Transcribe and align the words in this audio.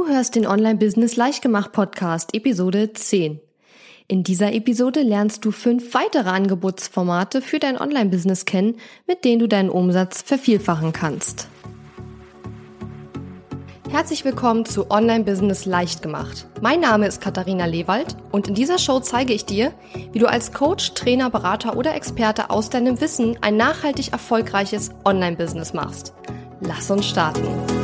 Du 0.00 0.08
hörst 0.08 0.34
den 0.34 0.46
Online-Business 0.46 1.16
Leichtgemacht 1.16 1.72
Podcast, 1.72 2.34
Episode 2.34 2.90
10. 2.90 3.38
In 4.08 4.22
dieser 4.22 4.54
Episode 4.54 5.02
lernst 5.02 5.44
du 5.44 5.50
fünf 5.50 5.92
weitere 5.92 6.30
Angebotsformate 6.30 7.42
für 7.42 7.58
dein 7.58 7.78
Online-Business 7.78 8.46
kennen, 8.46 8.76
mit 9.06 9.26
denen 9.26 9.40
du 9.40 9.46
deinen 9.46 9.68
Umsatz 9.68 10.22
vervielfachen 10.22 10.94
kannst. 10.94 11.48
Herzlich 13.90 14.24
willkommen 14.24 14.64
zu 14.64 14.90
Online-Business 14.90 15.66
Leichtgemacht. 15.66 16.46
Mein 16.62 16.80
Name 16.80 17.06
ist 17.06 17.20
Katharina 17.20 17.66
Lewald 17.66 18.16
und 18.32 18.48
in 18.48 18.54
dieser 18.54 18.78
Show 18.78 19.00
zeige 19.00 19.34
ich 19.34 19.44
dir, 19.44 19.74
wie 20.12 20.18
du 20.18 20.30
als 20.30 20.54
Coach, 20.54 20.94
Trainer, 20.94 21.28
Berater 21.28 21.76
oder 21.76 21.94
Experte 21.94 22.48
aus 22.48 22.70
deinem 22.70 23.02
Wissen 23.02 23.36
ein 23.42 23.58
nachhaltig 23.58 24.12
erfolgreiches 24.12 24.92
Online-Business 25.04 25.74
machst. 25.74 26.14
Lass 26.62 26.90
uns 26.90 27.06
starten. 27.06 27.79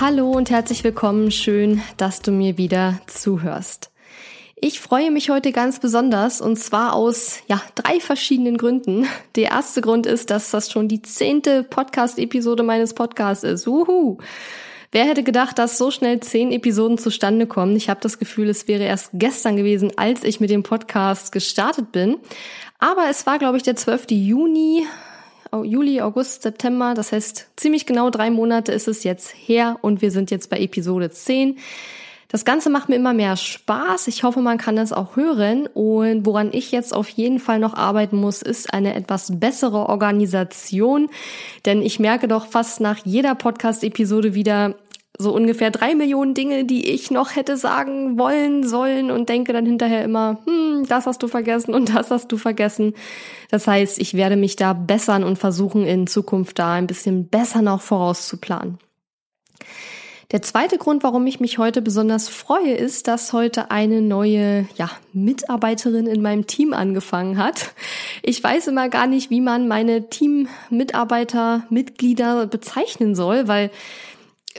Hallo 0.00 0.30
und 0.30 0.48
herzlich 0.48 0.84
willkommen. 0.84 1.32
Schön, 1.32 1.82
dass 1.96 2.22
du 2.22 2.30
mir 2.30 2.56
wieder 2.56 3.00
zuhörst. 3.08 3.90
Ich 4.54 4.78
freue 4.78 5.10
mich 5.10 5.28
heute 5.28 5.50
ganz 5.50 5.80
besonders 5.80 6.40
und 6.40 6.56
zwar 6.56 6.92
aus 6.92 7.40
ja 7.48 7.60
drei 7.74 7.98
verschiedenen 7.98 8.58
Gründen. 8.58 9.08
Der 9.34 9.50
erste 9.50 9.80
Grund 9.80 10.06
ist, 10.06 10.30
dass 10.30 10.52
das 10.52 10.70
schon 10.70 10.86
die 10.86 11.02
zehnte 11.02 11.64
Podcast-Episode 11.64 12.62
meines 12.62 12.94
Podcasts 12.94 13.42
ist. 13.42 13.66
Uhu. 13.66 14.18
Wer 14.92 15.04
hätte 15.04 15.24
gedacht, 15.24 15.58
dass 15.58 15.78
so 15.78 15.90
schnell 15.90 16.20
zehn 16.20 16.52
Episoden 16.52 16.98
zustande 16.98 17.48
kommen? 17.48 17.74
Ich 17.74 17.90
habe 17.90 17.98
das 18.00 18.20
Gefühl, 18.20 18.48
es 18.50 18.68
wäre 18.68 18.84
erst 18.84 19.10
gestern 19.14 19.56
gewesen, 19.56 19.94
als 19.96 20.22
ich 20.22 20.38
mit 20.38 20.50
dem 20.50 20.62
Podcast 20.62 21.32
gestartet 21.32 21.90
bin. 21.90 22.18
Aber 22.78 23.10
es 23.10 23.26
war, 23.26 23.40
glaube 23.40 23.56
ich, 23.56 23.64
der 23.64 23.74
12. 23.74 24.12
Juni 24.12 24.86
Juli, 25.52 26.00
August, 26.00 26.42
September. 26.42 26.94
Das 26.94 27.12
heißt, 27.12 27.48
ziemlich 27.56 27.86
genau 27.86 28.10
drei 28.10 28.30
Monate 28.30 28.72
ist 28.72 28.88
es 28.88 29.04
jetzt 29.04 29.34
her 29.34 29.78
und 29.82 30.02
wir 30.02 30.10
sind 30.10 30.30
jetzt 30.30 30.50
bei 30.50 30.58
Episode 30.58 31.10
10. 31.10 31.58
Das 32.30 32.44
Ganze 32.44 32.68
macht 32.68 32.90
mir 32.90 32.96
immer 32.96 33.14
mehr 33.14 33.36
Spaß. 33.36 34.06
Ich 34.06 34.22
hoffe, 34.22 34.40
man 34.40 34.58
kann 34.58 34.76
das 34.76 34.92
auch 34.92 35.16
hören. 35.16 35.66
Und 35.66 36.26
woran 36.26 36.50
ich 36.52 36.72
jetzt 36.72 36.92
auf 36.92 37.08
jeden 37.08 37.38
Fall 37.38 37.58
noch 37.58 37.72
arbeiten 37.72 38.16
muss, 38.16 38.42
ist 38.42 38.74
eine 38.74 38.94
etwas 38.94 39.38
bessere 39.40 39.88
Organisation. 39.88 41.08
Denn 41.64 41.80
ich 41.80 41.98
merke 41.98 42.28
doch 42.28 42.46
fast 42.46 42.82
nach 42.82 42.98
jeder 43.04 43.34
Podcast-Episode 43.34 44.34
wieder, 44.34 44.74
so 45.18 45.34
ungefähr 45.34 45.72
drei 45.72 45.96
Millionen 45.96 46.34
Dinge, 46.34 46.64
die 46.64 46.88
ich 46.88 47.10
noch 47.10 47.34
hätte 47.34 47.56
sagen 47.56 48.18
wollen, 48.18 48.66
sollen 48.66 49.10
und 49.10 49.28
denke 49.28 49.52
dann 49.52 49.66
hinterher 49.66 50.04
immer, 50.04 50.38
hm, 50.46 50.86
das 50.88 51.06
hast 51.06 51.22
du 51.22 51.28
vergessen 51.28 51.74
und 51.74 51.94
das 51.94 52.10
hast 52.10 52.30
du 52.30 52.36
vergessen. 52.36 52.94
Das 53.50 53.66
heißt, 53.66 53.98
ich 53.98 54.14
werde 54.14 54.36
mich 54.36 54.54
da 54.54 54.72
bessern 54.74 55.24
und 55.24 55.36
versuchen 55.36 55.84
in 55.84 56.06
Zukunft 56.06 56.60
da 56.60 56.74
ein 56.74 56.86
bisschen 56.86 57.28
besser 57.28 57.62
noch 57.62 57.80
vorauszuplanen. 57.80 58.78
Der 60.30 60.42
zweite 60.42 60.76
Grund, 60.76 61.02
warum 61.04 61.26
ich 61.26 61.40
mich 61.40 61.56
heute 61.56 61.80
besonders 61.80 62.28
freue, 62.28 62.74
ist, 62.74 63.08
dass 63.08 63.32
heute 63.32 63.70
eine 63.70 64.02
neue 64.02 64.68
ja, 64.76 64.90
Mitarbeiterin 65.14 66.06
in 66.06 66.20
meinem 66.20 66.46
Team 66.46 66.74
angefangen 66.74 67.38
hat. 67.38 67.72
Ich 68.22 68.44
weiß 68.44 68.68
immer 68.68 68.90
gar 68.90 69.06
nicht, 69.06 69.30
wie 69.30 69.40
man 69.40 69.68
meine 69.68 70.10
Teammitarbeiter, 70.10 71.64
Mitglieder 71.70 72.46
bezeichnen 72.46 73.14
soll, 73.14 73.48
weil 73.48 73.70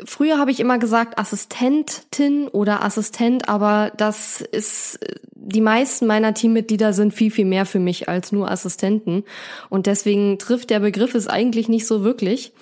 Früher 0.06 0.38
habe 0.38 0.52
ich 0.52 0.60
immer 0.60 0.78
gesagt 0.78 1.20
Assistentin 1.20 2.48
oder 2.48 2.84
Assistent, 2.84 3.50
aber 3.50 3.92
das 3.98 4.42
ist, 4.42 5.00
die 5.34 5.62
meisten 5.62 6.08
meiner 6.08 6.34
Teammitglieder 6.34 6.94
sind 6.94 7.14
viel, 7.14 7.32
viel 7.32 7.46
mehr 7.46 7.66
für 7.66 7.80
mich 7.80 8.08
als 8.08 8.32
nur 8.32 8.50
Assistenten. 8.50 9.24
Und 9.70 9.88
deswegen 9.88 10.38
trifft 10.38 10.70
der 10.70 10.80
Begriff 10.80 11.16
es 11.16 11.28
eigentlich 11.28 11.70
nicht 11.70 11.88
so 11.88 12.04
wirklich. 12.04 12.54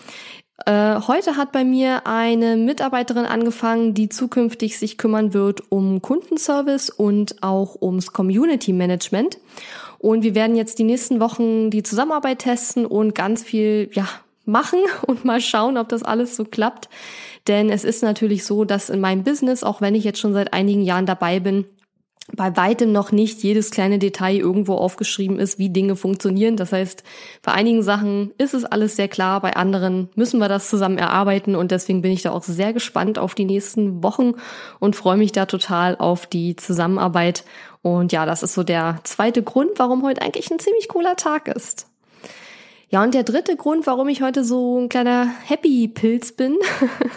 Äh, 0.66 1.02
heute 1.08 1.38
hat 1.38 1.52
bei 1.52 1.64
mir 1.64 2.08
eine 2.08 2.58
Mitarbeiterin 2.58 3.26
angefangen, 3.26 3.94
die 3.94 4.10
zukünftig 4.10 4.80
sich 4.80 4.98
kümmern 4.98 5.34
wird 5.34 5.72
um 5.72 6.02
Kundenservice 6.02 6.90
und 6.90 7.44
auch 7.44 7.80
ums 7.82 8.12
Community 8.12 8.74
Management. 8.74 9.38
Und 10.00 10.24
wir 10.24 10.34
werden 10.34 10.56
jetzt 10.56 10.80
die 10.80 10.84
nächsten 10.84 11.20
Wochen 11.20 11.70
die 11.70 11.84
Zusammenarbeit 11.84 12.40
testen 12.40 12.86
und 12.86 13.14
ganz 13.14 13.44
viel, 13.44 13.90
ja, 13.94 14.08
machen 14.48 14.80
und 15.06 15.26
mal 15.26 15.42
schauen, 15.42 15.78
ob 15.78 15.90
das 15.90 16.04
alles 16.04 16.36
so 16.36 16.46
klappt. 16.46 16.90
Denn 17.48 17.70
es 17.70 17.84
ist 17.84 18.04
natürlich 18.04 18.46
so, 18.46 18.66
dass 18.66 18.90
in 18.90 19.00
meinem 19.00 19.24
Business, 19.24 19.64
auch 19.64 19.80
wenn 19.82 19.96
ich 19.96 20.04
jetzt 20.04 20.20
schon 20.20 20.34
seit 20.34 20.54
einigen 20.54 20.82
Jahren 20.82 21.06
dabei 21.06 21.40
bin, 21.40 21.66
bei 22.36 22.58
weitem 22.58 22.92
noch 22.92 23.12
nicht 23.12 23.42
jedes 23.42 23.72
kleine 23.72 24.00
Detail 24.00 24.38
irgendwo 24.38 24.76
aufgeschrieben 24.76 25.40
ist, 25.40 25.60
wie 25.60 25.70
Dinge 25.70 25.96
funktionieren. 25.96 26.58
Das 26.58 26.74
heißt, 26.74 27.04
bei 27.42 27.54
einigen 27.54 27.84
Sachen 27.84 28.34
ist 28.38 28.54
es 28.54 28.66
alles 28.66 28.98
sehr 28.98 29.08
klar, 29.08 29.40
bei 29.40 29.56
anderen 29.56 30.10
müssen 30.16 30.40
wir 30.40 30.50
das 30.50 30.70
zusammen 30.70 30.98
erarbeiten 30.98 31.56
und 31.56 31.72
deswegen 31.72 32.02
bin 32.02 32.12
ich 32.12 32.24
da 32.24 32.32
auch 32.32 32.44
sehr 32.44 32.74
gespannt 32.74 33.18
auf 33.18 33.34
die 33.34 33.46
nächsten 33.46 34.04
Wochen 34.04 34.34
und 34.80 34.96
freue 34.96 35.18
mich 35.18 35.32
da 35.32 35.46
total 35.46 35.96
auf 35.96 36.28
die 36.28 36.56
Zusammenarbeit. 36.58 37.46
Und 37.82 38.12
ja, 38.12 38.26
das 38.26 38.44
ist 38.44 38.54
so 38.54 38.64
der 38.64 39.00
zweite 39.04 39.42
Grund, 39.42 39.72
warum 39.78 40.04
heute 40.04 40.22
eigentlich 40.22 40.52
ein 40.52 40.60
ziemlich 40.60 40.90
cooler 40.90 41.16
Tag 41.16 41.48
ist. 41.48 41.88
Ja, 42.90 43.04
und 43.04 43.14
der 43.14 43.24
dritte 43.24 43.56
Grund, 43.56 43.86
warum 43.86 44.08
ich 44.08 44.22
heute 44.22 44.44
so 44.44 44.80
ein 44.80 44.90
kleiner 44.90 45.28
Happy-Pilz 45.46 46.32
bin, 46.34 46.58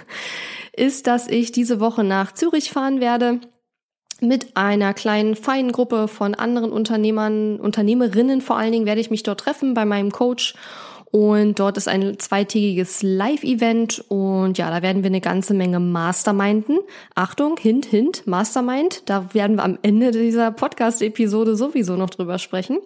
ist, 0.72 1.06
dass 1.06 1.28
ich 1.28 1.52
diese 1.52 1.80
Woche 1.80 2.02
nach 2.02 2.32
Zürich 2.32 2.70
fahren 2.70 3.00
werde 3.00 3.40
mit 4.20 4.56
einer 4.56 4.92
kleinen 4.94 5.34
feinen 5.34 5.72
Gruppe 5.72 6.08
von 6.08 6.34
anderen 6.34 6.72
Unternehmern, 6.72 7.58
Unternehmerinnen 7.58 8.40
vor 8.40 8.56
allen 8.56 8.72
Dingen 8.72 8.86
werde 8.86 9.00
ich 9.00 9.10
mich 9.10 9.22
dort 9.22 9.40
treffen 9.40 9.72
bei 9.74 9.84
meinem 9.84 10.12
Coach 10.12 10.54
und 11.10 11.58
dort 11.58 11.76
ist 11.76 11.88
ein 11.88 12.18
zweitägiges 12.18 13.02
Live-Event 13.02 14.04
und 14.08 14.58
ja, 14.58 14.70
da 14.70 14.80
werden 14.80 15.02
wir 15.02 15.08
eine 15.08 15.20
ganze 15.20 15.54
Menge 15.54 15.80
Masterminden. 15.80 16.78
Achtung, 17.16 17.56
hint, 17.58 17.86
hint, 17.86 18.28
Mastermind. 18.28 19.02
Da 19.06 19.34
werden 19.34 19.56
wir 19.56 19.64
am 19.64 19.78
Ende 19.82 20.12
dieser 20.12 20.52
Podcast-Episode 20.52 21.56
sowieso 21.56 21.96
noch 21.96 22.10
drüber 22.10 22.38
sprechen. 22.38 22.78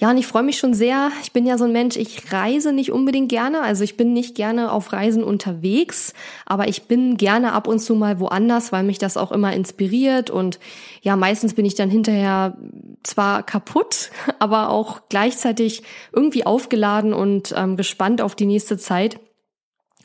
Ja, 0.00 0.10
und 0.10 0.16
ich 0.16 0.28
freue 0.28 0.44
mich 0.44 0.58
schon 0.58 0.74
sehr. 0.74 1.10
Ich 1.24 1.32
bin 1.32 1.44
ja 1.44 1.58
so 1.58 1.64
ein 1.64 1.72
Mensch, 1.72 1.96
ich 1.96 2.32
reise 2.32 2.72
nicht 2.72 2.92
unbedingt 2.92 3.28
gerne. 3.28 3.62
Also 3.62 3.82
ich 3.82 3.96
bin 3.96 4.12
nicht 4.12 4.36
gerne 4.36 4.70
auf 4.70 4.92
Reisen 4.92 5.24
unterwegs, 5.24 6.14
aber 6.46 6.68
ich 6.68 6.84
bin 6.84 7.16
gerne 7.16 7.52
ab 7.52 7.66
und 7.66 7.80
zu 7.80 7.96
mal 7.96 8.20
woanders, 8.20 8.70
weil 8.70 8.84
mich 8.84 8.98
das 8.98 9.16
auch 9.16 9.32
immer 9.32 9.52
inspiriert. 9.54 10.30
Und 10.30 10.60
ja, 11.02 11.16
meistens 11.16 11.54
bin 11.54 11.64
ich 11.64 11.74
dann 11.74 11.90
hinterher 11.90 12.56
zwar 13.02 13.42
kaputt, 13.42 14.10
aber 14.38 14.70
auch 14.70 15.00
gleichzeitig 15.08 15.82
irgendwie 16.12 16.46
aufgeladen 16.46 17.12
und 17.12 17.52
ähm, 17.56 17.76
gespannt 17.76 18.22
auf 18.22 18.36
die 18.36 18.46
nächste 18.46 18.78
Zeit. 18.78 19.18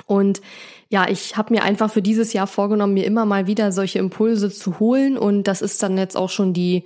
Und 0.08 0.42
ja, 0.90 1.08
ich 1.08 1.38
habe 1.38 1.54
mir 1.54 1.62
einfach 1.62 1.92
für 1.92 2.02
dieses 2.02 2.34
Jahr 2.34 2.48
vorgenommen, 2.48 2.96
mir 2.96 3.06
immer 3.06 3.26
mal 3.26 3.46
wieder 3.46 3.72
solche 3.72 4.00
Impulse 4.00 4.50
zu 4.50 4.80
holen. 4.80 5.20
Und 5.20 5.44
das 5.44 5.62
ist 5.62 5.84
dann 5.84 6.00
jetzt 6.00 6.18
auch 6.18 6.32
schon 6.32 6.54
die 6.54 6.84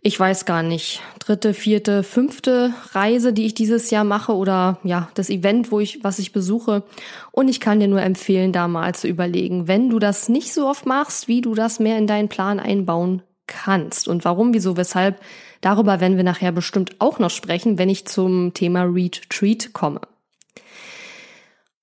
ich 0.00 0.18
weiß 0.18 0.44
gar 0.44 0.62
nicht, 0.62 1.00
dritte, 1.18 1.54
vierte, 1.54 2.02
fünfte 2.02 2.72
Reise, 2.92 3.32
die 3.32 3.46
ich 3.46 3.54
dieses 3.54 3.90
Jahr 3.90 4.04
mache 4.04 4.34
oder 4.34 4.78
ja, 4.84 5.08
das 5.14 5.28
Event, 5.28 5.72
wo 5.72 5.80
ich, 5.80 6.04
was 6.04 6.18
ich 6.18 6.32
besuche. 6.32 6.84
Und 7.32 7.48
ich 7.48 7.60
kann 7.60 7.80
dir 7.80 7.88
nur 7.88 8.00
empfehlen, 8.00 8.52
da 8.52 8.68
mal 8.68 8.94
zu 8.94 9.08
überlegen, 9.08 9.66
wenn 9.66 9.90
du 9.90 9.98
das 9.98 10.28
nicht 10.28 10.52
so 10.54 10.68
oft 10.68 10.86
machst, 10.86 11.26
wie 11.26 11.40
du 11.40 11.54
das 11.54 11.80
mehr 11.80 11.98
in 11.98 12.06
deinen 12.06 12.28
Plan 12.28 12.60
einbauen 12.60 13.22
kannst. 13.46 14.06
Und 14.06 14.24
warum, 14.24 14.54
wieso, 14.54 14.76
weshalb, 14.76 15.20
darüber 15.60 16.00
werden 16.00 16.16
wir 16.16 16.24
nachher 16.24 16.52
bestimmt 16.52 17.00
auch 17.00 17.18
noch 17.18 17.30
sprechen, 17.30 17.78
wenn 17.78 17.88
ich 17.88 18.06
zum 18.06 18.54
Thema 18.54 18.84
Retreat 18.84 19.72
komme. 19.72 20.00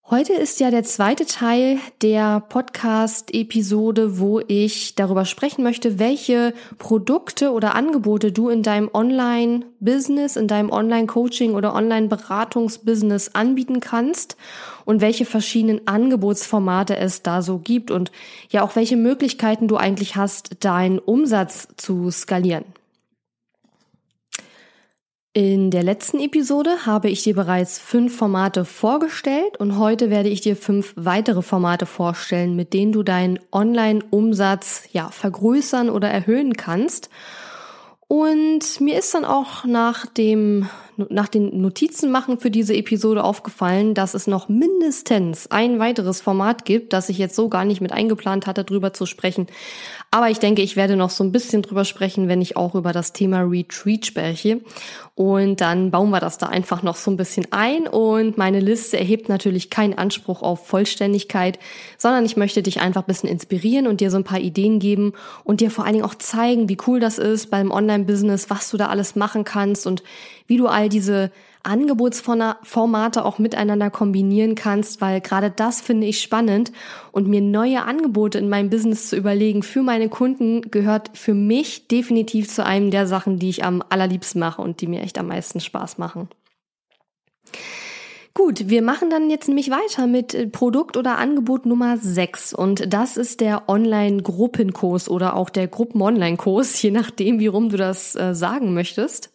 Heute 0.08 0.34
ist 0.34 0.60
ja 0.60 0.70
der 0.70 0.84
zweite 0.84 1.26
Teil 1.26 1.80
der 2.04 2.40
Podcast-Episode, 2.40 4.20
wo 4.20 4.40
ich 4.40 4.94
darüber 4.94 5.26
sprechen 5.26 5.64
möchte, 5.64 5.98
welche 5.98 6.54
Produkte 6.78 7.52
oder 7.52 7.74
Angebote 7.74 8.32
du 8.32 8.50
in 8.50 8.62
deinem 8.62 8.88
Online-Business, 8.94 10.36
in 10.36 10.48
deinem 10.48 10.70
Online-Coaching 10.70 11.56
oder 11.56 11.74
Online-Beratungsbusiness 11.74 13.34
anbieten 13.34 13.80
kannst 13.80 14.38
und 14.86 15.02
welche 15.02 15.26
verschiedenen 15.26 15.88
Angebotsformate 15.88 16.98
es 16.98 17.24
da 17.24 17.42
so 17.42 17.58
gibt 17.58 17.90
und 17.90 18.12
ja 18.52 18.62
auch 18.62 18.76
welche 18.76 18.98
Möglichkeiten 18.98 19.68
du 19.68 19.76
eigentlich 19.76 20.16
hast, 20.16 20.64
deinen 20.64 21.00
Umsatz 21.00 21.68
zu 21.78 22.12
skalieren. 22.12 22.66
In 25.38 25.70
der 25.70 25.84
letzten 25.84 26.22
Episode 26.22 26.86
habe 26.86 27.10
ich 27.10 27.24
dir 27.24 27.36
bereits 27.36 27.78
fünf 27.78 28.16
Formate 28.16 28.64
vorgestellt 28.64 29.58
und 29.58 29.78
heute 29.78 30.10
werde 30.10 30.30
ich 30.30 30.40
dir 30.40 30.56
fünf 30.56 30.94
weitere 30.96 31.42
Formate 31.42 31.86
vorstellen, 31.86 32.56
mit 32.56 32.72
denen 32.72 32.94
du 32.94 33.04
deinen 33.04 33.42
Online-Umsatz 33.52 34.84
ja 34.94 35.10
vergrößern 35.10 35.90
oder 35.90 36.10
erhöhen 36.10 36.54
kannst. 36.54 37.10
Und 38.08 38.80
mir 38.80 38.98
ist 38.98 39.14
dann 39.14 39.26
auch 39.26 39.66
nach 39.66 40.06
dem 40.06 40.70
nach 41.10 41.28
den 41.28 41.62
Notizen 41.62 42.12
machen 42.12 42.40
für 42.40 42.52
diese 42.52 42.76
Episode 42.76 43.24
aufgefallen, 43.24 43.94
dass 43.94 44.14
es 44.14 44.28
noch 44.28 44.50
mindestens 44.50 45.50
ein 45.52 45.80
weiteres 45.80 46.22
Format 46.22 46.66
gibt, 46.66 46.94
das 46.94 47.10
ich 47.10 47.18
jetzt 47.18 47.36
so 47.36 47.50
gar 47.50 47.66
nicht 47.66 47.82
mit 47.82 47.92
eingeplant 47.92 48.48
hatte, 48.48 48.64
drüber 48.64 48.94
zu 48.94 49.06
sprechen. 49.06 49.48
Aber 50.12 50.30
ich 50.30 50.40
denke, 50.40 50.62
ich 50.62 50.76
werde 50.76 50.96
noch 50.96 51.10
so 51.10 51.24
ein 51.24 51.32
bisschen 51.32 51.62
drüber 51.62 51.86
sprechen, 51.86 52.28
wenn 52.28 52.42
ich 52.42 52.56
auch 52.56 52.76
über 52.76 52.94
das 52.94 53.14
Thema 53.14 53.42
Retreat 53.42 54.06
spreche. 54.06 54.62
Und 55.16 55.62
dann 55.62 55.92
bauen 55.92 56.10
wir 56.10 56.20
das 56.20 56.38
da 56.38 56.48
einfach 56.48 56.84
noch 56.84 56.96
so 56.96 57.10
ein 57.10 57.18
bisschen 57.18 57.48
ein. 57.52 57.88
Und 57.88 58.38
meine 58.38 58.60
Liste 58.60 58.98
erhebt 58.98 59.30
natürlich 59.30 59.70
keinen 59.70 59.98
Anspruch 59.98 60.42
auf 60.42 60.68
Vollständigkeit, 60.68 61.58
sondern 61.98 62.26
ich 62.26 62.36
möchte 62.36 62.62
dich 62.62 62.82
einfach 62.82 63.04
ein 63.04 63.08
bisschen 63.08 63.30
inspirieren 63.30 63.88
und 63.88 64.02
dir 64.02 64.12
so 64.12 64.18
ein 64.18 64.24
paar 64.26 64.40
Ideen 64.40 64.80
geben 64.80 65.14
und 65.44 65.62
dir 65.62 65.72
vor 65.72 65.86
allen 65.86 65.94
Dingen 65.94 66.06
auch 66.06 66.16
zeigen, 66.16 66.70
wie 66.70 66.78
cool 66.88 67.00
das 67.00 67.18
ist 67.18 67.50
beim 67.50 67.72
Online-Business, 67.72 68.50
was 68.50 68.70
du 68.70 68.78
da 68.78 68.88
alles 68.88 69.16
machen 69.16 69.44
kannst 69.44 69.88
und 69.88 70.04
wie 70.48 70.58
du 70.58 70.68
all 70.68 70.90
diese 70.90 71.32
Angebotsformate 71.64 73.26
auch 73.26 73.40
miteinander 73.40 73.90
kombinieren 73.90 74.56
kannst, 74.56 75.02
weil 75.02 75.20
gerade 75.20 75.50
das 75.50 75.82
finde 75.82 76.08
ich 76.08 76.22
spannend 76.22 76.72
und 77.12 77.28
mir 77.28 77.42
neue 77.42 77.84
Angebote 77.84 78.38
in 78.38 78.50
meinem 78.50 78.70
Business 78.70 79.10
zu 79.10 79.16
überlegen 79.16 79.64
für 79.64 79.82
meine 79.82 80.10
Kunden 80.10 80.70
gehört 80.70 81.18
für 81.18 81.34
mich 81.34 81.88
definitiv 81.88 82.48
zu 82.50 82.64
einem 82.64 82.92
der 82.92 83.08
Sachen, 83.08 83.40
die 83.40 83.50
ich 83.50 83.64
am 83.64 83.84
allerliebsten 83.90 84.40
mache 84.40 84.62
und 84.62 84.82
die 84.82 84.88
mir 84.88 85.02
echt 85.02 85.18
am 85.18 85.28
meisten 85.28 85.60
Spaß 85.60 85.98
machen. 85.98 86.30
Gut, 88.38 88.68
wir 88.68 88.82
machen 88.82 89.10
dann 89.10 89.30
jetzt 89.30 89.48
nämlich 89.48 89.72
weiter 89.72 90.08
mit 90.08 90.34
äh, 90.34 90.46
Produkt 90.46 90.98
oder 90.98 91.18
Angebot 91.18 91.66
Nummer 91.66 91.98
6 91.98 92.54
und 92.54 92.94
das 92.94 93.16
ist 93.16 93.40
der 93.40 93.70
Online-Gruppenkurs 93.70 95.10
oder 95.10 95.38
auch 95.38 95.50
der 95.50 95.70
Gruppen-Online-Kurs, 95.70 96.82
je 96.82 96.92
nachdem, 96.92 97.40
wie 97.40 97.48
rum 97.48 97.70
du 97.70 97.78
das 97.78 98.14
äh, 98.16 98.36
sagen 98.36 98.74
möchtest. 98.74 99.32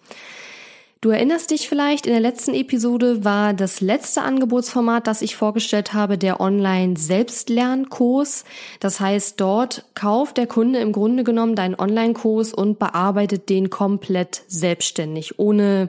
Du 1.02 1.08
erinnerst 1.08 1.50
dich 1.50 1.66
vielleicht, 1.66 2.04
in 2.04 2.12
der 2.12 2.20
letzten 2.20 2.52
Episode 2.52 3.24
war 3.24 3.54
das 3.54 3.80
letzte 3.80 4.20
Angebotsformat, 4.20 5.06
das 5.06 5.22
ich 5.22 5.34
vorgestellt 5.34 5.94
habe, 5.94 6.18
der 6.18 6.42
Online-Selbstlernkurs. 6.42 8.44
Das 8.80 9.00
heißt, 9.00 9.40
dort 9.40 9.86
kauft 9.94 10.36
der 10.36 10.46
Kunde 10.46 10.78
im 10.80 10.92
Grunde 10.92 11.24
genommen 11.24 11.54
deinen 11.54 11.74
Online-Kurs 11.74 12.52
und 12.52 12.78
bearbeitet 12.78 13.48
den 13.48 13.70
komplett 13.70 14.42
selbstständig, 14.46 15.38
ohne 15.38 15.88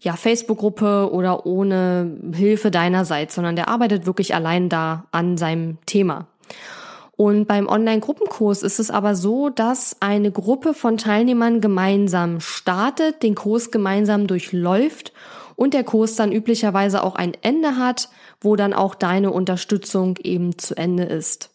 ja, 0.00 0.16
Facebook-Gruppe 0.16 1.10
oder 1.12 1.44
ohne 1.44 2.16
Hilfe 2.32 2.70
deinerseits, 2.70 3.34
sondern 3.34 3.54
der 3.54 3.68
arbeitet 3.68 4.06
wirklich 4.06 4.34
allein 4.34 4.70
da 4.70 5.04
an 5.10 5.36
seinem 5.36 5.76
Thema. 5.84 6.26
Und 7.20 7.46
beim 7.46 7.66
Online-Gruppenkurs 7.66 8.62
ist 8.62 8.78
es 8.78 8.92
aber 8.92 9.16
so, 9.16 9.48
dass 9.48 9.96
eine 9.98 10.30
Gruppe 10.30 10.72
von 10.72 10.98
Teilnehmern 10.98 11.60
gemeinsam 11.60 12.38
startet, 12.38 13.24
den 13.24 13.34
Kurs 13.34 13.72
gemeinsam 13.72 14.28
durchläuft 14.28 15.12
und 15.56 15.74
der 15.74 15.82
Kurs 15.82 16.14
dann 16.14 16.30
üblicherweise 16.30 17.02
auch 17.02 17.16
ein 17.16 17.32
Ende 17.42 17.76
hat, 17.76 18.08
wo 18.40 18.54
dann 18.54 18.72
auch 18.72 18.94
deine 18.94 19.32
Unterstützung 19.32 20.16
eben 20.22 20.58
zu 20.58 20.76
Ende 20.76 21.02
ist. 21.02 21.50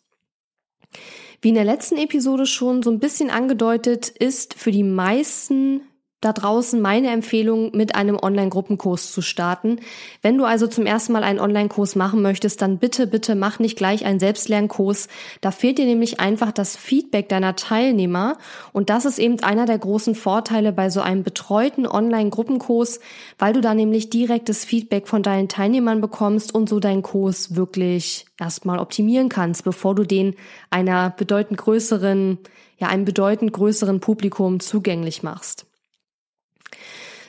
Wie 1.39 1.47
in 1.47 1.55
der 1.55 1.63
letzten 1.63 1.95
Episode 1.95 2.45
schon 2.45 2.83
so 2.83 2.91
ein 2.91 2.99
bisschen 2.99 3.29
angedeutet, 3.29 4.09
ist 4.09 4.55
für 4.55 4.71
die 4.71 4.83
meisten 4.83 5.79
da 6.23 6.33
draußen 6.33 6.79
meine 6.79 7.09
Empfehlung, 7.09 7.71
mit 7.75 7.95
einem 7.95 8.17
Online-Gruppenkurs 8.17 9.11
zu 9.11 9.21
starten. 9.21 9.79
Wenn 10.21 10.37
du 10.37 10.45
also 10.45 10.67
zum 10.67 10.85
ersten 10.85 11.13
Mal 11.13 11.23
einen 11.23 11.39
Online-Kurs 11.39 11.95
machen 11.95 12.21
möchtest, 12.21 12.61
dann 12.61 12.77
bitte, 12.77 13.07
bitte 13.07 13.35
mach 13.35 13.59
nicht 13.59 13.77
gleich 13.77 14.05
einen 14.05 14.19
Selbstlernkurs. 14.19 15.07
Da 15.41 15.51
fehlt 15.51 15.77
dir 15.77 15.85
nämlich 15.85 16.19
einfach 16.19 16.51
das 16.51 16.75
Feedback 16.75 17.29
deiner 17.29 17.55
Teilnehmer. 17.55 18.37
Und 18.71 18.89
das 18.89 19.05
ist 19.05 19.19
eben 19.19 19.39
einer 19.43 19.65
der 19.65 19.77
großen 19.77 20.15
Vorteile 20.15 20.71
bei 20.71 20.89
so 20.89 21.01
einem 21.01 21.23
betreuten 21.23 21.85
Online-Gruppenkurs, 21.85 22.99
weil 23.37 23.53
du 23.53 23.61
da 23.61 23.73
nämlich 23.73 24.09
direktes 24.09 24.65
Feedback 24.65 25.07
von 25.07 25.23
deinen 25.23 25.49
Teilnehmern 25.49 26.01
bekommst 26.01 26.55
und 26.55 26.69
so 26.69 26.79
deinen 26.79 27.01
Kurs 27.01 27.55
wirklich 27.55 28.25
erstmal 28.39 28.79
optimieren 28.79 29.29
kannst, 29.29 29.63
bevor 29.63 29.95
du 29.95 30.03
den 30.03 30.35
einer 30.69 31.09
bedeutend 31.09 31.59
größeren, 31.59 32.39
ja, 32.77 32.87
einem 32.87 33.05
bedeutend 33.05 33.53
größeren 33.53 33.99
Publikum 33.99 34.59
zugänglich 34.59 35.23
machst. 35.23 35.65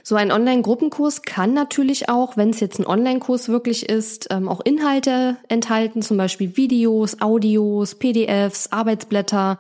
So 0.07 0.17
ein 0.17 0.31
Online-Gruppenkurs 0.31 1.23
kann 1.23 1.55
natürlich 1.55 2.11
auch, 2.11 2.37
wenn 2.37 2.51
es 2.51 2.61
jetzt 2.61 2.79
ein 2.79 2.87
Online-Kurs 2.87 3.49
wirklich 3.49 3.89
ist, 3.89 4.27
ähm, 4.31 4.51
auch 4.51 4.61
Inhalte 4.63 5.39
enthalten, 5.49 6.03
zum 6.03 6.19
Beispiel 6.19 6.59
Videos, 6.59 7.23
Audios, 7.23 7.95
PDFs, 7.95 8.71
Arbeitsblätter, 8.71 9.59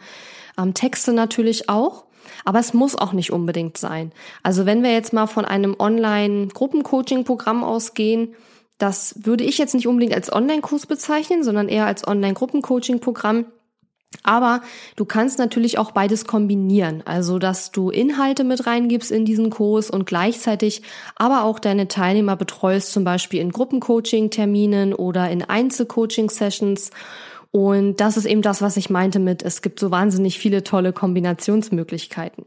ähm, 0.58 0.74
Texte 0.74 1.14
natürlich 1.14 1.70
auch. 1.70 2.04
Aber 2.44 2.58
es 2.58 2.74
muss 2.74 2.94
auch 2.94 3.14
nicht 3.14 3.32
unbedingt 3.32 3.78
sein. 3.78 4.12
Also 4.42 4.66
wenn 4.66 4.82
wir 4.82 4.92
jetzt 4.92 5.14
mal 5.14 5.26
von 5.26 5.46
einem 5.46 5.76
Online-Gruppencoaching-Programm 5.78 7.64
ausgehen, 7.64 8.34
das 8.76 9.14
würde 9.24 9.44
ich 9.44 9.56
jetzt 9.56 9.74
nicht 9.74 9.86
unbedingt 9.86 10.14
als 10.14 10.30
Online-Kurs 10.30 10.84
bezeichnen, 10.86 11.42
sondern 11.42 11.70
eher 11.70 11.86
als 11.86 12.06
Online-Gruppencoaching-Programm. 12.06 13.46
Aber 14.22 14.62
du 14.96 15.04
kannst 15.04 15.38
natürlich 15.38 15.78
auch 15.78 15.90
beides 15.90 16.26
kombinieren, 16.26 17.02
also 17.04 17.38
dass 17.38 17.72
du 17.72 17.90
Inhalte 17.90 18.44
mit 18.44 18.66
reingibst 18.66 19.10
in 19.10 19.24
diesen 19.24 19.50
Kurs 19.50 19.90
und 19.90 20.06
gleichzeitig 20.06 20.82
aber 21.16 21.44
auch 21.44 21.58
deine 21.58 21.88
Teilnehmer 21.88 22.36
betreust, 22.36 22.92
zum 22.92 23.04
Beispiel 23.04 23.40
in 23.40 23.50
Gruppencoaching-Terminen 23.52 24.94
oder 24.94 25.30
in 25.30 25.42
Einzelcoaching-Sessions. 25.42 26.90
Und 27.50 28.00
das 28.00 28.16
ist 28.16 28.24
eben 28.24 28.42
das, 28.42 28.62
was 28.62 28.76
ich 28.76 28.90
meinte 28.90 29.18
mit, 29.18 29.42
es 29.42 29.62
gibt 29.62 29.78
so 29.78 29.90
wahnsinnig 29.90 30.38
viele 30.38 30.64
tolle 30.64 30.92
Kombinationsmöglichkeiten. 30.92 32.46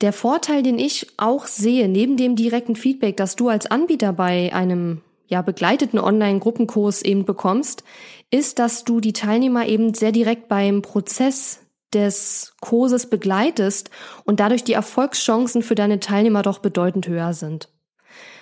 Der 0.00 0.12
Vorteil, 0.14 0.62
den 0.62 0.78
ich 0.78 1.08
auch 1.18 1.46
sehe, 1.46 1.86
neben 1.88 2.16
dem 2.16 2.34
direkten 2.34 2.74
Feedback, 2.74 3.16
das 3.18 3.36
du 3.36 3.48
als 3.48 3.66
Anbieter 3.66 4.12
bei 4.14 4.52
einem 4.54 5.02
ja, 5.28 5.42
begleiteten 5.42 5.98
Online-Gruppenkurs 5.98 7.02
eben 7.02 7.24
bekommst, 7.24 7.84
ist, 8.30 8.58
dass 8.58 8.84
du 8.84 9.00
die 9.00 9.12
Teilnehmer 9.12 9.66
eben 9.66 9.94
sehr 9.94 10.12
direkt 10.12 10.48
beim 10.48 10.82
Prozess 10.82 11.60
des 11.92 12.54
Kurses 12.60 13.10
begleitest 13.10 13.90
und 14.24 14.40
dadurch 14.40 14.62
die 14.62 14.74
Erfolgschancen 14.74 15.62
für 15.62 15.74
deine 15.74 15.98
Teilnehmer 15.98 16.42
doch 16.42 16.60
bedeutend 16.60 17.08
höher 17.08 17.32
sind. 17.32 17.68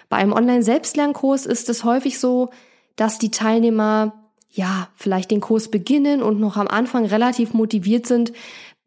Bei 0.09 0.19
einem 0.19 0.33
Online-Selbstlernkurs 0.33 1.47
ist 1.47 1.69
es 1.69 1.85
häufig 1.85 2.19
so, 2.19 2.51
dass 2.97 3.19
die 3.19 3.31
Teilnehmer 3.31 4.13
ja, 4.51 4.89
vielleicht 4.97 5.31
den 5.31 5.41
Kurs 5.41 5.71
beginnen 5.71 6.23
und 6.23 6.41
noch 6.41 6.57
am 6.57 6.69
Anfang 6.69 7.05
relativ 7.05 7.53
motiviert 7.53 8.07
sind, 8.07 8.33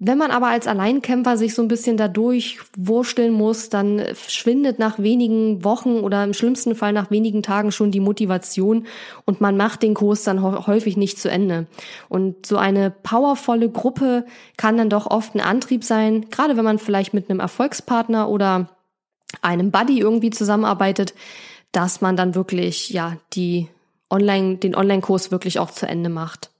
wenn 0.04 0.18
man 0.18 0.32
aber 0.32 0.48
als 0.48 0.66
Alleinkämpfer 0.66 1.38
sich 1.38 1.54
so 1.54 1.62
ein 1.62 1.68
bisschen 1.68 1.96
dadurch 1.96 2.58
wursteln 2.76 3.32
muss, 3.32 3.70
dann 3.70 4.02
schwindet 4.16 4.80
nach 4.80 4.98
wenigen 4.98 5.64
Wochen 5.64 6.00
oder 6.00 6.24
im 6.24 6.34
schlimmsten 6.34 6.74
Fall 6.74 6.92
nach 6.92 7.12
wenigen 7.12 7.44
Tagen 7.44 7.72
schon 7.72 7.92
die 7.92 8.00
Motivation 8.00 8.88
und 9.26 9.42
man 9.42 9.58
macht 9.58 9.84
den 9.84 9.94
Kurs 9.94 10.24
dann 10.24 10.42
häufig 10.42 10.98
nicht 10.98 11.20
zu 11.20 11.30
Ende. 11.30 11.68
Und 12.10 12.48
so 12.48 12.58
eine 12.58 12.90
powervolle 12.90 13.70
Gruppe 13.70 14.26
kann 14.58 14.76
dann 14.76 14.90
doch 14.90 15.06
oft 15.06 15.36
ein 15.36 15.42
Antrieb 15.42 15.84
sein, 15.84 16.32
gerade 16.32 16.58
wenn 16.58 16.66
man 16.66 16.80
vielleicht 16.80 17.14
mit 17.14 17.30
einem 17.30 17.40
Erfolgspartner 17.40 18.28
oder 18.28 18.70
einem 19.44 19.70
Buddy 19.70 20.00
irgendwie 20.00 20.32
zusammenarbeitet, 20.32 21.14
dass 21.74 22.02
man 22.02 22.18
dann 22.18 22.34
wirklich, 22.34 22.90
ja, 22.90 23.18
die 23.34 23.68
Online, 24.10 24.58
den 24.58 24.76
Online-Kurs 24.76 25.30
wirklich 25.30 25.60
auch 25.60 25.70
zu 25.70 25.88
Ende 25.88 26.10
macht. 26.10 26.51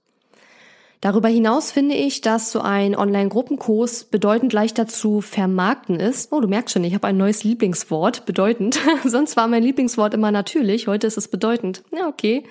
Darüber 1.02 1.28
hinaus 1.28 1.72
finde 1.72 1.96
ich, 1.96 2.20
dass 2.20 2.52
so 2.52 2.60
ein 2.60 2.94
Online-Gruppenkurs 2.94 4.04
bedeutend 4.04 4.52
leichter 4.52 4.86
zu 4.86 5.20
vermarkten 5.20 5.98
ist. 5.98 6.32
Oh, 6.32 6.40
du 6.40 6.46
merkst 6.46 6.72
schon, 6.72 6.84
ich 6.84 6.94
habe 6.94 7.08
ein 7.08 7.16
neues 7.16 7.42
Lieblingswort, 7.42 8.24
bedeutend. 8.24 8.78
Sonst 9.04 9.36
war 9.36 9.48
mein 9.48 9.64
Lieblingswort 9.64 10.14
immer 10.14 10.30
natürlich, 10.30 10.86
heute 10.86 11.08
ist 11.08 11.18
es 11.18 11.26
bedeutend. 11.26 11.82
Ja, 11.90 12.06
okay. 12.06 12.44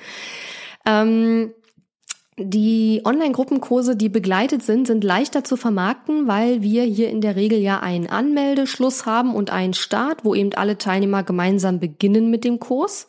Ähm, 0.85 1.53
die 2.37 3.01
Online-Gruppenkurse, 3.05 3.95
die 3.95 4.09
begleitet 4.09 4.63
sind, 4.63 4.85
sind 4.85 5.05
leichter 5.05 5.45
zu 5.45 5.55
vermarkten, 5.55 6.27
weil 6.27 6.61
wir 6.61 6.83
hier 6.83 7.09
in 7.09 7.21
der 7.21 7.37
Regel 7.37 7.59
ja 7.59 7.79
einen 7.79 8.07
Anmeldeschluss 8.07 9.05
haben 9.05 9.33
und 9.33 9.49
einen 9.49 9.73
Start, 9.73 10.25
wo 10.25 10.35
eben 10.35 10.53
alle 10.55 10.77
Teilnehmer 10.77 11.23
gemeinsam 11.23 11.79
beginnen 11.79 12.29
mit 12.29 12.43
dem 12.43 12.59
Kurs 12.59 13.07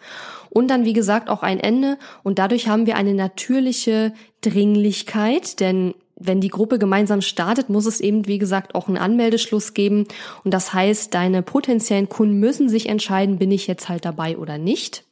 und 0.53 0.69
dann, 0.69 0.85
wie 0.85 0.93
gesagt, 0.93 1.29
auch 1.29 1.43
ein 1.43 1.59
Ende. 1.59 1.99
Und 2.23 2.39
dadurch 2.39 2.69
haben 2.69 2.87
wir 2.87 2.97
eine 2.97 3.15
natürliche 3.15 4.13
Dringlichkeit, 4.43 5.61
denn 5.61 5.95
wenn 6.17 6.41
die 6.41 6.51
Gruppe 6.51 6.79
gemeinsam 6.79 7.21
startet, 7.21 7.69
muss 7.69 7.87
es 7.87 8.01
eben, 8.01 8.27
wie 8.29 8.39
gesagt, 8.39 8.75
auch 8.75 8.87
einen 8.87 8.99
Anmeldeschluss 8.99 9.75
geben. 9.75 10.07
Und 10.45 10.53
das 10.53 10.73
heißt, 10.73 11.15
deine 11.15 11.43
potenziellen 11.43 12.09
Kunden 12.09 12.39
müssen 12.39 12.69
sich 12.69 12.89
entscheiden, 12.89 13.39
bin 13.39 13.51
ich 13.51 13.67
jetzt 13.67 13.89
halt 13.89 14.05
dabei 14.05 14.37
oder 14.37 14.59
nicht. 14.59 15.05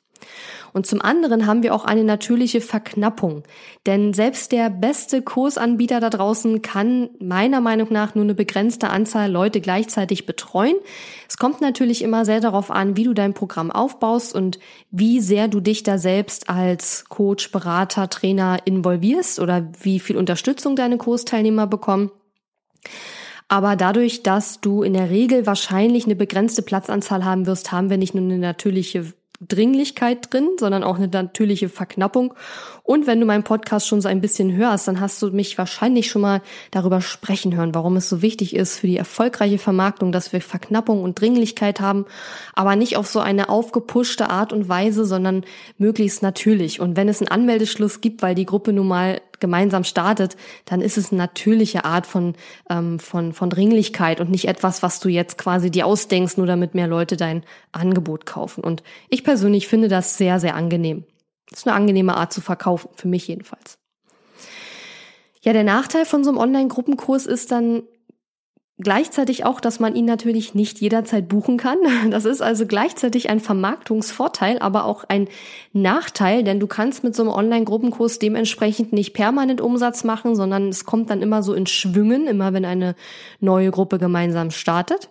Und 0.72 0.86
zum 0.86 1.00
anderen 1.02 1.46
haben 1.46 1.62
wir 1.62 1.74
auch 1.74 1.84
eine 1.84 2.04
natürliche 2.04 2.60
Verknappung. 2.60 3.42
Denn 3.86 4.12
selbst 4.12 4.52
der 4.52 4.70
beste 4.70 5.22
Kursanbieter 5.22 6.00
da 6.00 6.10
draußen 6.10 6.62
kann 6.62 7.10
meiner 7.18 7.60
Meinung 7.60 7.88
nach 7.90 8.14
nur 8.14 8.24
eine 8.24 8.34
begrenzte 8.34 8.90
Anzahl 8.90 9.30
Leute 9.30 9.60
gleichzeitig 9.60 10.26
betreuen. 10.26 10.76
Es 11.28 11.36
kommt 11.36 11.60
natürlich 11.60 12.02
immer 12.02 12.24
sehr 12.24 12.40
darauf 12.40 12.70
an, 12.70 12.96
wie 12.96 13.04
du 13.04 13.14
dein 13.14 13.34
Programm 13.34 13.70
aufbaust 13.70 14.34
und 14.34 14.58
wie 14.90 15.20
sehr 15.20 15.48
du 15.48 15.60
dich 15.60 15.82
da 15.82 15.98
selbst 15.98 16.48
als 16.48 17.04
Coach, 17.08 17.50
Berater, 17.52 18.08
Trainer 18.08 18.58
involvierst 18.64 19.40
oder 19.40 19.68
wie 19.80 20.00
viel 20.00 20.16
Unterstützung 20.16 20.76
deine 20.76 20.98
Kursteilnehmer 20.98 21.66
bekommen. 21.66 22.10
Aber 23.48 23.74
dadurch, 23.74 24.22
dass 24.22 24.60
du 24.60 24.84
in 24.84 24.92
der 24.92 25.10
Regel 25.10 25.44
wahrscheinlich 25.44 26.04
eine 26.04 26.14
begrenzte 26.14 26.62
Platzanzahl 26.62 27.24
haben 27.24 27.46
wirst, 27.46 27.72
haben 27.72 27.90
wir 27.90 27.98
nicht 27.98 28.14
nur 28.14 28.22
eine 28.22 28.38
natürliche 28.38 29.12
Dringlichkeit 29.40 30.32
drin, 30.32 30.50
sondern 30.59 30.85
auch 30.85 30.97
eine 30.97 31.09
natürliche 31.09 31.70
Verknappung. 31.70 32.35
Und 32.82 33.06
wenn 33.06 33.20
du 33.20 33.26
meinen 33.26 33.42
Podcast 33.42 33.88
schon 33.88 34.02
so 34.02 34.09
ein 34.09 34.20
bisschen 34.20 34.54
hörst, 34.54 34.87
dann 34.87 35.00
hast 35.00 35.23
du 35.23 35.30
mich 35.30 35.56
wahrscheinlich 35.56 36.11
schon 36.11 36.23
mal 36.23 36.42
darüber 36.70 37.00
sprechen 37.00 37.56
hören, 37.56 37.75
warum 37.75 37.97
es 37.97 38.09
so 38.09 38.20
wichtig 38.20 38.54
ist 38.54 38.78
für 38.78 38.87
die 38.87 38.99
erfolgreiche 38.99 39.59
Vermarktung, 39.59 40.12
dass 40.12 40.32
wir 40.35 40.42
Verknappung 40.42 41.02
und 41.02 41.18
Dringlichkeit 41.18 41.80
haben, 41.80 42.04
aber 42.54 42.76
nicht 42.76 42.97
auf 42.97 43.06
so 43.06 43.20
eine 43.20 43.49
aufgepuschte 43.49 44.28
Art 44.28 44.52
und 44.52 44.68
Weise, 44.68 45.06
sondern 45.06 45.44
möglichst 45.78 46.23
natürlich. 46.23 46.80
Und 46.80 46.97
wenn 46.97 47.09
es 47.09 47.20
einen 47.20 47.28
Anmeldeschluss 47.28 48.02
gibt, 48.02 48.23
weil 48.23 48.35
die 48.35 48.47
Gruppe 48.47 48.73
nun 48.75 48.88
mal 48.88 49.20
gemeinsam 49.40 49.85
startet, 49.85 50.37
dann 50.64 50.80
ist 50.80 50.99
es 50.99 51.11
eine 51.11 51.18
natürliche 51.18 51.85
Art 51.85 52.06
von, 52.06 52.35
ähm, 52.68 52.99
von, 52.99 53.32
von 53.32 53.50
Dringlichkeit 53.50 54.20
und 54.20 54.30
nicht 54.30 54.49
etwas, 54.49 54.82
was 54.82 55.00
du 55.00 55.09
jetzt 55.09 55.38
quasi 55.38 55.70
dir 55.70 55.87
ausdenkst, 55.87 56.37
nur 56.37 56.47
damit 56.47 56.75
mehr 56.75 56.87
Leute 56.87 57.16
dein 57.16 57.42
Angebot 57.73 58.26
kaufen. 58.26 58.62
Und 58.62 58.82
ich 59.09 59.25
persönlich 59.25 59.68
finde 59.68 59.88
das 59.88 60.16
sehr, 60.16 60.40
sehr 60.40 60.54
angenehm. 60.54 61.04
Das 61.49 61.61
ist 61.61 61.66
eine 61.66 61.76
angenehme 61.76 62.16
Art 62.16 62.32
zu 62.32 62.40
verkaufen, 62.40 62.90
für 62.94 63.09
mich 63.09 63.26
jedenfalls. 63.26 63.78
Ja, 65.42 65.52
der 65.52 65.64
Nachteil 65.64 66.04
von 66.04 66.23
so 66.23 66.30
einem 66.30 66.38
Online-Gruppenkurs 66.38 67.26
ist 67.26 67.50
dann 67.50 67.82
Gleichzeitig 68.82 69.44
auch, 69.44 69.60
dass 69.60 69.78
man 69.78 69.94
ihn 69.94 70.06
natürlich 70.06 70.54
nicht 70.54 70.80
jederzeit 70.80 71.28
buchen 71.28 71.58
kann. 71.58 71.78
Das 72.10 72.25
ist 72.25 72.40
also 72.40 72.66
gleichzeitig 72.66 73.28
ein 73.28 73.40
Vermarktungsvorteil, 73.40 74.58
aber 74.58 74.84
auch 74.84 75.04
ein 75.04 75.28
Nachteil, 75.72 76.42
denn 76.42 76.60
du 76.60 76.66
kannst 76.66 77.04
mit 77.04 77.14
so 77.14 77.22
einem 77.22 77.30
Online-Gruppenkurs 77.30 78.18
dementsprechend 78.18 78.92
nicht 78.92 79.12
permanent 79.12 79.60
Umsatz 79.60 80.02
machen, 80.02 80.34
sondern 80.34 80.68
es 80.68 80.84
kommt 80.84 81.10
dann 81.10 81.20
immer 81.20 81.42
so 81.42 81.52
in 81.52 81.66
Schwüngen, 81.66 82.26
immer 82.26 82.52
wenn 82.52 82.64
eine 82.64 82.94
neue 83.38 83.70
Gruppe 83.70 83.99
gemeinsam 83.99 84.50
startet. 84.50 85.10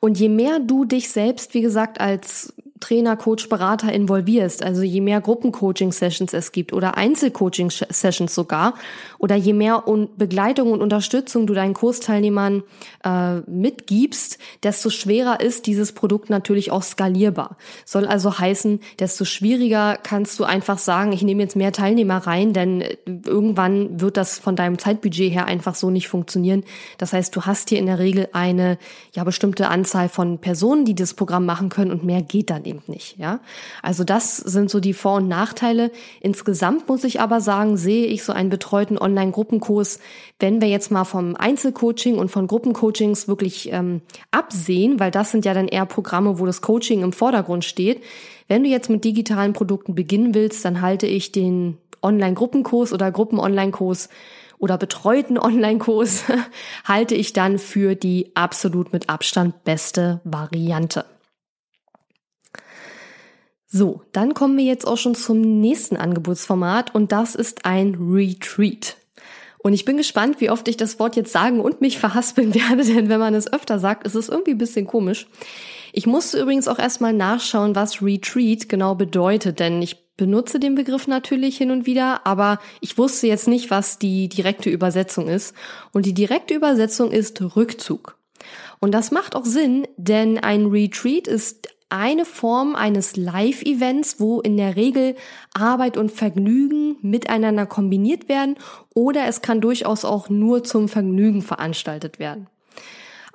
Und 0.00 0.18
je 0.18 0.28
mehr 0.28 0.60
du 0.60 0.84
dich 0.84 1.10
selbst, 1.10 1.54
wie 1.54 1.60
gesagt, 1.60 2.00
als 2.00 2.54
Trainer, 2.80 3.16
Coach, 3.16 3.48
Berater 3.48 3.92
involvierst, 3.92 4.62
also 4.62 4.82
je 4.82 5.00
mehr 5.00 5.20
Gruppencoaching-Sessions 5.20 6.32
es 6.32 6.52
gibt 6.52 6.72
oder 6.72 6.96
Einzelcoaching-Sessions 6.96 8.34
sogar, 8.34 8.74
oder 9.18 9.34
je 9.34 9.52
mehr 9.52 9.84
Begleitung 10.16 10.72
und 10.72 10.80
Unterstützung 10.80 11.46
du 11.46 11.54
deinen 11.54 11.74
Kursteilnehmern 11.74 12.62
äh, 13.04 13.40
mitgibst, 13.40 14.38
desto 14.62 14.90
schwerer 14.90 15.40
ist 15.40 15.66
dieses 15.66 15.92
Produkt 15.92 16.30
natürlich 16.30 16.70
auch 16.70 16.82
skalierbar. 16.82 17.56
Soll 17.84 18.06
also 18.06 18.38
heißen, 18.38 18.80
desto 18.98 19.24
schwieriger 19.24 19.98
kannst 20.00 20.38
du 20.38 20.44
einfach 20.44 20.78
sagen, 20.78 21.12
ich 21.12 21.22
nehme 21.22 21.42
jetzt 21.42 21.56
mehr 21.56 21.72
Teilnehmer 21.72 22.18
rein, 22.18 22.52
denn 22.52 22.84
irgendwann 23.06 24.00
wird 24.00 24.16
das 24.16 24.38
von 24.38 24.56
deinem 24.56 24.78
Zeitbudget 24.78 25.32
her 25.32 25.46
einfach 25.46 25.74
so 25.74 25.90
nicht 25.90 26.08
funktionieren. 26.08 26.64
Das 26.98 27.12
heißt, 27.12 27.34
du 27.34 27.42
hast 27.42 27.70
hier 27.70 27.78
in 27.78 27.86
der 27.86 27.98
Regel 27.98 28.28
eine 28.32 28.78
ja 29.12 29.24
bestimmte 29.24 29.68
Anzahl 29.68 30.08
von 30.08 30.38
Personen, 30.38 30.84
die 30.84 30.94
das 30.94 31.14
Programm 31.14 31.44
machen 31.44 31.68
können 31.68 31.90
und 31.90 32.04
mehr 32.04 32.22
geht 32.22 32.50
dann 32.50 32.64
eben 32.64 32.82
nicht, 32.86 33.18
ja. 33.18 33.40
Also 33.82 34.04
das 34.04 34.36
sind 34.36 34.70
so 34.70 34.80
die 34.80 34.94
Vor- 34.94 35.16
und 35.16 35.28
Nachteile. 35.28 35.90
Insgesamt 36.20 36.88
muss 36.88 37.04
ich 37.04 37.20
aber 37.20 37.40
sagen, 37.40 37.76
sehe 37.76 38.06
ich 38.06 38.22
so 38.22 38.32
einen 38.32 38.50
betreuten 38.50 38.96
Online-Gruppenkurs, 39.08 39.98
wenn 40.38 40.60
wir 40.60 40.68
jetzt 40.68 40.90
mal 40.90 41.04
vom 41.04 41.34
Einzelcoaching 41.36 42.18
und 42.18 42.30
von 42.30 42.46
Gruppencoachings 42.46 43.28
wirklich 43.28 43.72
ähm, 43.72 44.02
absehen, 44.30 45.00
weil 45.00 45.10
das 45.10 45.30
sind 45.30 45.44
ja 45.44 45.54
dann 45.54 45.68
eher 45.68 45.86
Programme, 45.86 46.38
wo 46.38 46.46
das 46.46 46.60
Coaching 46.60 47.02
im 47.02 47.12
Vordergrund 47.12 47.64
steht. 47.64 48.02
Wenn 48.46 48.64
du 48.64 48.70
jetzt 48.70 48.90
mit 48.90 49.04
digitalen 49.04 49.52
Produkten 49.52 49.94
beginnen 49.94 50.34
willst, 50.34 50.64
dann 50.64 50.80
halte 50.80 51.06
ich 51.06 51.32
den 51.32 51.78
Online-Gruppenkurs 52.02 52.92
oder 52.92 53.10
Gruppen-Online-Kurs 53.10 54.08
oder 54.58 54.78
betreuten 54.78 55.38
Online-Kurs 55.38 56.24
halte 56.84 57.14
ich 57.14 57.32
dann 57.32 57.58
für 57.58 57.94
die 57.94 58.32
absolut 58.34 58.92
mit 58.92 59.08
Abstand 59.08 59.64
beste 59.64 60.20
Variante. 60.24 61.04
So, 63.70 64.00
dann 64.12 64.32
kommen 64.32 64.56
wir 64.56 64.64
jetzt 64.64 64.86
auch 64.86 64.96
schon 64.96 65.14
zum 65.14 65.60
nächsten 65.60 65.98
Angebotsformat 65.98 66.94
und 66.94 67.12
das 67.12 67.34
ist 67.34 67.66
ein 67.66 67.96
Retreat. 68.00 68.96
Und 69.58 69.74
ich 69.74 69.84
bin 69.84 69.98
gespannt, 69.98 70.40
wie 70.40 70.48
oft 70.48 70.66
ich 70.68 70.78
das 70.78 70.98
Wort 70.98 71.16
jetzt 71.16 71.32
sagen 71.32 71.60
und 71.60 71.82
mich 71.82 71.98
verhaspeln 71.98 72.54
werde, 72.68 72.82
denn 72.82 73.10
wenn 73.10 73.20
man 73.20 73.34
es 73.34 73.52
öfter 73.52 73.78
sagt, 73.78 74.06
ist 74.06 74.14
es 74.14 74.30
irgendwie 74.30 74.52
ein 74.52 74.58
bisschen 74.58 74.86
komisch. 74.86 75.26
Ich 75.92 76.06
musste 76.06 76.40
übrigens 76.40 76.66
auch 76.66 76.78
erstmal 76.78 77.12
nachschauen, 77.12 77.74
was 77.74 78.00
Retreat 78.00 78.70
genau 78.70 78.94
bedeutet, 78.94 79.60
denn 79.60 79.82
ich 79.82 80.08
benutze 80.16 80.58
den 80.58 80.74
Begriff 80.74 81.06
natürlich 81.06 81.58
hin 81.58 81.70
und 81.70 81.84
wieder, 81.84 82.26
aber 82.26 82.60
ich 82.80 82.96
wusste 82.96 83.26
jetzt 83.26 83.48
nicht, 83.48 83.70
was 83.70 83.98
die 83.98 84.30
direkte 84.30 84.70
Übersetzung 84.70 85.28
ist. 85.28 85.54
Und 85.92 86.06
die 86.06 86.14
direkte 86.14 86.54
Übersetzung 86.54 87.10
ist 87.10 87.40
Rückzug. 87.54 88.16
Und 88.80 88.92
das 88.92 89.10
macht 89.10 89.36
auch 89.36 89.44
Sinn, 89.44 89.86
denn 89.96 90.38
ein 90.38 90.66
Retreat 90.66 91.26
ist 91.26 91.68
eine 91.90 92.24
Form 92.24 92.74
eines 92.74 93.16
Live-Events, 93.16 94.20
wo 94.20 94.40
in 94.40 94.56
der 94.56 94.76
Regel 94.76 95.16
Arbeit 95.54 95.96
und 95.96 96.12
Vergnügen 96.12 96.96
miteinander 97.02 97.66
kombiniert 97.66 98.28
werden 98.28 98.56
oder 98.94 99.26
es 99.26 99.40
kann 99.42 99.60
durchaus 99.60 100.04
auch 100.04 100.28
nur 100.28 100.64
zum 100.64 100.88
Vergnügen 100.88 101.42
veranstaltet 101.42 102.18
werden. 102.18 102.48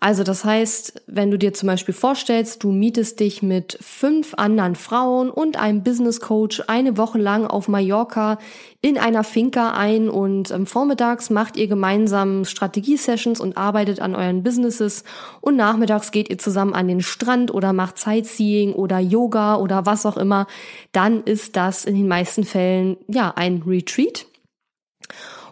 Also 0.03 0.23
das 0.23 0.43
heißt, 0.43 1.01
wenn 1.07 1.31
du 1.31 1.37
dir 1.37 1.53
zum 1.53 1.67
Beispiel 1.67 1.93
vorstellst, 1.93 2.61
du 2.61 2.73
mietest 2.73 3.21
dich 3.21 3.41
mit 3.41 3.77
fünf 3.79 4.33
anderen 4.33 4.75
Frauen 4.75 5.29
und 5.29 5.57
einem 5.57 5.81
Business 5.81 6.19
Coach 6.19 6.61
eine 6.67 6.97
Woche 6.97 7.19
lang 7.19 7.47
auf 7.47 7.69
Mallorca 7.69 8.37
in 8.81 8.97
einer 8.97 9.23
Finca 9.23 9.71
ein 9.71 10.09
und 10.09 10.51
ähm, 10.51 10.65
vormittags 10.65 11.29
macht 11.29 11.55
ihr 11.55 11.67
gemeinsam 11.67 12.43
Strategie-Sessions 12.43 13.39
und 13.39 13.55
arbeitet 13.55 14.01
an 14.01 14.13
euren 14.13 14.43
Businesses 14.43 15.05
und 15.39 15.55
nachmittags 15.55 16.11
geht 16.11 16.29
ihr 16.29 16.37
zusammen 16.37 16.73
an 16.73 16.89
den 16.89 16.99
Strand 16.99 17.53
oder 17.53 17.71
macht 17.71 17.97
Sightseeing 17.97 18.73
oder 18.73 18.99
Yoga 18.99 19.55
oder 19.55 19.85
was 19.85 20.05
auch 20.05 20.17
immer, 20.17 20.47
dann 20.91 21.23
ist 21.23 21.55
das 21.55 21.85
in 21.85 21.95
den 21.95 22.09
meisten 22.09 22.43
Fällen 22.43 22.97
ja 23.07 23.31
ein 23.37 23.63
Retreat. 23.65 24.25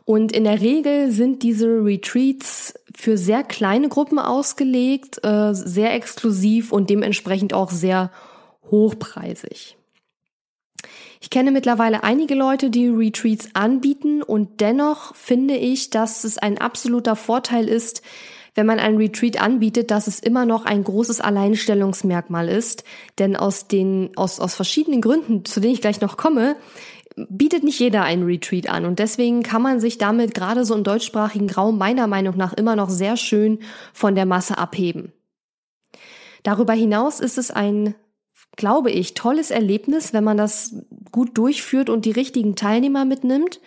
Und 0.03 0.33
in 0.33 0.43
der 0.43 0.59
Regel 0.59 1.11
sind 1.11 1.41
diese 1.41 1.67
Retreats 1.67 2.73
für 2.95 3.17
sehr 3.17 3.43
kleine 3.43 3.89
Gruppen 3.89 4.19
ausgelegt, 4.19 5.23
äh, 5.23 5.53
sehr 5.53 5.93
exklusiv 5.93 6.71
und 6.71 6.89
dementsprechend 6.89 7.53
auch 7.53 7.71
sehr 7.71 8.11
hochpreisig. 8.69 9.77
Ich 11.19 11.29
kenne 11.29 11.51
mittlerweile 11.51 12.03
einige 12.03 12.33
Leute, 12.33 12.71
die 12.71 12.87
Retreats 12.87 13.49
anbieten 13.53 14.23
und 14.23 14.59
dennoch 14.59 15.15
finde 15.15 15.55
ich, 15.55 15.91
dass 15.91 16.23
es 16.23 16.39
ein 16.39 16.57
absoluter 16.57 17.15
Vorteil 17.15 17.67
ist, 17.67 18.01
wenn 18.55 18.65
man 18.65 18.79
einen 18.79 18.97
Retreat 18.97 19.41
anbietet, 19.41 19.91
dass 19.91 20.07
es 20.07 20.19
immer 20.19 20.45
noch 20.45 20.65
ein 20.65 20.83
großes 20.83 21.21
Alleinstellungsmerkmal 21.21 22.49
ist. 22.49 22.83
Denn 23.17 23.35
aus 23.35 23.67
den, 23.67 24.11
aus, 24.15 24.39
aus 24.39 24.55
verschiedenen 24.55 25.01
Gründen, 25.01 25.45
zu 25.45 25.59
denen 25.59 25.73
ich 25.73 25.81
gleich 25.81 26.01
noch 26.01 26.17
komme, 26.17 26.57
bietet 27.15 27.63
nicht 27.63 27.79
jeder 27.79 28.03
einen 28.03 28.23
Retreat 28.23 28.69
an 28.69 28.85
und 28.85 28.99
deswegen 28.99 29.43
kann 29.43 29.61
man 29.61 29.79
sich 29.79 29.97
damit 29.97 30.33
gerade 30.33 30.65
so 30.65 30.75
im 30.75 30.83
deutschsprachigen 30.83 31.49
Raum 31.49 31.77
meiner 31.77 32.07
Meinung 32.07 32.37
nach 32.37 32.53
immer 32.53 32.75
noch 32.75 32.89
sehr 32.89 33.17
schön 33.17 33.59
von 33.93 34.15
der 34.15 34.25
Masse 34.25 34.57
abheben. 34.57 35.11
Darüber 36.43 36.73
hinaus 36.73 37.19
ist 37.19 37.37
es 37.37 37.51
ein, 37.51 37.95
glaube 38.55 38.91
ich, 38.91 39.13
tolles 39.13 39.51
Erlebnis, 39.51 40.13
wenn 40.13 40.23
man 40.23 40.37
das 40.37 40.75
gut 41.11 41.37
durchführt 41.37 41.89
und 41.89 42.05
die 42.05 42.11
richtigen 42.11 42.55
Teilnehmer 42.55 43.05
mitnimmt. 43.05 43.59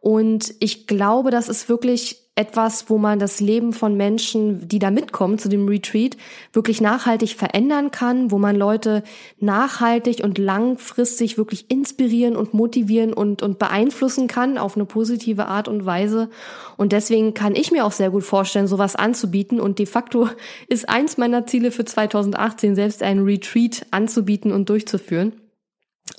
Und 0.00 0.54
ich 0.60 0.86
glaube, 0.86 1.30
das 1.30 1.48
ist 1.48 1.68
wirklich 1.68 2.27
etwas, 2.38 2.88
wo 2.88 2.98
man 2.98 3.18
das 3.18 3.40
Leben 3.40 3.72
von 3.72 3.96
Menschen, 3.96 4.68
die 4.68 4.78
da 4.78 4.92
mitkommen 4.92 5.40
zu 5.40 5.48
dem 5.48 5.66
Retreat, 5.66 6.16
wirklich 6.52 6.80
nachhaltig 6.80 7.34
verändern 7.34 7.90
kann, 7.90 8.30
wo 8.30 8.38
man 8.38 8.54
Leute 8.54 9.02
nachhaltig 9.40 10.22
und 10.22 10.38
langfristig 10.38 11.36
wirklich 11.36 11.68
inspirieren 11.68 12.36
und 12.36 12.54
motivieren 12.54 13.12
und, 13.12 13.42
und 13.42 13.58
beeinflussen 13.58 14.28
kann 14.28 14.56
auf 14.56 14.76
eine 14.76 14.84
positive 14.84 15.46
Art 15.46 15.66
und 15.66 15.84
Weise. 15.84 16.30
Und 16.76 16.92
deswegen 16.92 17.34
kann 17.34 17.56
ich 17.56 17.72
mir 17.72 17.84
auch 17.84 17.90
sehr 17.90 18.10
gut 18.10 18.22
vorstellen, 18.22 18.68
sowas 18.68 18.94
anzubieten. 18.94 19.58
Und 19.58 19.80
de 19.80 19.86
facto 19.86 20.28
ist 20.68 20.88
eins 20.88 21.18
meiner 21.18 21.44
Ziele 21.44 21.72
für 21.72 21.84
2018, 21.84 22.76
selbst 22.76 23.02
einen 23.02 23.24
Retreat 23.24 23.84
anzubieten 23.90 24.52
und 24.52 24.68
durchzuführen. 24.68 25.32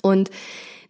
Und 0.02 0.30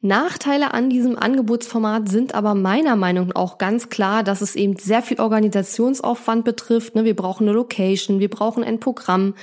Nachteile 0.02 0.72
an 0.72 0.88
diesem 0.88 1.18
Angebotsformat 1.18 2.08
sind 2.08 2.34
aber 2.34 2.54
meiner 2.54 2.96
Meinung 2.96 3.28
nach 3.28 3.36
auch 3.36 3.58
ganz 3.58 3.90
klar, 3.90 4.22
dass 4.22 4.40
es 4.40 4.56
eben 4.56 4.76
sehr 4.76 5.02
viel 5.02 5.20
Organisationsaufwand 5.20 6.44
betrifft. 6.44 6.94
Ne? 6.94 7.04
Wir 7.04 7.14
brauchen 7.14 7.46
eine 7.46 7.54
Location, 7.54 8.18
wir 8.18 8.30
brauchen 8.30 8.64
ein 8.64 8.80
Programm. 8.80 9.34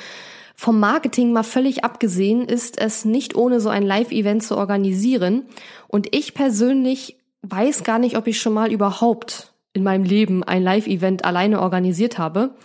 Vom 0.55 0.79
Marketing 0.79 1.31
mal 1.31 1.43
völlig 1.43 1.83
abgesehen 1.83 2.47
ist 2.47 2.79
es 2.79 3.05
nicht 3.05 3.35
ohne 3.35 3.59
so 3.61 3.69
ein 3.69 3.83
Live-Event 3.83 4.41
zu 4.41 4.57
organisieren. 4.57 5.43
Und 5.87 6.15
ich 6.15 6.33
persönlich 6.33 7.17
weiß 7.43 7.83
gar 7.83 7.99
nicht, 7.99 8.17
ob 8.17 8.25
ich 8.25 8.41
schon 8.41 8.53
mal 8.53 8.71
überhaupt 8.71 9.53
in 9.73 9.83
meinem 9.83 10.03
Leben 10.03 10.43
ein 10.43 10.63
Live-Event 10.63 11.23
alleine 11.23 11.61
organisiert 11.61 12.17
habe. 12.17 12.55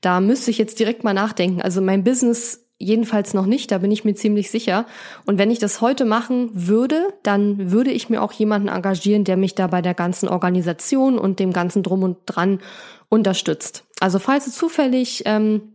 Da 0.00 0.20
müsste 0.20 0.52
ich 0.52 0.58
jetzt 0.58 0.78
direkt 0.78 1.02
mal 1.02 1.14
nachdenken. 1.14 1.60
Also 1.60 1.80
mein 1.80 2.04
Business 2.04 2.61
jedenfalls 2.82 3.34
noch 3.34 3.46
nicht, 3.46 3.70
da 3.70 3.78
bin 3.78 3.90
ich 3.90 4.04
mir 4.04 4.14
ziemlich 4.14 4.50
sicher. 4.50 4.86
Und 5.24 5.38
wenn 5.38 5.50
ich 5.50 5.58
das 5.58 5.80
heute 5.80 6.04
machen 6.04 6.50
würde, 6.52 7.12
dann 7.22 7.70
würde 7.70 7.90
ich 7.90 8.10
mir 8.10 8.22
auch 8.22 8.32
jemanden 8.32 8.68
engagieren, 8.68 9.24
der 9.24 9.36
mich 9.36 9.54
da 9.54 9.66
bei 9.66 9.82
der 9.82 9.94
ganzen 9.94 10.28
Organisation 10.28 11.18
und 11.18 11.38
dem 11.38 11.52
ganzen 11.52 11.82
Drum 11.82 12.02
und 12.02 12.18
Dran 12.26 12.60
unterstützt. 13.08 13.84
Also 14.00 14.18
falls 14.18 14.46
du 14.46 14.50
zufällig 14.50 15.22
ähm, 15.26 15.72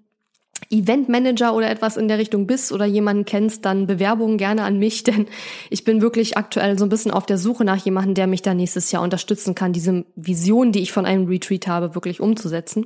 Eventmanager 0.70 1.54
oder 1.54 1.70
etwas 1.70 1.98
in 1.98 2.08
der 2.08 2.18
Richtung 2.18 2.48
bist 2.48 2.72
oder 2.72 2.86
jemanden 2.86 3.26
kennst, 3.26 3.64
dann 3.66 3.88
Bewerbungen 3.88 4.38
gerne 4.38 4.64
an 4.64 4.78
mich, 4.80 5.04
denn 5.06 5.28
ich 5.70 5.84
bin 5.84 6.02
wirklich 6.02 6.38
aktuell 6.38 6.78
so 6.78 6.86
ein 6.86 6.90
bisschen 6.90 7.12
auf 7.12 7.26
der 7.26 7.38
Suche 7.38 7.64
nach 7.64 7.78
jemandem, 7.78 8.16
der 8.16 8.28
mich 8.28 8.42
da 8.42 8.54
nächstes 8.54 8.92
Jahr 8.92 9.04
unterstützen 9.04 9.56
kann, 9.56 9.74
diese 9.74 10.06
Vision, 10.16 10.72
die 10.72 10.82
ich 10.82 10.92
von 10.92 11.06
einem 11.06 11.28
Retreat 11.28 11.68
habe, 11.68 11.96
wirklich 11.96 12.20
umzusetzen. 12.20 12.86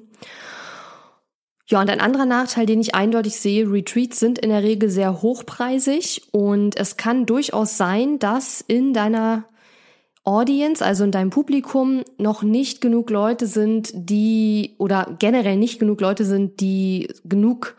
Ja, 1.71 1.79
und 1.79 1.89
ein 1.89 2.01
anderer 2.01 2.25
Nachteil, 2.25 2.65
den 2.65 2.81
ich 2.81 2.95
eindeutig 2.95 3.37
sehe, 3.37 3.71
Retreats 3.71 4.19
sind 4.19 4.37
in 4.39 4.49
der 4.49 4.61
Regel 4.61 4.89
sehr 4.89 5.21
hochpreisig 5.21 6.23
und 6.31 6.75
es 6.75 6.97
kann 6.97 7.25
durchaus 7.25 7.77
sein, 7.77 8.19
dass 8.19 8.59
in 8.59 8.93
deiner 8.93 9.45
Audience, 10.25 10.83
also 10.83 11.05
in 11.05 11.11
deinem 11.11 11.29
Publikum, 11.29 12.03
noch 12.17 12.43
nicht 12.43 12.81
genug 12.81 13.09
Leute 13.09 13.47
sind, 13.47 13.89
die 13.93 14.75
oder 14.79 15.15
generell 15.17 15.55
nicht 15.55 15.79
genug 15.79 16.01
Leute 16.01 16.25
sind, 16.25 16.59
die 16.59 17.07
genug 17.23 17.77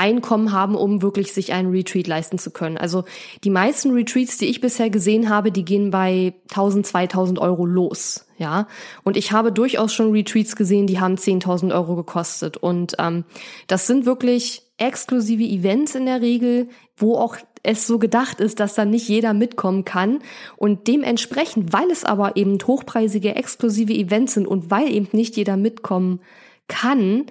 Einkommen 0.00 0.50
haben, 0.50 0.76
um 0.76 1.02
wirklich 1.02 1.34
sich 1.34 1.52
einen 1.52 1.70
Retreat 1.70 2.06
leisten 2.06 2.38
zu 2.38 2.50
können. 2.50 2.78
Also 2.78 3.04
die 3.44 3.50
meisten 3.50 3.90
Retreats, 3.92 4.38
die 4.38 4.46
ich 4.46 4.62
bisher 4.62 4.88
gesehen 4.88 5.28
habe, 5.28 5.52
die 5.52 5.62
gehen 5.62 5.90
bei 5.90 6.32
1000, 6.48 6.86
2000 6.86 7.38
Euro 7.38 7.66
los. 7.66 8.26
Ja, 8.38 8.66
und 9.04 9.18
ich 9.18 9.32
habe 9.32 9.52
durchaus 9.52 9.92
schon 9.92 10.12
Retreats 10.12 10.56
gesehen, 10.56 10.86
die 10.86 10.98
haben 10.98 11.16
10.000 11.16 11.74
Euro 11.74 11.94
gekostet. 11.94 12.56
Und 12.56 12.94
ähm, 12.98 13.24
das 13.66 13.86
sind 13.86 14.06
wirklich 14.06 14.62
exklusive 14.78 15.42
Events 15.42 15.94
in 15.94 16.06
der 16.06 16.22
Regel, 16.22 16.70
wo 16.96 17.16
auch 17.16 17.36
es 17.62 17.86
so 17.86 17.98
gedacht 17.98 18.40
ist, 18.40 18.58
dass 18.58 18.74
dann 18.74 18.88
nicht 18.88 19.06
jeder 19.06 19.34
mitkommen 19.34 19.84
kann. 19.84 20.20
Und 20.56 20.88
dementsprechend, 20.88 21.74
weil 21.74 21.90
es 21.90 22.04
aber 22.04 22.36
eben 22.36 22.56
hochpreisige, 22.66 23.34
exklusive 23.34 23.92
Events 23.92 24.32
sind 24.32 24.46
und 24.46 24.70
weil 24.70 24.90
eben 24.90 25.08
nicht 25.12 25.36
jeder 25.36 25.58
mitkommen 25.58 26.20
kann, 26.66 27.26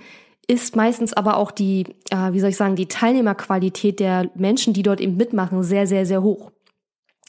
ist 0.50 0.76
meistens 0.76 1.14
aber 1.14 1.38
auch 1.38 1.52
die, 1.52 1.86
äh, 2.10 2.34
wie 2.34 2.40
soll 2.40 2.50
ich 2.50 2.58
sagen, 2.58 2.76
die 2.76 2.88
Teilnehmerqualität 2.88 4.00
der 4.00 4.32
Menschen, 4.34 4.74
die 4.74 4.82
dort 4.82 5.00
eben 5.00 5.16
mitmachen, 5.16 5.62
sehr, 5.62 5.86
sehr, 5.86 6.08
sehr 6.08 6.24
hoch. 6.24 6.52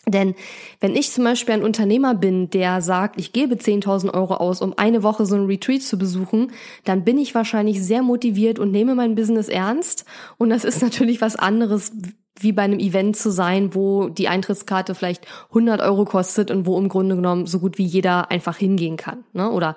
Denn 0.07 0.35
wenn 0.81 0.97
ich 0.97 1.13
zum 1.13 1.25
Beispiel 1.25 1.55
ein 1.55 1.63
Unternehmer 1.63 2.15
bin, 2.15 2.49
der 2.49 2.81
sagt, 2.81 3.21
ich 3.21 3.35
gebe 3.35 3.57
10.000 3.57 4.15
Euro 4.15 4.35
aus, 4.35 4.63
um 4.63 4.73
eine 4.79 5.03
Woche 5.03 5.27
so 5.27 5.37
ein 5.37 5.45
Retreat 5.45 5.83
zu 5.83 5.99
besuchen, 5.99 6.53
dann 6.85 7.05
bin 7.05 7.19
ich 7.19 7.35
wahrscheinlich 7.35 7.85
sehr 7.85 8.03
motiviert 8.03 8.59
und 8.59 8.71
nehme 8.71 8.95
mein 8.95 9.15
Business 9.15 9.49
ernst. 9.49 10.07
Und 10.39 10.49
das 10.49 10.65
ist 10.65 10.81
natürlich 10.81 11.21
was 11.21 11.37
anderes, 11.37 11.93
wie 12.39 12.53
bei 12.53 12.63
einem 12.63 12.79
Event 12.79 13.17
zu 13.17 13.31
sein, 13.31 13.75
wo 13.75 14.09
die 14.09 14.29
Eintrittskarte 14.29 14.95
vielleicht 14.95 15.27
100 15.51 15.83
Euro 15.83 16.07
kostet 16.07 16.51
und 16.51 16.65
wo 16.65 16.79
im 16.79 16.89
Grunde 16.89 17.17
genommen 17.17 17.47
so 17.47 17.59
gut 17.59 17.77
wie 17.77 17.85
jeder 17.85 18.31
einfach 18.31 18.57
hingehen 18.57 18.97
kann. 18.97 19.25
Ne? 19.35 19.51
Oder 19.51 19.77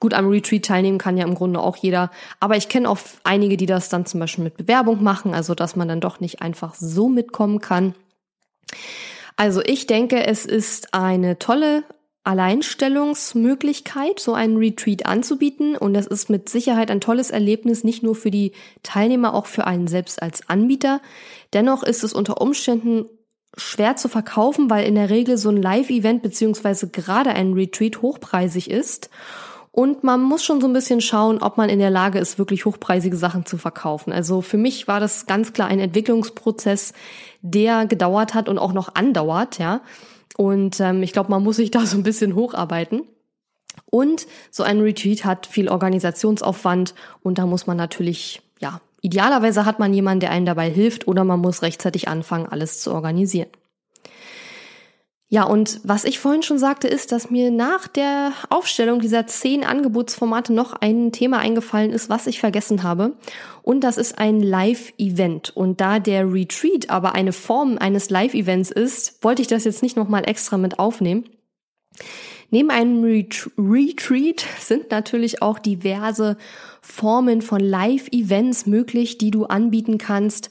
gut 0.00 0.14
am 0.14 0.28
Retreat 0.28 0.64
teilnehmen 0.64 0.98
kann 0.98 1.16
ja 1.16 1.24
im 1.24 1.34
Grunde 1.34 1.60
auch 1.60 1.76
jeder. 1.76 2.10
Aber 2.40 2.56
ich 2.56 2.68
kenne 2.68 2.88
auch 2.88 2.98
einige, 3.24 3.56
die 3.56 3.66
das 3.66 3.88
dann 3.88 4.06
zum 4.06 4.20
Beispiel 4.20 4.44
mit 4.44 4.56
Bewerbung 4.56 5.02
machen, 5.02 5.34
also 5.34 5.54
dass 5.54 5.76
man 5.76 5.88
dann 5.88 6.00
doch 6.00 6.20
nicht 6.20 6.42
einfach 6.42 6.74
so 6.74 7.08
mitkommen 7.08 7.60
kann. 7.60 7.94
Also 9.36 9.62
ich 9.62 9.86
denke, 9.86 10.26
es 10.26 10.46
ist 10.46 10.94
eine 10.94 11.38
tolle 11.38 11.84
Alleinstellungsmöglichkeit, 12.24 14.18
so 14.18 14.34
einen 14.34 14.56
Retreat 14.56 15.06
anzubieten. 15.06 15.76
Und 15.76 15.94
das 15.94 16.06
ist 16.06 16.28
mit 16.28 16.48
Sicherheit 16.48 16.90
ein 16.90 17.00
tolles 17.00 17.30
Erlebnis, 17.30 17.84
nicht 17.84 18.02
nur 18.02 18.16
für 18.16 18.32
die 18.32 18.52
Teilnehmer, 18.82 19.32
auch 19.32 19.46
für 19.46 19.66
einen 19.66 19.86
selbst 19.86 20.20
als 20.20 20.48
Anbieter. 20.48 21.00
Dennoch 21.52 21.84
ist 21.84 22.02
es 22.02 22.12
unter 22.12 22.40
Umständen 22.40 23.04
schwer 23.56 23.96
zu 23.96 24.08
verkaufen, 24.08 24.68
weil 24.68 24.86
in 24.86 24.96
der 24.96 25.08
Regel 25.08 25.38
so 25.38 25.50
ein 25.50 25.62
Live-Event 25.62 26.22
beziehungsweise 26.22 26.88
gerade 26.88 27.30
ein 27.30 27.52
Retreat 27.52 28.02
hochpreisig 28.02 28.70
ist. 28.70 29.08
Und 29.76 30.04
man 30.04 30.22
muss 30.22 30.42
schon 30.42 30.62
so 30.62 30.66
ein 30.66 30.72
bisschen 30.72 31.02
schauen, 31.02 31.42
ob 31.42 31.58
man 31.58 31.68
in 31.68 31.78
der 31.78 31.90
Lage 31.90 32.18
ist, 32.18 32.38
wirklich 32.38 32.64
hochpreisige 32.64 33.18
Sachen 33.18 33.44
zu 33.44 33.58
verkaufen. 33.58 34.10
Also 34.10 34.40
für 34.40 34.56
mich 34.56 34.88
war 34.88 35.00
das 35.00 35.26
ganz 35.26 35.52
klar 35.52 35.68
ein 35.68 35.80
Entwicklungsprozess, 35.80 36.94
der 37.42 37.84
gedauert 37.84 38.32
hat 38.32 38.48
und 38.48 38.56
auch 38.56 38.72
noch 38.72 38.94
andauert, 38.94 39.58
ja. 39.58 39.82
Und 40.38 40.80
ähm, 40.80 41.02
ich 41.02 41.12
glaube, 41.12 41.30
man 41.30 41.42
muss 41.42 41.56
sich 41.56 41.70
da 41.72 41.84
so 41.84 41.98
ein 41.98 42.04
bisschen 42.04 42.34
hocharbeiten. 42.34 43.02
Und 43.84 44.26
so 44.50 44.62
ein 44.62 44.80
Retreat 44.80 45.26
hat 45.26 45.44
viel 45.44 45.68
Organisationsaufwand 45.68 46.94
und 47.22 47.36
da 47.36 47.44
muss 47.44 47.66
man 47.66 47.76
natürlich, 47.76 48.40
ja, 48.58 48.80
idealerweise 49.02 49.66
hat 49.66 49.78
man 49.78 49.92
jemanden, 49.92 50.20
der 50.20 50.30
einem 50.30 50.46
dabei 50.46 50.70
hilft 50.70 51.06
oder 51.06 51.22
man 51.22 51.40
muss 51.40 51.60
rechtzeitig 51.60 52.08
anfangen, 52.08 52.46
alles 52.46 52.80
zu 52.80 52.94
organisieren. 52.94 53.50
Ja, 55.28 55.42
und 55.42 55.80
was 55.82 56.04
ich 56.04 56.20
vorhin 56.20 56.44
schon 56.44 56.58
sagte, 56.58 56.86
ist, 56.86 57.10
dass 57.10 57.30
mir 57.30 57.50
nach 57.50 57.88
der 57.88 58.32
Aufstellung 58.48 59.00
dieser 59.00 59.26
zehn 59.26 59.64
Angebotsformate 59.64 60.52
noch 60.52 60.72
ein 60.74 61.10
Thema 61.10 61.40
eingefallen 61.40 61.90
ist, 61.90 62.08
was 62.08 62.28
ich 62.28 62.38
vergessen 62.38 62.84
habe. 62.84 63.16
Und 63.62 63.80
das 63.80 63.98
ist 63.98 64.18
ein 64.18 64.40
Live-Event. 64.40 65.50
Und 65.56 65.80
da 65.80 65.98
der 65.98 66.32
Retreat 66.32 66.90
aber 66.90 67.16
eine 67.16 67.32
Form 67.32 67.76
eines 67.76 68.08
Live-Events 68.08 68.70
ist, 68.70 69.24
wollte 69.24 69.42
ich 69.42 69.48
das 69.48 69.64
jetzt 69.64 69.82
nicht 69.82 69.96
nochmal 69.96 70.28
extra 70.28 70.58
mit 70.58 70.78
aufnehmen. 70.78 71.24
Neben 72.50 72.70
einem 72.70 73.02
Retreat 73.02 74.44
sind 74.60 74.92
natürlich 74.92 75.42
auch 75.42 75.58
diverse 75.58 76.36
Formen 76.80 77.42
von 77.42 77.58
Live-Events 77.58 78.66
möglich, 78.66 79.18
die 79.18 79.32
du 79.32 79.46
anbieten 79.46 79.98
kannst. 79.98 80.50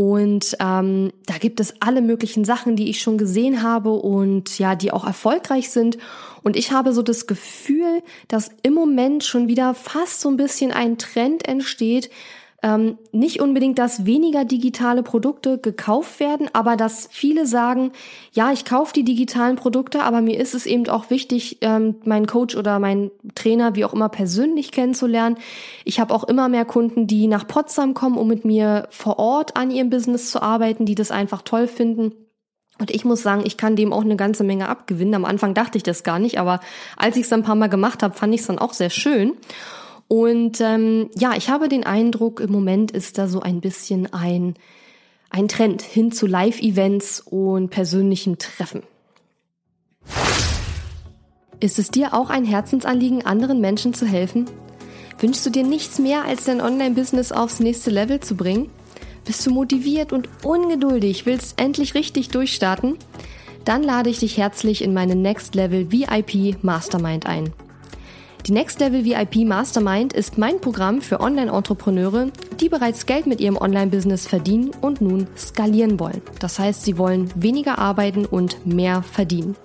Und 0.00 0.56
ähm, 0.60 1.12
da 1.26 1.36
gibt 1.36 1.60
es 1.60 1.74
alle 1.80 2.00
möglichen 2.00 2.46
Sachen, 2.46 2.74
die 2.74 2.88
ich 2.88 3.02
schon 3.02 3.18
gesehen 3.18 3.62
habe 3.62 3.90
und 3.90 4.58
ja, 4.58 4.74
die 4.74 4.92
auch 4.92 5.06
erfolgreich 5.06 5.68
sind. 5.68 5.98
Und 6.42 6.56
ich 6.56 6.72
habe 6.72 6.94
so 6.94 7.02
das 7.02 7.26
Gefühl, 7.26 8.02
dass 8.26 8.50
im 8.62 8.72
Moment 8.72 9.24
schon 9.24 9.46
wieder 9.46 9.74
fast 9.74 10.22
so 10.22 10.30
ein 10.30 10.38
bisschen 10.38 10.72
ein 10.72 10.96
Trend 10.96 11.46
entsteht, 11.46 12.08
ähm, 12.62 12.98
nicht 13.12 13.40
unbedingt, 13.40 13.78
dass 13.78 14.04
weniger 14.04 14.44
digitale 14.44 15.02
Produkte 15.02 15.58
gekauft 15.58 16.20
werden, 16.20 16.48
aber 16.52 16.76
dass 16.76 17.08
viele 17.10 17.46
sagen, 17.46 17.92
ja, 18.32 18.52
ich 18.52 18.64
kaufe 18.64 18.92
die 18.92 19.04
digitalen 19.04 19.56
Produkte, 19.56 20.02
aber 20.02 20.20
mir 20.20 20.38
ist 20.38 20.54
es 20.54 20.66
eben 20.66 20.88
auch 20.88 21.08
wichtig, 21.08 21.58
ähm, 21.62 21.96
meinen 22.04 22.26
Coach 22.26 22.56
oder 22.56 22.78
meinen 22.78 23.10
Trainer, 23.34 23.76
wie 23.76 23.84
auch 23.84 23.94
immer, 23.94 24.10
persönlich 24.10 24.72
kennenzulernen. 24.72 25.38
Ich 25.84 26.00
habe 26.00 26.14
auch 26.14 26.24
immer 26.24 26.48
mehr 26.48 26.66
Kunden, 26.66 27.06
die 27.06 27.28
nach 27.28 27.46
Potsdam 27.46 27.94
kommen, 27.94 28.18
um 28.18 28.28
mit 28.28 28.44
mir 28.44 28.88
vor 28.90 29.18
Ort 29.18 29.56
an 29.56 29.70
ihrem 29.70 29.88
Business 29.88 30.30
zu 30.30 30.42
arbeiten, 30.42 30.84
die 30.84 30.94
das 30.94 31.10
einfach 31.10 31.42
toll 31.42 31.66
finden. 31.66 32.12
Und 32.78 32.90
ich 32.90 33.04
muss 33.04 33.22
sagen, 33.22 33.42
ich 33.44 33.56
kann 33.58 33.76
dem 33.76 33.92
auch 33.92 34.04
eine 34.04 34.16
ganze 34.16 34.42
Menge 34.42 34.68
abgewinnen. 34.68 35.14
Am 35.14 35.26
Anfang 35.26 35.52
dachte 35.52 35.76
ich 35.76 35.82
das 35.82 36.02
gar 36.02 36.18
nicht, 36.18 36.38
aber 36.38 36.60
als 36.96 37.16
ich 37.16 37.24
es 37.24 37.32
ein 37.32 37.42
paar 37.42 37.54
Mal 37.54 37.68
gemacht 37.68 38.02
habe, 38.02 38.14
fand 38.14 38.34
ich 38.34 38.40
es 38.40 38.46
dann 38.46 38.58
auch 38.58 38.72
sehr 38.72 38.90
schön. 38.90 39.34
Und 40.12 40.60
ähm, 40.60 41.08
ja, 41.16 41.34
ich 41.36 41.50
habe 41.50 41.68
den 41.68 41.84
Eindruck, 41.84 42.40
im 42.40 42.50
Moment 42.50 42.90
ist 42.90 43.16
da 43.16 43.28
so 43.28 43.38
ein 43.42 43.60
bisschen 43.60 44.12
ein, 44.12 44.54
ein 45.30 45.46
Trend 45.46 45.82
hin 45.82 46.10
zu 46.10 46.26
Live-Events 46.26 47.20
und 47.20 47.70
persönlichen 47.70 48.36
Treffen. 48.36 48.82
Ist 51.60 51.78
es 51.78 51.92
dir 51.92 52.12
auch 52.12 52.28
ein 52.28 52.44
Herzensanliegen, 52.44 53.24
anderen 53.24 53.60
Menschen 53.60 53.94
zu 53.94 54.04
helfen? 54.04 54.46
Wünschst 55.20 55.46
du 55.46 55.50
dir 55.50 55.62
nichts 55.62 56.00
mehr, 56.00 56.24
als 56.24 56.42
dein 56.42 56.60
Online-Business 56.60 57.30
aufs 57.30 57.60
nächste 57.60 57.90
Level 57.90 58.18
zu 58.18 58.34
bringen? 58.34 58.68
Bist 59.24 59.46
du 59.46 59.52
motiviert 59.52 60.12
und 60.12 60.28
ungeduldig, 60.42 61.24
willst 61.24 61.60
endlich 61.60 61.94
richtig 61.94 62.30
durchstarten? 62.30 62.96
Dann 63.64 63.84
lade 63.84 64.10
ich 64.10 64.18
dich 64.18 64.38
herzlich 64.38 64.82
in 64.82 64.92
meine 64.92 65.14
Next 65.14 65.54
Level 65.54 65.92
VIP 65.92 66.64
Mastermind 66.64 67.26
ein. 67.26 67.52
Die 68.46 68.52
Next 68.52 68.80
Level 68.80 69.04
VIP 69.04 69.46
Mastermind 69.46 70.14
ist 70.14 70.38
mein 70.38 70.60
Programm 70.60 71.02
für 71.02 71.20
Online-Entrepreneure, 71.20 72.30
die 72.58 72.68
bereits 72.68 73.04
Geld 73.06 73.26
mit 73.26 73.40
ihrem 73.40 73.56
Online-Business 73.56 74.26
verdienen 74.26 74.70
und 74.80 75.00
nun 75.00 75.26
skalieren 75.36 76.00
wollen. 76.00 76.22
Das 76.38 76.58
heißt, 76.58 76.82
sie 76.82 76.96
wollen 76.96 77.30
weniger 77.34 77.78
arbeiten 77.78 78.24
und 78.24 78.66
mehr 78.66 79.02
verdienen. 79.02 79.56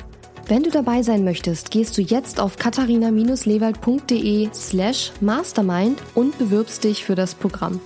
Wenn 0.48 0.62
du 0.62 0.70
dabei 0.70 1.02
sein 1.02 1.24
möchtest, 1.24 1.72
gehst 1.72 1.98
du 1.98 2.02
jetzt 2.02 2.40
auf 2.40 2.58
katharina-lewald.de 2.58 4.50
slash 4.54 5.12
mastermind 5.22 6.00
und 6.14 6.38
bewirbst 6.38 6.84
dich 6.84 7.04
für 7.04 7.16
das 7.16 7.34
Programm. 7.34 7.80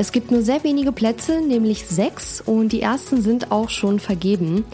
Es 0.00 0.12
gibt 0.12 0.30
nur 0.30 0.40
sehr 0.40 0.64
wenige 0.64 0.92
Plätze, 0.92 1.42
nämlich 1.42 1.84
sechs, 1.84 2.40
und 2.40 2.72
die 2.72 2.80
ersten 2.80 3.20
sind 3.20 3.52
auch 3.52 3.68
schon 3.68 4.00
vergeben. 4.00 4.64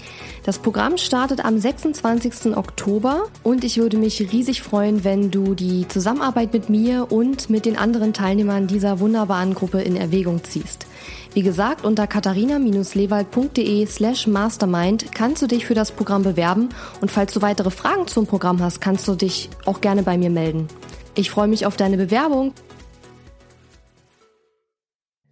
Das 0.44 0.60
Programm 0.60 0.98
startet 0.98 1.44
am 1.44 1.58
26. 1.58 2.56
Oktober 2.56 3.24
und 3.42 3.64
ich 3.64 3.78
würde 3.78 3.98
mich 3.98 4.20
riesig 4.32 4.62
freuen, 4.62 5.02
wenn 5.02 5.32
du 5.32 5.56
die 5.56 5.88
Zusammenarbeit 5.88 6.52
mit 6.52 6.70
mir 6.70 7.10
und 7.10 7.50
mit 7.50 7.66
den 7.66 7.76
anderen 7.76 8.12
Teilnehmern 8.12 8.68
dieser 8.68 9.00
wunderbaren 9.00 9.54
Gruppe 9.54 9.80
in 9.80 9.96
Erwägung 9.96 10.44
ziehst. 10.44 10.86
Wie 11.34 11.42
gesagt, 11.42 11.84
unter 11.84 12.06
katharina-lewald.de 12.06 13.84
slash 13.86 14.28
mastermind 14.28 15.10
kannst 15.12 15.42
du 15.42 15.48
dich 15.48 15.66
für 15.66 15.74
das 15.74 15.90
Programm 15.90 16.22
bewerben 16.22 16.68
und 17.00 17.10
falls 17.10 17.32
du 17.32 17.42
weitere 17.42 17.72
Fragen 17.72 18.06
zum 18.06 18.28
Programm 18.28 18.62
hast, 18.62 18.80
kannst 18.80 19.08
du 19.08 19.16
dich 19.16 19.50
auch 19.64 19.80
gerne 19.80 20.04
bei 20.04 20.18
mir 20.18 20.30
melden. 20.30 20.68
Ich 21.16 21.30
freue 21.30 21.48
mich 21.48 21.66
auf 21.66 21.76
deine 21.76 21.96
Bewerbung. 21.96 22.52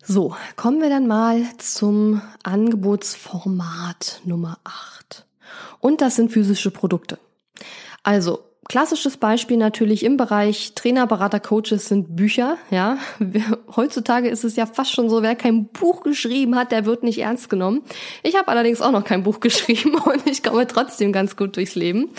So, 0.07 0.37
kommen 0.57 0.83
wir 0.83 0.91
dann 0.91 1.07
mal 1.07 1.45
zum 1.57 2.21
Angebotsformat 2.43 4.21
Nummer 4.25 4.59
8. 4.65 5.25
Und 5.81 6.03
das 6.03 6.17
sind 6.17 6.31
physische 6.31 6.71
Produkte. 6.71 7.19
Also, 8.03 8.41
klassisches 8.69 9.17
Beispiel 9.17 9.57
natürlich 9.57 10.05
im 10.05 10.19
Bereich 10.19 10.75
Trainer, 10.75 11.07
Berater, 11.07 11.41
Coaches 11.41 11.89
sind 11.89 12.17
Bücher, 12.17 12.59
ja. 12.71 12.99
Heutzutage 13.77 14.29
ist 14.29 14.45
es 14.45 14.57
ja 14.57 14.67
fast 14.67 14.93
schon 14.93 15.09
so, 15.09 15.23
wer 15.23 15.37
kein 15.37 15.69
Buch 15.69 16.03
geschrieben 16.03 16.55
hat, 16.55 16.71
der 16.71 16.85
wird 16.85 17.03
nicht 17.03 17.21
ernst 17.21 17.49
genommen. 17.49 17.81
Ich 18.23 18.37
habe 18.37 18.49
allerdings 18.49 18.83
auch 18.83 18.93
noch 18.93 19.05
kein 19.05 19.23
Buch 19.23 19.41
geschrieben 19.41 19.95
und 19.95 20.27
ich 20.27 20.43
komme 20.43 20.67
trotzdem 20.67 21.13
ganz 21.13 21.35
gut 21.35 21.57
durchs 21.57 21.77
Leben. 21.77 22.11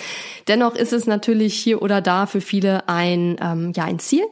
Dennoch 0.48 0.74
ist 0.74 0.92
es 0.92 1.06
natürlich 1.06 1.54
hier 1.54 1.84
oder 1.84 2.02
da 2.02 2.26
für 2.26 2.42
viele 2.42 2.90
ein, 2.90 3.36
ähm, 3.40 3.74
ja, 3.76 3.84
ein 3.84 4.00
Ziel 4.00 4.24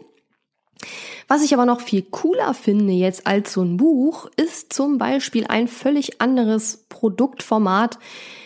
was 1.27 1.43
ich 1.43 1.53
aber 1.53 1.65
noch 1.65 1.81
viel 1.81 2.03
cooler 2.03 2.53
finde 2.53 2.93
jetzt 2.93 3.27
als 3.27 3.53
so 3.53 3.61
ein 3.61 3.77
Buch, 3.77 4.29
ist 4.35 4.73
zum 4.73 4.97
Beispiel 4.97 5.45
ein 5.47 5.67
völlig 5.67 6.21
anderes 6.21 6.85
Produktformat 6.89 7.99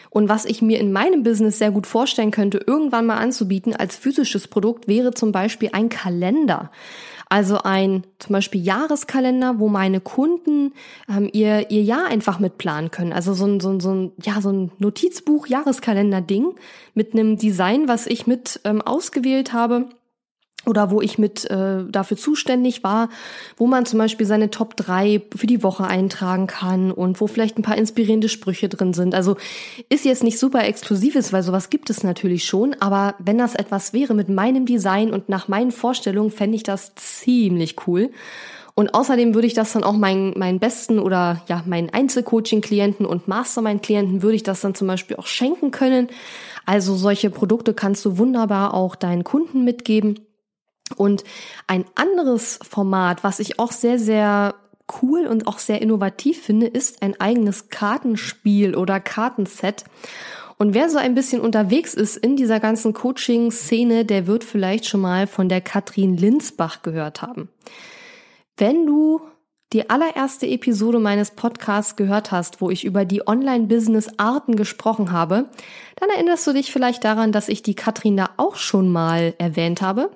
und 0.10 0.30
was 0.30 0.46
ich 0.46 0.62
mir 0.62 0.80
in 0.80 0.92
meinem 0.92 1.24
Business 1.24 1.60
sehr 1.60 1.72
gut 1.72 1.86
vorstellen 1.86 2.32
könnte, 2.32 2.60
irgendwann 2.66 3.06
mal 3.06 3.18
anzubieten 3.18 3.76
als 3.76 3.96
physisches 3.96 4.48
Produkt, 4.48 4.88
wäre 4.88 5.14
zum 5.14 5.32
Beispiel 5.32 5.70
ein 5.74 5.90
Kalender. 5.90 6.72
Also 7.30 7.60
ein 7.60 8.04
zum 8.20 8.34
Beispiel 8.34 8.64
Jahreskalender, 8.64 9.60
wo 9.60 9.68
meine 9.68 10.00
Kunden 10.00 10.74
ähm, 11.08 11.30
ihr, 11.34 11.70
ihr 11.70 11.84
Jahr 11.84 12.08
einfach 12.08 12.40
mitplanen 12.40 12.90
können. 12.90 13.12
Also 13.12 13.34
so 13.34 13.46
ein, 13.46 13.60
so 13.60 13.70
ein, 13.70 13.80
so 13.80 13.94
ein, 13.94 14.12
ja, 14.24 14.40
so 14.40 14.50
ein 14.50 14.72
Notizbuch, 14.80 15.46
Jahreskalender-Ding 15.48 16.56
mit 16.94 17.14
einem 17.14 17.38
Design, 17.38 17.90
was 17.90 18.08
ich 18.08 18.28
mit 18.28 18.62
ähm, 18.64 18.82
ausgewählt 18.82 19.52
habe 19.52 19.90
oder 20.68 20.92
wo 20.92 21.02
ich 21.02 21.18
mit 21.18 21.50
äh, 21.50 21.84
dafür 21.90 22.18
zuständig 22.18 22.84
war, 22.84 23.10
wo 23.56 23.68
man 23.68 23.86
zum 23.86 24.00
Beispiel 24.00 24.26
seine 24.26 24.50
Top 24.50 24.76
3 24.76 25.22
für 25.36 25.48
die 25.48 25.64
Woche 25.64 25.86
eintragen 25.86 26.48
kann 26.48 26.92
und 26.92 27.20
wo 27.22 27.28
vielleicht 27.28 27.58
ein 27.58 27.64
paar 27.64 27.78
inspirierende 27.78 28.30
Sprüche 28.30 28.70
drin 28.70 28.94
sind. 28.94 29.16
Also 29.16 29.38
ist 29.90 30.06
jetzt 30.06 30.24
nicht 30.24 30.40
super 30.40 30.64
exklusives, 30.66 31.34
weil 31.34 31.44
sowas 31.44 31.70
gibt 31.70 31.90
es 31.90 32.04
natürlich 32.04 32.46
schon, 32.46 32.76
aber 32.80 33.16
wenn 33.20 33.38
das 33.38 33.56
etwas 33.56 33.94
wäre 33.94 34.14
mit 34.14 34.30
meinem 34.30 34.66
Design 34.66 35.12
und 35.12 35.30
nach 35.30 35.48
meinen 35.48 35.72
Vorstellungen, 35.72 36.32
fände 36.32 36.56
ich 36.56 36.64
das 36.64 36.94
ziemlich 36.96 37.76
cool. 37.88 38.12
Und 38.80 38.94
außerdem 38.94 39.34
würde 39.34 39.48
ich 39.48 39.56
das 39.56 39.74
dann 39.74 39.84
auch 39.84 39.94
meinen, 39.94 40.38
meinen 40.38 40.60
besten 40.60 41.00
oder 41.00 41.42
ja, 41.48 41.64
meinen 41.66 41.90
Einzelcoaching-Klienten 41.90 43.08
und 43.08 43.28
Mastermind-Klienten 43.28 44.22
würde 44.22 44.36
ich 44.36 44.44
das 44.44 44.62
dann 44.62 44.76
zum 44.76 44.88
Beispiel 44.88 45.18
auch 45.18 45.26
schenken 45.26 45.72
können. 45.72 46.10
Also 46.68 46.96
solche 46.96 47.32
Produkte 47.32 47.74
kannst 47.74 48.06
du 48.06 48.20
wunderbar 48.20 48.76
auch 48.76 48.96
deinen 48.96 49.24
Kunden 49.24 49.64
mitgeben. 49.64 50.27
Und 50.96 51.24
ein 51.68 51.86
anderes 51.96 52.60
Format, 52.68 53.24
was 53.24 53.40
ich 53.40 53.60
auch 53.60 53.72
sehr, 53.72 54.00
sehr 54.00 54.56
cool 55.02 55.28
und 55.28 55.48
auch 55.48 55.60
sehr 55.60 55.82
innovativ 55.82 56.42
finde, 56.42 56.68
ist 56.68 57.02
ein 57.02 57.20
eigenes 57.20 57.70
Kartenspiel 57.70 58.76
oder 58.76 59.00
Kartenset. 59.00 59.84
Und 60.58 60.74
wer 60.74 60.90
so 60.90 60.98
ein 60.98 61.14
bisschen 61.14 61.42
unterwegs 61.42 61.94
ist 61.94 62.18
in 62.18 62.36
dieser 62.36 62.60
ganzen 62.60 62.94
Coaching-Szene, 62.94 64.06
der 64.06 64.26
wird 64.26 64.44
vielleicht 64.44 64.86
schon 64.88 65.02
mal 65.02 65.28
von 65.28 65.50
der 65.50 65.62
Katrin 65.62 66.18
Linsbach 66.18 66.82
gehört 66.82 67.22
haben. 67.22 67.50
Wenn 68.56 68.88
du 68.88 69.22
die 69.74 69.90
allererste 69.90 70.48
Episode 70.48 71.00
meines 71.00 71.32
Podcasts 71.32 71.96
gehört 71.96 72.32
hast, 72.32 72.62
wo 72.62 72.72
ich 72.72 72.86
über 72.86 73.06
die 73.06 73.28
Online-Business-Arten 73.28 74.56
gesprochen 74.56 75.12
habe, 75.12 75.50
dann 75.98 76.10
erinnerst 76.10 76.48
du 76.48 76.54
dich 76.54 76.72
vielleicht 76.72 77.04
daran, 77.04 77.32
dass 77.32 77.50
ich 77.50 77.62
die 77.62 77.76
Katrin 77.76 78.18
da 78.18 78.30
auch 78.38 78.56
schon 78.56 78.90
mal 78.90 79.36
erwähnt 79.38 79.82
habe. 79.82 80.10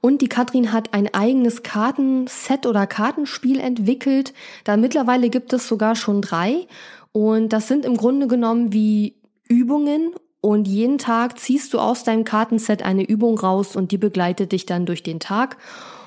Und 0.00 0.22
die 0.22 0.28
Katrin 0.28 0.72
hat 0.72 0.94
ein 0.94 1.12
eigenes 1.12 1.62
Kartenset 1.62 2.66
oder 2.66 2.86
Kartenspiel 2.86 3.60
entwickelt. 3.60 4.32
Da 4.64 4.76
mittlerweile 4.76 5.30
gibt 5.30 5.52
es 5.52 5.68
sogar 5.68 5.96
schon 5.96 6.22
drei. 6.22 6.66
Und 7.12 7.52
das 7.52 7.68
sind 7.68 7.84
im 7.84 7.96
Grunde 7.96 8.26
genommen 8.26 8.72
wie 8.72 9.14
Übungen. 9.48 10.12
Und 10.40 10.68
jeden 10.68 10.98
Tag 10.98 11.38
ziehst 11.38 11.74
du 11.74 11.80
aus 11.80 12.04
deinem 12.04 12.24
Kartenset 12.24 12.82
eine 12.82 13.04
Übung 13.04 13.38
raus 13.38 13.74
und 13.74 13.90
die 13.90 13.98
begleitet 13.98 14.52
dich 14.52 14.66
dann 14.66 14.86
durch 14.86 15.02
den 15.02 15.18
Tag. 15.18 15.56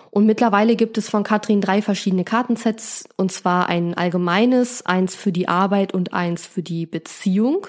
Und 0.09 0.25
mittlerweile 0.25 0.75
gibt 0.75 0.97
es 0.97 1.09
von 1.09 1.23
Katrin 1.23 1.61
drei 1.61 1.81
verschiedene 1.81 2.23
Kartensets. 2.23 3.05
Und 3.17 3.31
zwar 3.31 3.67
ein 3.67 3.93
allgemeines, 3.93 4.85
eins 4.85 5.15
für 5.15 5.31
die 5.31 5.47
Arbeit 5.47 5.93
und 5.93 6.13
eins 6.13 6.45
für 6.45 6.61
die 6.61 6.85
Beziehung. 6.85 7.67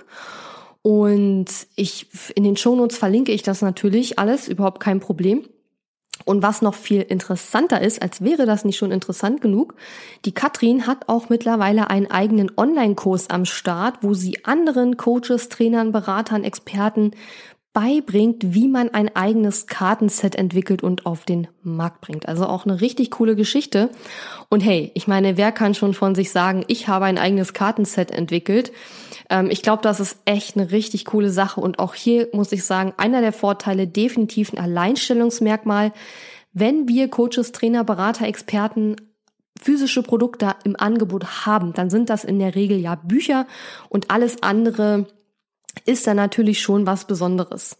Und 0.83 1.47
ich, 1.77 2.09
in 2.35 2.43
den 2.43 2.57
Shownotes 2.57 2.99
verlinke 2.99 3.33
ich 3.33 3.45
das 3.45 3.63
natürlich 3.63 4.19
alles, 4.19 4.49
überhaupt 4.49 4.81
kein 4.81 4.99
Problem. 4.99 5.45
Und 6.25 6.43
was 6.43 6.63
noch 6.63 6.75
viel 6.75 7.01
interessanter 7.03 7.81
ist, 7.81 8.01
als 8.01 8.23
wäre 8.23 8.47
das 8.47 8.65
nicht 8.65 8.77
schon 8.77 8.93
interessant 8.93 9.41
genug, 9.41 9.75
die 10.25 10.33
Katrin 10.33 10.87
hat 10.87 11.09
auch 11.09 11.29
mittlerweile 11.29 11.91
einen 11.91 12.11
eigenen 12.11 12.51
Online-Kurs 12.57 13.31
am 13.31 13.45
Start, 13.45 13.99
wo 14.03 14.15
sie 14.15 14.45
anderen 14.45 14.97
Coaches, 14.97 15.49
Trainern, 15.49 15.91
Beratern, 15.91 16.45
Experten 16.45 17.13
beibringt, 17.73 18.55
wie 18.55 18.69
man 18.69 18.91
ein 18.91 19.17
eigenes 19.17 19.67
Kartenset 19.67 20.35
entwickelt 20.35 20.83
und 20.83 21.07
auf 21.07 21.25
den 21.25 21.49
Markt 21.63 22.03
bringt. 22.03 22.29
Also 22.29 22.47
auch 22.47 22.67
eine 22.67 22.81
richtig 22.83 23.11
coole 23.11 23.35
Geschichte. 23.35 23.89
Und 24.51 24.61
hey, 24.61 24.91
ich 24.95 25.09
meine, 25.09 25.39
wer 25.39 25.53
kann 25.53 25.75
schon 25.75 25.95
von 25.95 26.15
sich 26.15 26.31
sagen, 26.31 26.65
ich 26.69 26.89
habe 26.89 27.07
ein 27.07 27.19
eigenes 27.19 27.55
Kartenset 27.55 28.11
entwickelt? 28.11 28.73
Ähm, 29.33 29.51
ich 29.51 29.63
glaube, 29.63 29.83
das 29.83 29.99
ist 29.99 30.19
echt 30.27 30.57
eine 30.57 30.71
richtig 30.71 31.07
coole 31.07 31.31
Sache. 31.31 31.61
Und 31.61 31.79
auch 31.79 31.95
hier 31.95 32.29
muss 32.33 32.53
ich 32.53 32.65
sagen, 32.65 32.93
einer 32.99 33.23
der 33.23 33.33
Vorteile 33.33 33.89
definitiv 33.89 34.53
ein 34.53 34.59
Alleinstellungsmerkmal. 34.59 35.93
Wenn 36.53 36.87
wir 36.87 37.09
Coaches, 37.09 37.51
Trainer, 37.51 37.83
Berater, 37.83 38.27
Experten 38.27 38.97
physische 39.61 40.03
Produkte 40.03 40.55
im 40.65 40.77
Angebot 40.79 41.47
haben, 41.47 41.73
dann 41.73 41.89
sind 41.89 42.11
das 42.11 42.25
in 42.25 42.39
der 42.39 42.55
Regel 42.55 42.79
ja 42.79 42.97
Bücher 42.97 43.47
und 43.89 44.11
alles 44.11 44.43
andere 44.43 45.07
ist 45.87 46.07
da 46.07 46.15
natürlich 46.15 46.61
schon 46.61 46.87
was 46.87 47.07
Besonderes. 47.07 47.79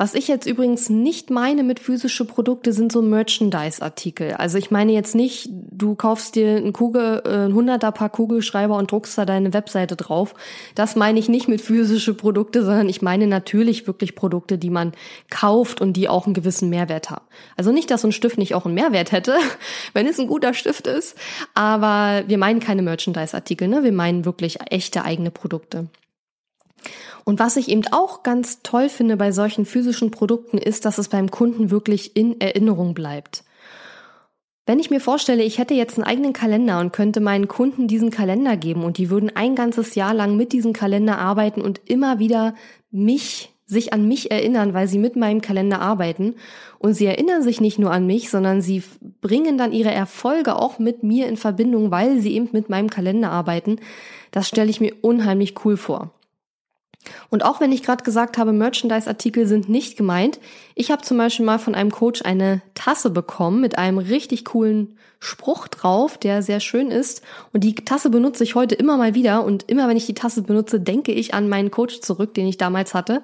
Was 0.00 0.14
ich 0.14 0.28
jetzt 0.28 0.46
übrigens 0.46 0.88
nicht 0.90 1.28
meine 1.28 1.64
mit 1.64 1.80
physische 1.80 2.24
Produkte 2.24 2.72
sind 2.72 2.92
so 2.92 3.02
Merchandise-Artikel. 3.02 4.34
Also 4.34 4.56
ich 4.56 4.70
meine 4.70 4.92
jetzt 4.92 5.16
nicht, 5.16 5.48
du 5.50 5.96
kaufst 5.96 6.36
dir 6.36 6.56
ein 6.56 6.72
Kugel, 6.72 7.20
äh, 7.26 7.46
ein 7.46 7.52
hunderter 7.52 7.90
Paar 7.90 8.08
Kugelschreiber 8.08 8.76
und 8.76 8.92
druckst 8.92 9.18
da 9.18 9.24
deine 9.24 9.52
Webseite 9.52 9.96
drauf. 9.96 10.36
Das 10.76 10.94
meine 10.94 11.18
ich 11.18 11.28
nicht 11.28 11.48
mit 11.48 11.60
physische 11.60 12.14
Produkte, 12.14 12.64
sondern 12.64 12.88
ich 12.88 13.02
meine 13.02 13.26
natürlich 13.26 13.88
wirklich 13.88 14.14
Produkte, 14.14 14.56
die 14.56 14.70
man 14.70 14.92
kauft 15.30 15.80
und 15.80 15.94
die 15.94 16.08
auch 16.08 16.26
einen 16.26 16.34
gewissen 16.34 16.70
Mehrwert 16.70 17.10
haben. 17.10 17.24
Also 17.56 17.72
nicht, 17.72 17.90
dass 17.90 18.02
so 18.02 18.08
ein 18.08 18.12
Stift 18.12 18.38
nicht 18.38 18.54
auch 18.54 18.66
einen 18.66 18.74
Mehrwert 18.74 19.10
hätte, 19.10 19.34
wenn 19.94 20.06
es 20.06 20.20
ein 20.20 20.28
guter 20.28 20.54
Stift 20.54 20.86
ist, 20.86 21.16
aber 21.54 22.22
wir 22.28 22.38
meinen 22.38 22.60
keine 22.60 22.82
Merchandise-Artikel, 22.82 23.66
ne? 23.66 23.82
Wir 23.82 23.92
meinen 23.92 24.24
wirklich 24.24 24.58
echte 24.70 25.04
eigene 25.04 25.32
Produkte. 25.32 25.88
Und 27.28 27.40
was 27.40 27.58
ich 27.58 27.68
eben 27.68 27.82
auch 27.90 28.22
ganz 28.22 28.62
toll 28.62 28.88
finde 28.88 29.18
bei 29.18 29.32
solchen 29.32 29.66
physischen 29.66 30.10
Produkten 30.10 30.56
ist, 30.56 30.86
dass 30.86 30.96
es 30.96 31.10
beim 31.10 31.30
Kunden 31.30 31.70
wirklich 31.70 32.16
in 32.16 32.40
Erinnerung 32.40 32.94
bleibt. 32.94 33.44
Wenn 34.64 34.78
ich 34.78 34.88
mir 34.88 34.98
vorstelle, 34.98 35.42
ich 35.42 35.58
hätte 35.58 35.74
jetzt 35.74 35.98
einen 35.98 36.06
eigenen 36.06 36.32
Kalender 36.32 36.80
und 36.80 36.94
könnte 36.94 37.20
meinen 37.20 37.46
Kunden 37.46 37.86
diesen 37.86 38.08
Kalender 38.08 38.56
geben 38.56 38.82
und 38.82 38.96
die 38.96 39.10
würden 39.10 39.30
ein 39.34 39.56
ganzes 39.56 39.94
Jahr 39.94 40.14
lang 40.14 40.38
mit 40.38 40.54
diesem 40.54 40.72
Kalender 40.72 41.18
arbeiten 41.18 41.60
und 41.60 41.82
immer 41.84 42.18
wieder 42.18 42.54
mich, 42.90 43.52
sich 43.66 43.92
an 43.92 44.08
mich 44.08 44.30
erinnern, 44.30 44.72
weil 44.72 44.88
sie 44.88 44.98
mit 44.98 45.14
meinem 45.14 45.42
Kalender 45.42 45.82
arbeiten. 45.82 46.34
Und 46.78 46.94
sie 46.94 47.04
erinnern 47.04 47.42
sich 47.42 47.60
nicht 47.60 47.78
nur 47.78 47.90
an 47.90 48.06
mich, 48.06 48.30
sondern 48.30 48.62
sie 48.62 48.82
bringen 49.20 49.58
dann 49.58 49.72
ihre 49.72 49.92
Erfolge 49.92 50.56
auch 50.56 50.78
mit 50.78 51.02
mir 51.02 51.26
in 51.26 51.36
Verbindung, 51.36 51.90
weil 51.90 52.20
sie 52.20 52.32
eben 52.32 52.48
mit 52.52 52.70
meinem 52.70 52.88
Kalender 52.88 53.30
arbeiten. 53.30 53.80
Das 54.30 54.48
stelle 54.48 54.70
ich 54.70 54.80
mir 54.80 54.94
unheimlich 55.02 55.62
cool 55.66 55.76
vor. 55.76 56.14
Und 57.30 57.44
auch 57.44 57.60
wenn 57.60 57.72
ich 57.72 57.82
gerade 57.82 58.04
gesagt 58.04 58.38
habe, 58.38 58.52
Merchandise-Artikel 58.52 59.46
sind 59.46 59.68
nicht 59.68 59.96
gemeint, 59.96 60.38
ich 60.74 60.90
habe 60.90 61.02
zum 61.02 61.18
Beispiel 61.18 61.46
mal 61.46 61.58
von 61.58 61.74
einem 61.74 61.90
Coach 61.90 62.22
eine 62.22 62.62
Tasse 62.74 63.10
bekommen 63.10 63.60
mit 63.60 63.78
einem 63.78 63.98
richtig 63.98 64.44
coolen 64.44 64.96
Spruch 65.20 65.66
drauf, 65.68 66.16
der 66.16 66.42
sehr 66.42 66.60
schön 66.60 66.90
ist. 66.90 67.22
Und 67.52 67.64
die 67.64 67.74
Tasse 67.74 68.10
benutze 68.10 68.44
ich 68.44 68.54
heute 68.54 68.74
immer 68.74 68.96
mal 68.96 69.14
wieder. 69.14 69.44
Und 69.44 69.68
immer 69.68 69.88
wenn 69.88 69.96
ich 69.96 70.06
die 70.06 70.14
Tasse 70.14 70.42
benutze, 70.42 70.80
denke 70.80 71.12
ich 71.12 71.34
an 71.34 71.48
meinen 71.48 71.70
Coach 71.70 72.00
zurück, 72.00 72.34
den 72.34 72.46
ich 72.46 72.56
damals 72.56 72.94
hatte. 72.94 73.22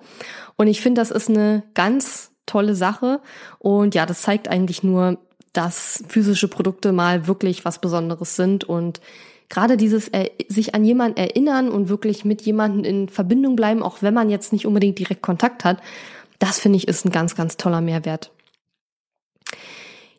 Und 0.57 0.67
ich 0.67 0.81
finde, 0.81 1.01
das 1.01 1.11
ist 1.11 1.29
eine 1.29 1.63
ganz 1.75 2.33
tolle 2.47 2.75
Sache. 2.75 3.21
Und 3.59 3.95
ja, 3.95 4.07
das 4.07 4.23
zeigt 4.23 4.49
eigentlich 4.49 4.83
nur, 4.83 5.19
dass 5.53 6.03
physische 6.09 6.49
Produkte 6.49 6.93
mal 6.93 7.27
wirklich 7.27 7.65
was 7.65 7.81
Besonderes 7.81 8.37
sind 8.37 8.65
und 8.65 9.01
gerade 9.49 9.77
dieses 9.77 10.09
äh, 10.09 10.31
sich 10.49 10.75
an 10.75 10.85
jemanden 10.85 11.19
erinnern 11.19 11.69
und 11.69 11.89
wirklich 11.89 12.25
mit 12.25 12.43
jemanden 12.43 12.85
in 12.85 13.09
Verbindung 13.09 13.57
bleiben, 13.57 13.83
auch 13.83 14.03
wenn 14.03 14.15
man 14.15 14.31
jetzt 14.31 14.53
nicht 14.53 14.67
unbedingt 14.67 14.99
direkt 14.99 15.23
Kontakt 15.23 15.65
hat, 15.65 15.81
das 16.39 16.59
finde 16.59 16.77
ich 16.77 16.89
ist 16.89 17.05
ein 17.05 17.13
ganz, 17.13 17.35
ganz 17.35 17.57
toller 17.57 17.81
Mehrwert. 17.81 18.31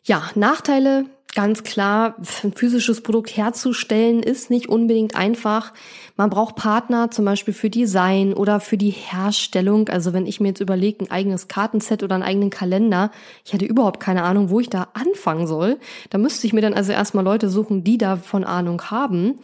Ja, 0.04 0.30
Nachteile 0.34 1.06
ganz 1.36 1.62
klar, 1.62 2.16
ein 2.42 2.52
physisches 2.54 3.02
Produkt 3.02 3.36
herzustellen 3.36 4.22
ist 4.22 4.50
nicht 4.50 4.68
unbedingt 4.68 5.14
einfach. 5.14 5.74
Man 6.16 6.30
braucht 6.30 6.56
Partner 6.56 7.10
zum 7.10 7.26
Beispiel 7.26 7.52
für 7.52 7.68
Design 7.68 8.32
oder 8.32 8.58
für 8.58 8.78
die 8.78 8.90
Herstellung. 8.90 9.90
Also 9.90 10.14
wenn 10.14 10.26
ich 10.26 10.40
mir 10.40 10.48
jetzt 10.48 10.60
überlege, 10.60 11.04
ein 11.04 11.10
eigenes 11.10 11.46
Kartenset 11.46 12.02
oder 12.02 12.14
einen 12.14 12.24
eigenen 12.24 12.48
Kalender, 12.50 13.10
ich 13.44 13.52
hätte 13.52 13.66
überhaupt 13.66 14.00
keine 14.00 14.22
Ahnung, 14.22 14.48
wo 14.48 14.60
ich 14.60 14.70
da 14.70 14.88
anfangen 14.94 15.46
soll. 15.46 15.76
Da 16.08 16.16
müsste 16.16 16.46
ich 16.46 16.54
mir 16.54 16.62
dann 16.62 16.74
also 16.74 16.92
erstmal 16.92 17.22
Leute 17.24 17.50
suchen, 17.50 17.84
die 17.84 17.98
davon 17.98 18.42
Ahnung 18.42 18.80
haben. 18.90 19.34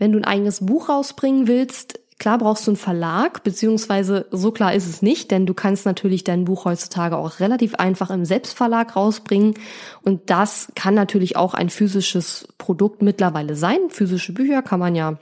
Wenn 0.00 0.10
du 0.10 0.18
ein 0.18 0.24
eigenes 0.24 0.66
Buch 0.66 0.88
rausbringen 0.88 1.46
willst, 1.46 2.00
Klar 2.18 2.38
brauchst 2.38 2.66
du 2.66 2.72
einen 2.72 2.76
Verlag, 2.76 3.44
beziehungsweise 3.44 4.26
so 4.32 4.50
klar 4.50 4.74
ist 4.74 4.88
es 4.88 5.02
nicht, 5.02 5.30
denn 5.30 5.46
du 5.46 5.54
kannst 5.54 5.86
natürlich 5.86 6.24
dein 6.24 6.44
Buch 6.44 6.64
heutzutage 6.64 7.16
auch 7.16 7.38
relativ 7.38 7.76
einfach 7.76 8.10
im 8.10 8.24
Selbstverlag 8.24 8.96
rausbringen. 8.96 9.54
Und 10.02 10.28
das 10.28 10.72
kann 10.74 10.94
natürlich 10.94 11.36
auch 11.36 11.54
ein 11.54 11.70
physisches 11.70 12.48
Produkt 12.58 13.02
mittlerweile 13.02 13.54
sein. 13.54 13.78
Physische 13.90 14.32
Bücher 14.32 14.62
kann 14.62 14.80
man 14.80 14.96
ja 14.96 15.16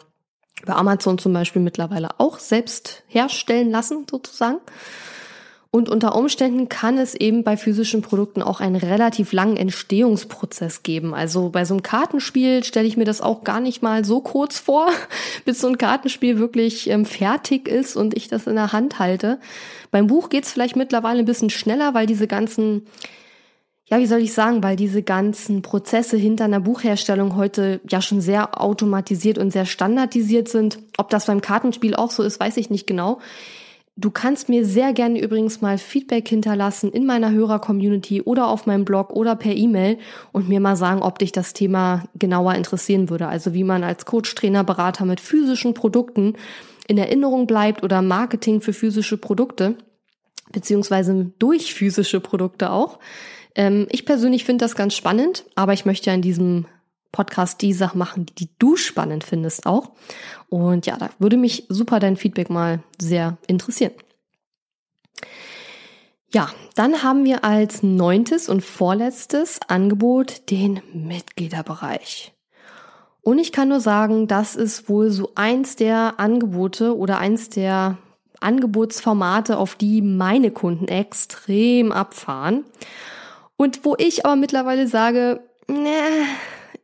über 0.63 0.77
Amazon 0.77 1.19
zum 1.19 1.35
Beispiel 1.35 1.61
mittlerweile 1.61 2.19
auch 2.19 2.39
selbst 2.39 3.03
herstellen 3.09 3.71
lassen, 3.71 4.07
sozusagen. 4.11 4.59
Und 5.71 5.89
unter 5.89 6.15
Umständen 6.15 6.69
kann 6.69 6.97
es 6.97 7.15
eben 7.15 7.45
bei 7.45 7.57
physischen 7.57 8.01
Produkten 8.01 8.41
auch 8.41 8.61
einen 8.61 8.77
relativ 8.77 9.33
langen 9.33 9.57
Entstehungsprozess 9.57 10.83
geben. 10.83 11.13
Also 11.13 11.51
bei 11.51 11.65
so 11.65 11.75
einem 11.75 11.83
Kartenspiel 11.83 12.65
stelle 12.65 12.87
ich 12.87 12.97
mir 12.97 13.05
das 13.05 13.21
auch 13.21 13.45
gar 13.45 13.61
nicht 13.61 13.83
mal 13.83 14.05
so 14.05 14.21
kurz 14.21 14.59
vor, 14.59 14.89
bis 15.45 15.61
so 15.61 15.69
ein 15.69 15.79
Kartenspiel 15.79 16.39
wirklich 16.39 16.89
ähm, 16.89 17.05
fertig 17.05 17.69
ist 17.69 17.97
und 17.97 18.17
ich 18.17 18.29
das 18.29 18.47
in 18.47 18.55
der 18.55 18.73
Hand 18.73 18.99
halte. 18.99 19.39
Beim 19.91 20.07
Buch 20.07 20.31
geht 20.31 20.45
es 20.45 20.53
vielleicht 20.53 20.77
mittlerweile 20.77 21.19
ein 21.19 21.27
bisschen 21.27 21.51
schneller, 21.51 21.95
weil 21.95 22.07
diese 22.07 22.27
ganzen 22.27 22.87
ja, 23.89 23.99
wie 24.01 24.07
soll 24.07 24.19
ich 24.19 24.33
sagen, 24.33 24.65
weil 24.65 24.75
diese 24.75 25.03
ganzen 25.03 25.63
Prozesse 25.63 26.17
hinter 26.17 26.45
einer 26.45 26.59
Buchherstellung 26.59 27.37
heute 27.37 27.81
ja 27.89 28.03
schon 28.03 28.21
sehr 28.21 28.61
automatisiert 28.61 29.39
und 29.39 29.53
sehr 29.53 29.65
standardisiert 29.65 30.49
sind. 30.49 30.81
Ob 30.99 31.09
das 31.09 31.27
beim 31.27 31.41
Kartenspiel 31.41 31.95
auch 31.95 32.11
so 32.11 32.25
ist, 32.25 32.41
weiß 32.41 32.57
ich 32.57 32.69
nicht 32.69 32.89
genau. 32.89 33.21
Du 33.99 34.11
kannst 34.11 34.51
mir 34.51 34.67
sehr 34.67 34.93
gerne 34.93 35.19
übrigens 35.19 35.63
mal 35.63 35.79
Feedback 35.79 36.29
hinterlassen 36.29 36.93
in 36.93 37.07
meiner 37.07 37.31
Hörer-Community 37.31 38.21
oder 38.21 38.49
auf 38.49 38.67
meinem 38.67 38.85
Blog 38.85 39.11
oder 39.11 39.37
per 39.37 39.55
E-Mail 39.55 39.97
und 40.33 40.51
mir 40.51 40.61
mal 40.61 40.77
sagen, 40.77 41.01
ob 41.01 41.19
dich 41.19 41.33
das 41.33 41.55
Thema 41.55 42.05
genauer 42.15 42.55
interessieren 42.57 43.09
würde. 43.09 43.27
Also 43.27 43.55
wie 43.55 43.65
man 43.65 43.85
als 43.85 44.05
Coach, 44.05 44.35
Trainer, 44.35 44.65
Berater 44.65 45.07
mit 45.07 45.19
physischen 45.21 45.73
Produkten 45.73 46.35
in 46.87 46.99
Erinnerung 46.99 47.47
bleibt 47.47 47.83
oder 47.83 48.03
Marketing 48.03 48.61
für 48.61 48.75
physische 48.75 49.17
Produkte, 49.17 49.77
beziehungsweise 50.53 51.33
durch 51.39 51.73
physische 51.73 52.21
Produkte 52.21 52.73
auch. 52.73 52.99
Ähm, 53.55 53.87
ich 53.91 54.05
persönlich 54.05 54.45
finde 54.45 54.67
das 54.67 54.75
ganz 54.75 54.95
spannend, 54.95 55.47
aber 55.55 55.73
ich 55.73 55.87
möchte 55.87 56.11
ja 56.11 56.15
in 56.15 56.23
diesem 56.23 56.67
Podcast 57.13 57.63
die 57.63 57.73
Sachen 57.73 57.99
machen, 57.99 58.27
die 58.39 58.49
du 58.59 58.77
spannend 58.77 59.25
findest 59.25 59.67
auch. 59.67 59.93
Und 60.49 60.87
ja, 60.87 60.97
da 60.97 61.11
würde 61.19 61.37
mich 61.37 61.65
super 61.69 62.01
dein 62.01 62.17
Feedback 62.17 62.51
mal 62.51 62.83
sehr 63.01 63.39
interessieren. 63.47 63.93
Ja, 66.33 66.51
dann 66.75 67.03
haben 67.03 67.25
wir 67.25 67.45
als 67.45 67.83
neuntes 67.83 68.49
und 68.49 68.63
vorletztes 68.63 69.61
Angebot 69.69 70.51
den 70.51 70.83
Mitgliederbereich. 70.93 72.35
Und 73.23 73.39
ich 73.39 73.53
kann 73.53 73.69
nur 73.69 73.81
sagen, 73.81 74.29
das 74.29 74.55
ist 74.55 74.89
wohl 74.89 75.11
so 75.11 75.33
eins 75.35 75.77
der 75.77 76.15
Angebote 76.19 76.97
oder 76.97 77.19
eins 77.19 77.49
der 77.49 77.99
Angebotsformate, 78.41 79.59
auf 79.59 79.75
die 79.75 80.03
meine 80.03 80.51
Kunden 80.51 80.89
extrem 80.89 81.91
abfahren. 81.91 82.65
Und 83.57 83.85
wo 83.85 83.95
ich 83.99 84.25
aber 84.27 84.37
mittlerweile 84.37 84.87
sage, 84.87 85.41
ne, 85.67 86.27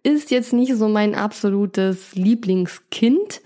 ist 0.02 0.30
jetzt 0.30 0.52
nicht 0.52 0.74
so 0.76 0.88
mein 0.88 1.14
absolutes 1.14 2.14
Lieblingskind, 2.14 3.40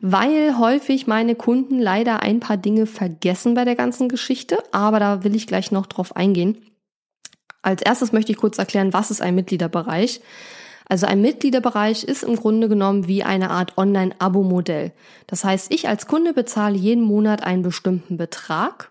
weil 0.00 0.58
häufig 0.58 1.06
meine 1.06 1.34
Kunden 1.34 1.78
leider 1.78 2.20
ein 2.20 2.40
paar 2.40 2.56
Dinge 2.56 2.86
vergessen 2.86 3.54
bei 3.54 3.64
der 3.64 3.76
ganzen 3.76 4.08
Geschichte, 4.08 4.58
aber 4.72 4.98
da 4.98 5.24
will 5.24 5.36
ich 5.36 5.46
gleich 5.46 5.70
noch 5.70 5.86
drauf 5.86 6.16
eingehen. 6.16 6.58
Als 7.62 7.82
erstes 7.82 8.12
möchte 8.12 8.32
ich 8.32 8.38
kurz 8.38 8.58
erklären, 8.58 8.92
was 8.92 9.12
ist 9.12 9.22
ein 9.22 9.36
Mitgliederbereich? 9.36 10.20
Also 10.88 11.06
ein 11.06 11.22
Mitgliederbereich 11.22 12.02
ist 12.02 12.24
im 12.24 12.34
Grunde 12.36 12.68
genommen 12.68 13.06
wie 13.06 13.22
eine 13.22 13.50
Art 13.50 13.78
Online-Abo-Modell. 13.78 14.92
Das 15.28 15.44
heißt, 15.44 15.72
ich 15.72 15.88
als 15.88 16.06
Kunde 16.08 16.34
bezahle 16.34 16.76
jeden 16.76 17.04
Monat 17.04 17.44
einen 17.44 17.62
bestimmten 17.62 18.16
Betrag 18.16 18.90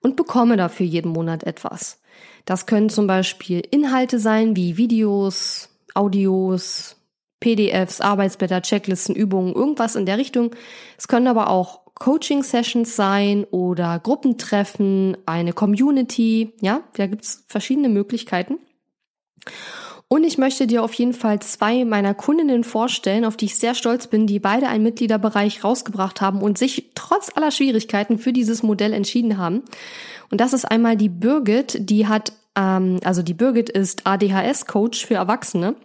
und 0.00 0.16
bekomme 0.16 0.56
dafür 0.56 0.86
jeden 0.86 1.12
Monat 1.12 1.44
etwas. 1.44 2.02
Das 2.44 2.66
können 2.66 2.90
zum 2.90 3.06
Beispiel 3.06 3.62
Inhalte 3.70 4.18
sein 4.18 4.56
wie 4.56 4.76
Videos, 4.76 5.69
Audios, 5.94 6.96
PDFs, 7.40 8.00
Arbeitsblätter, 8.00 8.62
Checklisten, 8.62 9.14
Übungen, 9.14 9.54
irgendwas 9.54 9.96
in 9.96 10.06
der 10.06 10.18
Richtung. 10.18 10.54
Es 10.98 11.08
können 11.08 11.26
aber 11.26 11.48
auch 11.48 11.80
Coaching-Sessions 11.94 12.96
sein 12.96 13.44
oder 13.50 13.98
Gruppentreffen, 13.98 15.16
eine 15.26 15.52
Community. 15.52 16.52
Ja, 16.60 16.82
da 16.96 17.06
gibt's 17.06 17.44
verschiedene 17.48 17.88
Möglichkeiten. 17.88 18.58
Und 20.12 20.24
ich 20.24 20.38
möchte 20.38 20.66
dir 20.66 20.82
auf 20.82 20.92
jeden 20.94 21.12
Fall 21.12 21.40
zwei 21.40 21.84
meiner 21.84 22.14
Kundinnen 22.14 22.64
vorstellen, 22.64 23.24
auf 23.24 23.36
die 23.36 23.44
ich 23.44 23.56
sehr 23.56 23.76
stolz 23.76 24.08
bin, 24.08 24.26
die 24.26 24.40
beide 24.40 24.66
einen 24.68 24.82
Mitgliederbereich 24.82 25.62
rausgebracht 25.62 26.20
haben 26.20 26.42
und 26.42 26.58
sich 26.58 26.90
trotz 26.96 27.30
aller 27.36 27.52
Schwierigkeiten 27.52 28.18
für 28.18 28.32
dieses 28.32 28.64
Modell 28.64 28.92
entschieden 28.92 29.38
haben. 29.38 29.62
Und 30.30 30.40
das 30.40 30.52
ist 30.52 30.64
einmal 30.64 30.96
die 30.96 31.08
Birgit, 31.08 31.88
die 31.88 32.08
hat 32.08 32.32
ähm, 32.56 33.00
also 33.04 33.22
die 33.22 33.34
Birgit 33.34 33.70
ist 33.70 34.06
ADHS-Coach 34.06 35.06
für 35.06 35.14
Erwachsene. 35.14 35.76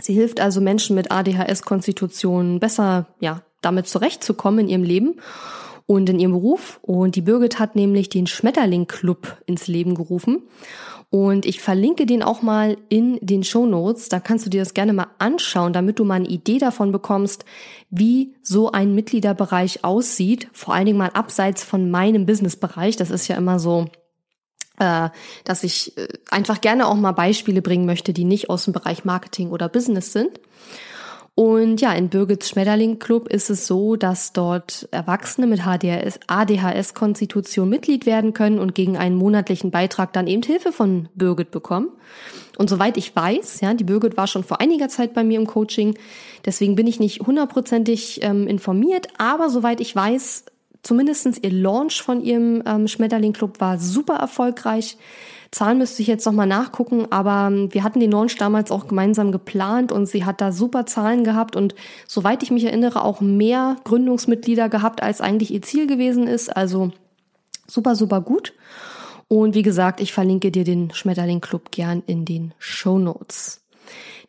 Sie 0.00 0.14
hilft 0.14 0.40
also 0.40 0.60
Menschen 0.60 0.94
mit 0.94 1.10
ADHS-Konstitutionen 1.10 2.60
besser, 2.60 3.06
ja, 3.20 3.42
damit 3.62 3.88
zurechtzukommen 3.88 4.60
in 4.60 4.68
ihrem 4.68 4.84
Leben 4.84 5.20
und 5.86 6.08
in 6.08 6.20
ihrem 6.20 6.32
Beruf. 6.32 6.78
Und 6.82 7.16
die 7.16 7.22
Birgit 7.22 7.58
hat 7.58 7.74
nämlich 7.74 8.08
den 8.08 8.26
Schmetterling 8.26 8.86
Club 8.86 9.38
ins 9.46 9.66
Leben 9.66 9.94
gerufen. 9.94 10.42
Und 11.10 11.46
ich 11.46 11.62
verlinke 11.62 12.04
den 12.04 12.22
auch 12.22 12.42
mal 12.42 12.76
in 12.90 13.18
den 13.22 13.42
Show 13.42 13.64
Notes. 13.64 14.10
Da 14.10 14.20
kannst 14.20 14.44
du 14.44 14.50
dir 14.50 14.60
das 14.60 14.74
gerne 14.74 14.92
mal 14.92 15.06
anschauen, 15.18 15.72
damit 15.72 15.98
du 15.98 16.04
mal 16.04 16.16
eine 16.16 16.28
Idee 16.28 16.58
davon 16.58 16.92
bekommst, 16.92 17.46
wie 17.88 18.34
so 18.42 18.70
ein 18.70 18.94
Mitgliederbereich 18.94 19.84
aussieht. 19.84 20.48
Vor 20.52 20.74
allen 20.74 20.84
Dingen 20.84 20.98
mal 20.98 21.10
abseits 21.14 21.64
von 21.64 21.90
meinem 21.90 22.26
Businessbereich. 22.26 22.96
Das 22.96 23.10
ist 23.10 23.26
ja 23.26 23.36
immer 23.36 23.58
so 23.58 23.86
äh, 24.78 25.08
dass 25.44 25.64
ich 25.64 25.96
äh, 25.96 26.08
einfach 26.30 26.60
gerne 26.60 26.86
auch 26.86 26.94
mal 26.94 27.12
Beispiele 27.12 27.62
bringen 27.62 27.86
möchte, 27.86 28.12
die 28.12 28.24
nicht 28.24 28.50
aus 28.50 28.64
dem 28.64 28.72
Bereich 28.72 29.04
Marketing 29.04 29.50
oder 29.50 29.68
Business 29.68 30.12
sind. 30.12 30.38
Und 31.38 31.80
ja, 31.80 31.92
in 31.92 32.08
Birgits 32.08 32.48
Schmetterling 32.48 32.98
Club 32.98 33.28
ist 33.28 33.48
es 33.48 33.68
so, 33.68 33.94
dass 33.94 34.32
dort 34.32 34.88
Erwachsene 34.90 35.46
mit 35.46 35.64
ADHS-Konstitution 35.64 37.68
Mitglied 37.68 38.06
werden 38.06 38.34
können 38.34 38.58
und 38.58 38.74
gegen 38.74 38.96
einen 38.96 39.14
monatlichen 39.14 39.70
Beitrag 39.70 40.12
dann 40.12 40.26
eben 40.26 40.42
Hilfe 40.42 40.72
von 40.72 41.08
Birgit 41.14 41.52
bekommen. 41.52 41.90
Und 42.56 42.68
soweit 42.68 42.96
ich 42.96 43.14
weiß, 43.14 43.60
ja, 43.60 43.72
die 43.72 43.84
Birgit 43.84 44.16
war 44.16 44.26
schon 44.26 44.42
vor 44.42 44.60
einiger 44.60 44.88
Zeit 44.88 45.14
bei 45.14 45.22
mir 45.22 45.38
im 45.38 45.46
Coaching, 45.46 45.96
deswegen 46.44 46.74
bin 46.74 46.88
ich 46.88 46.98
nicht 46.98 47.20
hundertprozentig 47.20 48.18
ähm, 48.24 48.48
informiert, 48.48 49.06
aber 49.16 49.48
soweit 49.48 49.80
ich 49.80 49.94
weiß, 49.94 50.44
zumindestens 50.82 51.38
ihr 51.42 51.52
Launch 51.52 52.02
von 52.02 52.22
ihrem 52.22 52.62
ähm, 52.66 52.88
Schmetterling 52.88 53.32
Club 53.32 53.60
war 53.60 53.78
super 53.78 54.16
erfolgreich. 54.16 54.96
Zahlen 55.50 55.78
müsste 55.78 56.02
ich 56.02 56.08
jetzt 56.08 56.26
nochmal 56.26 56.46
nachgucken, 56.46 57.06
aber 57.10 57.48
ähm, 57.50 57.72
wir 57.72 57.82
hatten 57.82 58.00
den 58.00 58.10
Launch 58.10 58.36
damals 58.36 58.70
auch 58.70 58.86
gemeinsam 58.86 59.32
geplant 59.32 59.92
und 59.92 60.06
sie 60.06 60.24
hat 60.24 60.40
da 60.40 60.52
super 60.52 60.84
Zahlen 60.84 61.24
gehabt 61.24 61.56
und 61.56 61.74
soweit 62.06 62.42
ich 62.42 62.50
mich 62.50 62.64
erinnere, 62.64 63.02
auch 63.02 63.20
mehr 63.20 63.76
Gründungsmitglieder 63.84 64.68
gehabt, 64.68 65.02
als 65.02 65.20
eigentlich 65.20 65.52
ihr 65.52 65.62
Ziel 65.62 65.86
gewesen 65.86 66.26
ist. 66.26 66.54
Also 66.54 66.90
super, 67.66 67.96
super 67.96 68.20
gut. 68.20 68.52
Und 69.28 69.54
wie 69.54 69.62
gesagt, 69.62 70.00
ich 70.00 70.12
verlinke 70.12 70.50
dir 70.50 70.64
den 70.64 70.92
Schmetterling 70.92 71.40
Club 71.40 71.70
gern 71.70 72.02
in 72.06 72.24
den 72.24 72.54
Show 72.58 72.98
Notes. 72.98 73.60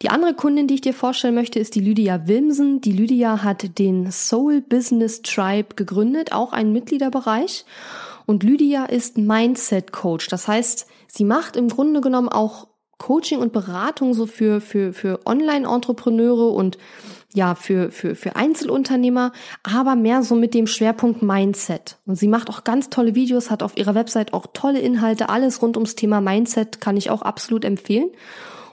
Die 0.01 0.09
andere 0.09 0.33
Kundin, 0.33 0.67
die 0.67 0.75
ich 0.75 0.81
dir 0.81 0.93
vorstellen 0.93 1.35
möchte, 1.35 1.59
ist 1.59 1.75
die 1.75 1.81
Lydia 1.81 2.27
Wilmsen. 2.27 2.81
Die 2.81 2.91
Lydia 2.91 3.43
hat 3.43 3.77
den 3.79 4.11
Soul 4.11 4.61
Business 4.61 5.21
Tribe 5.21 5.75
gegründet, 5.75 6.31
auch 6.31 6.53
einen 6.53 6.71
Mitgliederbereich. 6.71 7.65
Und 8.25 8.43
Lydia 8.43 8.85
ist 8.85 9.17
Mindset 9.17 9.91
Coach. 9.91 10.27
Das 10.27 10.47
heißt, 10.47 10.87
sie 11.07 11.25
macht 11.25 11.55
im 11.55 11.67
Grunde 11.67 12.01
genommen 12.01 12.29
auch 12.29 12.67
Coaching 12.99 13.39
und 13.39 13.53
Beratung 13.53 14.13
so 14.13 14.25
für, 14.25 14.61
für, 14.61 14.93
für 14.93 15.21
Online-Entrepreneure 15.25 16.51
und 16.51 16.77
ja, 17.33 17.55
für, 17.55 17.91
für, 17.91 18.15
für 18.15 18.35
Einzelunternehmer, 18.35 19.31
aber 19.63 19.95
mehr 19.95 20.23
so 20.23 20.35
mit 20.35 20.53
dem 20.53 20.67
Schwerpunkt 20.67 21.21
Mindset. 21.21 21.97
Und 22.05 22.15
sie 22.15 22.27
macht 22.27 22.49
auch 22.49 22.63
ganz 22.63 22.89
tolle 22.89 23.15
Videos, 23.15 23.49
hat 23.49 23.63
auf 23.63 23.77
ihrer 23.77 23.95
Website 23.95 24.33
auch 24.33 24.47
tolle 24.53 24.79
Inhalte, 24.79 25.29
alles 25.29 25.61
rund 25.61 25.77
ums 25.77 25.95
Thema 25.95 26.21
Mindset 26.21 26.81
kann 26.81 26.97
ich 26.97 27.09
auch 27.09 27.21
absolut 27.21 27.65
empfehlen. 27.65 28.09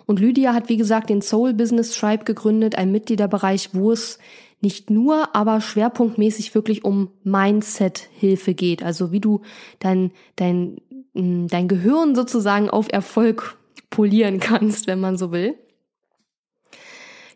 Und 0.06 0.20
Lydia 0.20 0.54
hat, 0.54 0.68
wie 0.68 0.76
gesagt, 0.76 1.10
den 1.10 1.20
Soul 1.20 1.52
Business 1.52 1.92
Tribe 1.92 2.24
gegründet, 2.24 2.76
ein 2.76 2.92
Mitgliederbereich, 2.92 3.70
wo 3.72 3.90
es 3.90 4.18
nicht 4.60 4.88
nur, 4.88 5.34
aber 5.34 5.60
schwerpunktmäßig 5.60 6.54
wirklich 6.54 6.84
um 6.84 7.10
Mindset-Hilfe 7.24 8.54
geht. 8.54 8.82
Also 8.82 9.12
wie 9.12 9.20
du 9.20 9.42
dein, 9.80 10.12
dein, 10.36 10.78
mm, 11.14 11.48
dein 11.48 11.68
Gehirn 11.68 12.14
sozusagen 12.14 12.70
auf 12.70 12.86
Erfolg 12.90 13.58
polieren 13.90 14.40
kannst, 14.40 14.86
wenn 14.86 15.00
man 15.00 15.18
so 15.18 15.32
will. 15.32 15.56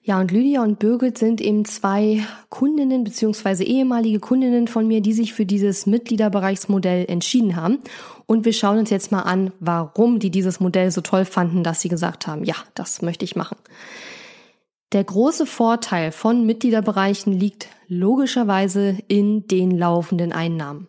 Ja, 0.03 0.19
und 0.19 0.31
Lydia 0.31 0.63
und 0.63 0.79
Birgit 0.79 1.19
sind 1.19 1.43
eben 1.43 1.67
zwei 1.67 2.25
Kundinnen 2.49 3.05
beziehungsweise 3.05 3.65
ehemalige 3.65 4.19
Kundinnen 4.19 4.67
von 4.67 4.89
mir, 4.89 5.03
die 5.03 5.13
sich 5.13 5.35
für 5.35 5.45
dieses 5.45 5.85
Mitgliederbereichsmodell 5.85 7.05
entschieden 7.07 7.55
haben. 7.55 7.79
Und 8.25 8.47
wir 8.47 8.55
schauen 8.55 8.79
uns 8.79 8.89
jetzt 8.89 9.13
mal 9.13 9.23
an, 9.23 9.53
warum 9.61 10.19
die 10.19 10.31
dieses 10.31 10.59
Modell 10.59 10.91
so 10.91 11.03
toll 11.03 11.27
fanden, 11.27 11.63
dass 11.63 11.83
sie 11.83 11.91
gesagt 11.91 12.27
haben, 12.27 12.45
ja, 12.45 12.55
das 12.75 13.03
möchte 13.03 13.27
ich 13.27 13.37
machen. 13.37 13.59
Der 14.93 15.05
große 15.05 15.47
Vorteil 15.47 16.13
von 16.13 16.47
Mitgliederbereichen 16.47 17.33
liegt 17.33 17.69
logischerweise 17.87 18.97
in 19.07 19.47
den 19.47 19.71
laufenden 19.71 20.33
Einnahmen. 20.33 20.89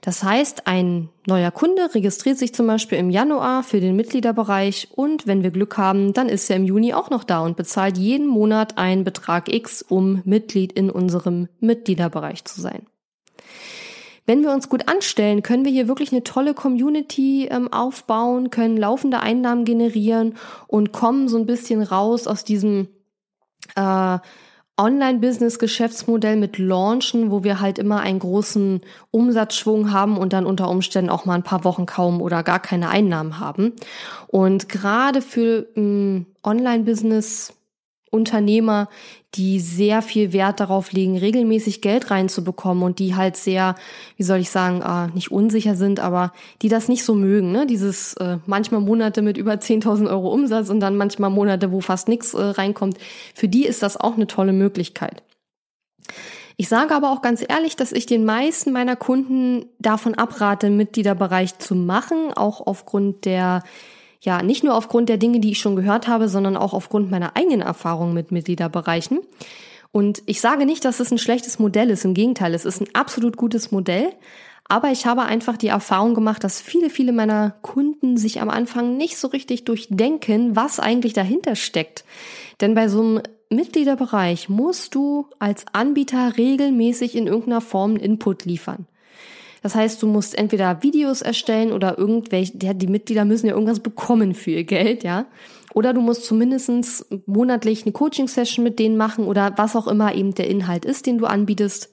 Das 0.00 0.22
heißt, 0.22 0.66
ein 0.66 1.08
neuer 1.26 1.50
Kunde 1.50 1.94
registriert 1.94 2.38
sich 2.38 2.54
zum 2.54 2.66
Beispiel 2.66 2.98
im 2.98 3.10
Januar 3.10 3.62
für 3.62 3.80
den 3.80 3.96
Mitgliederbereich 3.96 4.88
und 4.94 5.26
wenn 5.26 5.42
wir 5.42 5.50
Glück 5.50 5.76
haben, 5.76 6.12
dann 6.12 6.28
ist 6.28 6.48
er 6.48 6.56
im 6.56 6.64
Juni 6.64 6.94
auch 6.94 7.10
noch 7.10 7.24
da 7.24 7.40
und 7.40 7.56
bezahlt 7.56 7.98
jeden 7.98 8.26
Monat 8.26 8.78
einen 8.78 9.04
Betrag 9.04 9.52
X, 9.52 9.82
um 9.82 10.22
Mitglied 10.24 10.72
in 10.72 10.90
unserem 10.90 11.48
Mitgliederbereich 11.60 12.44
zu 12.44 12.60
sein. 12.60 12.86
Wenn 14.28 14.42
wir 14.42 14.52
uns 14.52 14.68
gut 14.68 14.88
anstellen, 14.88 15.42
können 15.42 15.64
wir 15.64 15.72
hier 15.72 15.88
wirklich 15.88 16.12
eine 16.12 16.22
tolle 16.22 16.52
Community 16.52 17.46
ähm, 17.46 17.72
aufbauen, 17.72 18.50
können 18.50 18.76
laufende 18.76 19.20
Einnahmen 19.20 19.64
generieren 19.64 20.36
und 20.66 20.92
kommen 20.92 21.28
so 21.28 21.38
ein 21.38 21.46
bisschen 21.46 21.82
raus 21.82 22.26
aus 22.26 22.44
diesem 22.44 22.88
äh, 23.74 24.18
Online-Business-Geschäftsmodell 24.78 26.36
mit 26.36 26.58
Launchen, 26.58 27.30
wo 27.30 27.44
wir 27.44 27.60
halt 27.60 27.78
immer 27.78 28.00
einen 28.00 28.20
großen 28.20 28.80
Umsatzschwung 29.10 29.92
haben 29.92 30.16
und 30.16 30.32
dann 30.32 30.46
unter 30.46 30.70
Umständen 30.70 31.10
auch 31.10 31.24
mal 31.24 31.34
ein 31.34 31.42
paar 31.42 31.64
Wochen 31.64 31.84
kaum 31.84 32.22
oder 32.22 32.42
gar 32.42 32.60
keine 32.60 32.88
Einnahmen 32.88 33.40
haben. 33.40 33.72
Und 34.28 34.68
gerade 34.68 35.20
für 35.20 35.66
ähm, 35.76 36.26
Online-Business 36.44 37.57
Unternehmer, 38.10 38.88
die 39.34 39.60
sehr 39.60 40.02
viel 40.02 40.32
Wert 40.32 40.60
darauf 40.60 40.92
legen, 40.92 41.18
regelmäßig 41.18 41.82
Geld 41.82 42.10
reinzubekommen 42.10 42.82
und 42.82 42.98
die 42.98 43.14
halt 43.14 43.36
sehr, 43.36 43.74
wie 44.16 44.22
soll 44.22 44.38
ich 44.38 44.50
sagen, 44.50 44.80
äh, 44.82 45.14
nicht 45.14 45.30
unsicher 45.30 45.74
sind, 45.74 46.00
aber 46.00 46.32
die 46.62 46.68
das 46.68 46.88
nicht 46.88 47.04
so 47.04 47.14
mögen. 47.14 47.52
Ne? 47.52 47.66
Dieses 47.66 48.14
äh, 48.14 48.38
manchmal 48.46 48.80
Monate 48.80 49.22
mit 49.22 49.36
über 49.36 49.52
10.000 49.52 50.08
Euro 50.10 50.32
Umsatz 50.32 50.70
und 50.70 50.80
dann 50.80 50.96
manchmal 50.96 51.30
Monate, 51.30 51.72
wo 51.72 51.80
fast 51.80 52.08
nichts 52.08 52.34
äh, 52.34 52.42
reinkommt. 52.42 52.98
Für 53.34 53.48
die 53.48 53.66
ist 53.66 53.82
das 53.82 53.96
auch 53.98 54.16
eine 54.16 54.26
tolle 54.26 54.52
Möglichkeit. 54.52 55.22
Ich 56.60 56.68
sage 56.68 56.92
aber 56.92 57.12
auch 57.12 57.22
ganz 57.22 57.44
ehrlich, 57.46 57.76
dass 57.76 57.92
ich 57.92 58.06
den 58.06 58.24
meisten 58.24 58.72
meiner 58.72 58.96
Kunden 58.96 59.66
davon 59.78 60.14
abrate, 60.14 60.70
Mitgliederbereich 60.70 61.58
zu 61.58 61.76
machen, 61.76 62.32
auch 62.34 62.66
aufgrund 62.66 63.26
der 63.26 63.62
ja, 64.20 64.42
nicht 64.42 64.64
nur 64.64 64.74
aufgrund 64.74 65.08
der 65.08 65.16
Dinge, 65.16 65.40
die 65.40 65.52
ich 65.52 65.60
schon 65.60 65.76
gehört 65.76 66.08
habe, 66.08 66.28
sondern 66.28 66.56
auch 66.56 66.72
aufgrund 66.72 67.10
meiner 67.10 67.36
eigenen 67.36 67.60
Erfahrungen 67.60 68.14
mit 68.14 68.32
Mitgliederbereichen. 68.32 69.20
Und 69.92 70.22
ich 70.26 70.40
sage 70.40 70.66
nicht, 70.66 70.84
dass 70.84 71.00
es 71.00 71.10
ein 71.10 71.18
schlechtes 71.18 71.58
Modell 71.58 71.90
ist. 71.90 72.04
Im 72.04 72.14
Gegenteil, 72.14 72.54
es 72.54 72.64
ist 72.64 72.80
ein 72.80 72.94
absolut 72.94 73.36
gutes 73.36 73.70
Modell. 73.70 74.12
Aber 74.68 74.90
ich 74.90 75.06
habe 75.06 75.22
einfach 75.22 75.56
die 75.56 75.68
Erfahrung 75.68 76.14
gemacht, 76.14 76.44
dass 76.44 76.60
viele, 76.60 76.90
viele 76.90 77.12
meiner 77.12 77.52
Kunden 77.62 78.18
sich 78.18 78.42
am 78.42 78.50
Anfang 78.50 78.98
nicht 78.98 79.16
so 79.16 79.28
richtig 79.28 79.64
durchdenken, 79.64 80.56
was 80.56 80.78
eigentlich 80.78 81.14
dahinter 81.14 81.56
steckt. 81.56 82.04
Denn 82.60 82.74
bei 82.74 82.88
so 82.88 83.00
einem 83.00 83.22
Mitgliederbereich 83.48 84.50
musst 84.50 84.94
du 84.94 85.26
als 85.38 85.64
Anbieter 85.72 86.36
regelmäßig 86.36 87.16
in 87.16 87.26
irgendeiner 87.26 87.62
Form 87.62 87.96
Input 87.96 88.44
liefern. 88.44 88.86
Das 89.62 89.74
heißt, 89.74 90.02
du 90.02 90.06
musst 90.06 90.36
entweder 90.36 90.82
Videos 90.82 91.22
erstellen 91.22 91.72
oder 91.72 91.98
irgendwelche, 91.98 92.52
die 92.56 92.86
Mitglieder 92.86 93.24
müssen 93.24 93.46
ja 93.46 93.54
irgendwas 93.54 93.80
bekommen 93.80 94.34
für 94.34 94.52
ihr 94.52 94.64
Geld, 94.64 95.04
ja. 95.04 95.26
Oder 95.74 95.92
du 95.92 96.00
musst 96.00 96.24
zumindestens 96.24 97.06
monatlich 97.26 97.84
eine 97.84 97.92
Coaching-Session 97.92 98.64
mit 98.64 98.78
denen 98.78 98.96
machen 98.96 99.26
oder 99.26 99.52
was 99.56 99.76
auch 99.76 99.86
immer 99.86 100.14
eben 100.14 100.34
der 100.34 100.48
Inhalt 100.48 100.84
ist, 100.84 101.06
den 101.06 101.18
du 101.18 101.26
anbietest. 101.26 101.90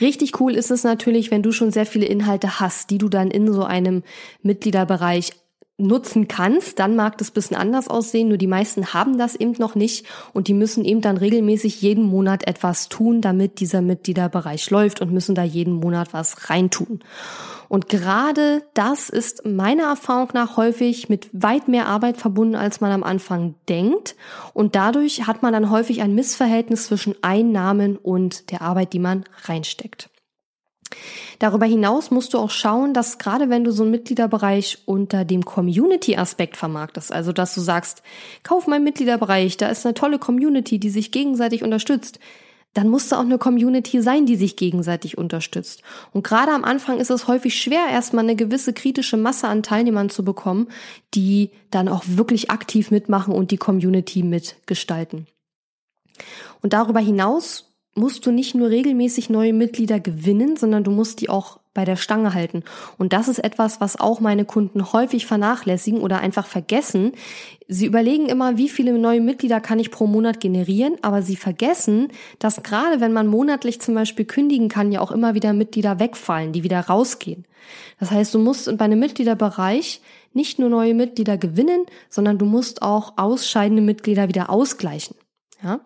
Richtig 0.00 0.40
cool 0.40 0.54
ist 0.54 0.70
es 0.70 0.84
natürlich, 0.84 1.30
wenn 1.30 1.42
du 1.42 1.52
schon 1.52 1.70
sehr 1.70 1.86
viele 1.86 2.06
Inhalte 2.06 2.60
hast, 2.60 2.90
die 2.90 2.98
du 2.98 3.08
dann 3.08 3.30
in 3.30 3.52
so 3.52 3.64
einem 3.64 4.02
Mitgliederbereich 4.42 5.32
nutzen 5.78 6.26
kannst, 6.26 6.78
dann 6.78 6.96
mag 6.96 7.18
das 7.18 7.30
bisschen 7.30 7.56
anders 7.56 7.88
aussehen, 7.88 8.28
nur 8.28 8.38
die 8.38 8.46
meisten 8.46 8.94
haben 8.94 9.18
das 9.18 9.34
eben 9.34 9.52
noch 9.58 9.74
nicht 9.74 10.06
und 10.32 10.48
die 10.48 10.54
müssen 10.54 10.84
eben 10.84 11.02
dann 11.02 11.18
regelmäßig 11.18 11.82
jeden 11.82 12.04
Monat 12.04 12.46
etwas 12.46 12.88
tun, 12.88 13.20
damit 13.20 13.60
dieser 13.60 13.82
Mitgliederbereich 13.82 14.70
läuft 14.70 15.02
und 15.02 15.12
müssen 15.12 15.34
da 15.34 15.42
jeden 15.42 15.74
Monat 15.74 16.14
was 16.14 16.48
reintun. 16.48 17.00
Und 17.68 17.88
gerade 17.88 18.62
das 18.74 19.10
ist 19.10 19.44
meiner 19.44 19.84
Erfahrung 19.84 20.28
nach 20.32 20.56
häufig 20.56 21.08
mit 21.08 21.28
weit 21.32 21.68
mehr 21.68 21.88
Arbeit 21.88 22.16
verbunden, 22.16 22.54
als 22.54 22.80
man 22.80 22.92
am 22.92 23.02
Anfang 23.02 23.56
denkt. 23.68 24.14
Und 24.54 24.76
dadurch 24.76 25.26
hat 25.26 25.42
man 25.42 25.52
dann 25.52 25.70
häufig 25.70 26.00
ein 26.00 26.14
Missverhältnis 26.14 26.86
zwischen 26.86 27.16
Einnahmen 27.22 27.96
und 27.96 28.50
der 28.50 28.62
Arbeit, 28.62 28.92
die 28.92 29.00
man 29.00 29.24
reinsteckt. 29.44 30.08
Darüber 31.38 31.66
hinaus 31.66 32.10
musst 32.10 32.34
du 32.34 32.38
auch 32.38 32.50
schauen, 32.50 32.94
dass 32.94 33.18
gerade 33.18 33.50
wenn 33.50 33.64
du 33.64 33.70
so 33.70 33.82
einen 33.82 33.92
Mitgliederbereich 33.92 34.78
unter 34.86 35.24
dem 35.24 35.44
Community-Aspekt 35.44 36.56
vermarktest, 36.56 37.12
also 37.12 37.32
dass 37.32 37.54
du 37.54 37.60
sagst, 37.60 38.02
kauf 38.42 38.66
meinen 38.66 38.84
Mitgliederbereich, 38.84 39.56
da 39.56 39.68
ist 39.68 39.84
eine 39.84 39.94
tolle 39.94 40.18
Community, 40.18 40.78
die 40.78 40.90
sich 40.90 41.12
gegenseitig 41.12 41.62
unterstützt, 41.62 42.18
dann 42.76 42.88
muss 42.88 43.08
da 43.08 43.16
auch 43.16 43.22
eine 43.22 43.38
Community 43.38 44.02
sein, 44.02 44.26
die 44.26 44.36
sich 44.36 44.56
gegenseitig 44.56 45.16
unterstützt. 45.16 45.82
Und 46.12 46.24
gerade 46.24 46.52
am 46.52 46.62
Anfang 46.62 47.00
ist 47.00 47.10
es 47.10 47.26
häufig 47.26 47.58
schwer, 47.58 47.86
erstmal 47.90 48.24
eine 48.24 48.36
gewisse 48.36 48.74
kritische 48.74 49.16
Masse 49.16 49.48
an 49.48 49.62
Teilnehmern 49.62 50.10
zu 50.10 50.24
bekommen, 50.24 50.68
die 51.14 51.50
dann 51.70 51.88
auch 51.88 52.04
wirklich 52.06 52.50
aktiv 52.50 52.90
mitmachen 52.90 53.34
und 53.34 53.50
die 53.50 53.56
Community 53.56 54.22
mitgestalten. 54.22 55.26
Und 56.60 56.74
darüber 56.74 57.00
hinaus 57.00 57.72
musst 57.96 58.26
du 58.26 58.30
nicht 58.30 58.54
nur 58.54 58.70
regelmäßig 58.70 59.30
neue 59.30 59.52
Mitglieder 59.52 60.00
gewinnen, 60.00 60.56
sondern 60.56 60.84
du 60.84 60.90
musst 60.90 61.20
die 61.20 61.28
auch 61.28 61.58
bei 61.72 61.84
der 61.84 61.96
Stange 61.96 62.32
halten. 62.32 62.64
Und 62.96 63.12
das 63.12 63.28
ist 63.28 63.38
etwas, 63.38 63.80
was 63.80 64.00
auch 64.00 64.20
meine 64.20 64.44
Kunden 64.44 64.92
häufig 64.92 65.26
vernachlässigen 65.26 66.00
oder 66.00 66.20
einfach 66.20 66.46
vergessen. 66.46 67.12
Sie 67.68 67.84
überlegen 67.84 68.26
immer, 68.26 68.56
wie 68.56 68.70
viele 68.70 68.98
neue 68.98 69.20
Mitglieder 69.20 69.60
kann 69.60 69.78
ich 69.78 69.90
pro 69.90 70.06
Monat 70.06 70.40
generieren, 70.40 70.96
aber 71.02 71.20
sie 71.20 71.36
vergessen, 71.36 72.08
dass 72.38 72.62
gerade 72.62 73.00
wenn 73.00 73.12
man 73.12 73.26
monatlich 73.26 73.80
zum 73.80 73.94
Beispiel 73.94 74.24
kündigen 74.24 74.68
kann, 74.68 74.90
ja 74.90 75.00
auch 75.00 75.10
immer 75.10 75.34
wieder 75.34 75.52
Mitglieder 75.52 75.98
wegfallen, 75.98 76.52
die 76.52 76.64
wieder 76.64 76.80
rausgehen. 76.80 77.44
Das 78.00 78.10
heißt, 78.10 78.32
du 78.34 78.38
musst 78.38 78.74
bei 78.78 78.84
einem 78.84 78.98
Mitgliederbereich 78.98 80.00
nicht 80.32 80.58
nur 80.58 80.68
neue 80.68 80.94
Mitglieder 80.94 81.36
gewinnen, 81.36 81.84
sondern 82.08 82.38
du 82.38 82.46
musst 82.46 82.82
auch 82.82 83.14
ausscheidende 83.16 83.82
Mitglieder 83.82 84.28
wieder 84.28 84.50
ausgleichen. 84.50 85.16
Ja? 85.62 85.80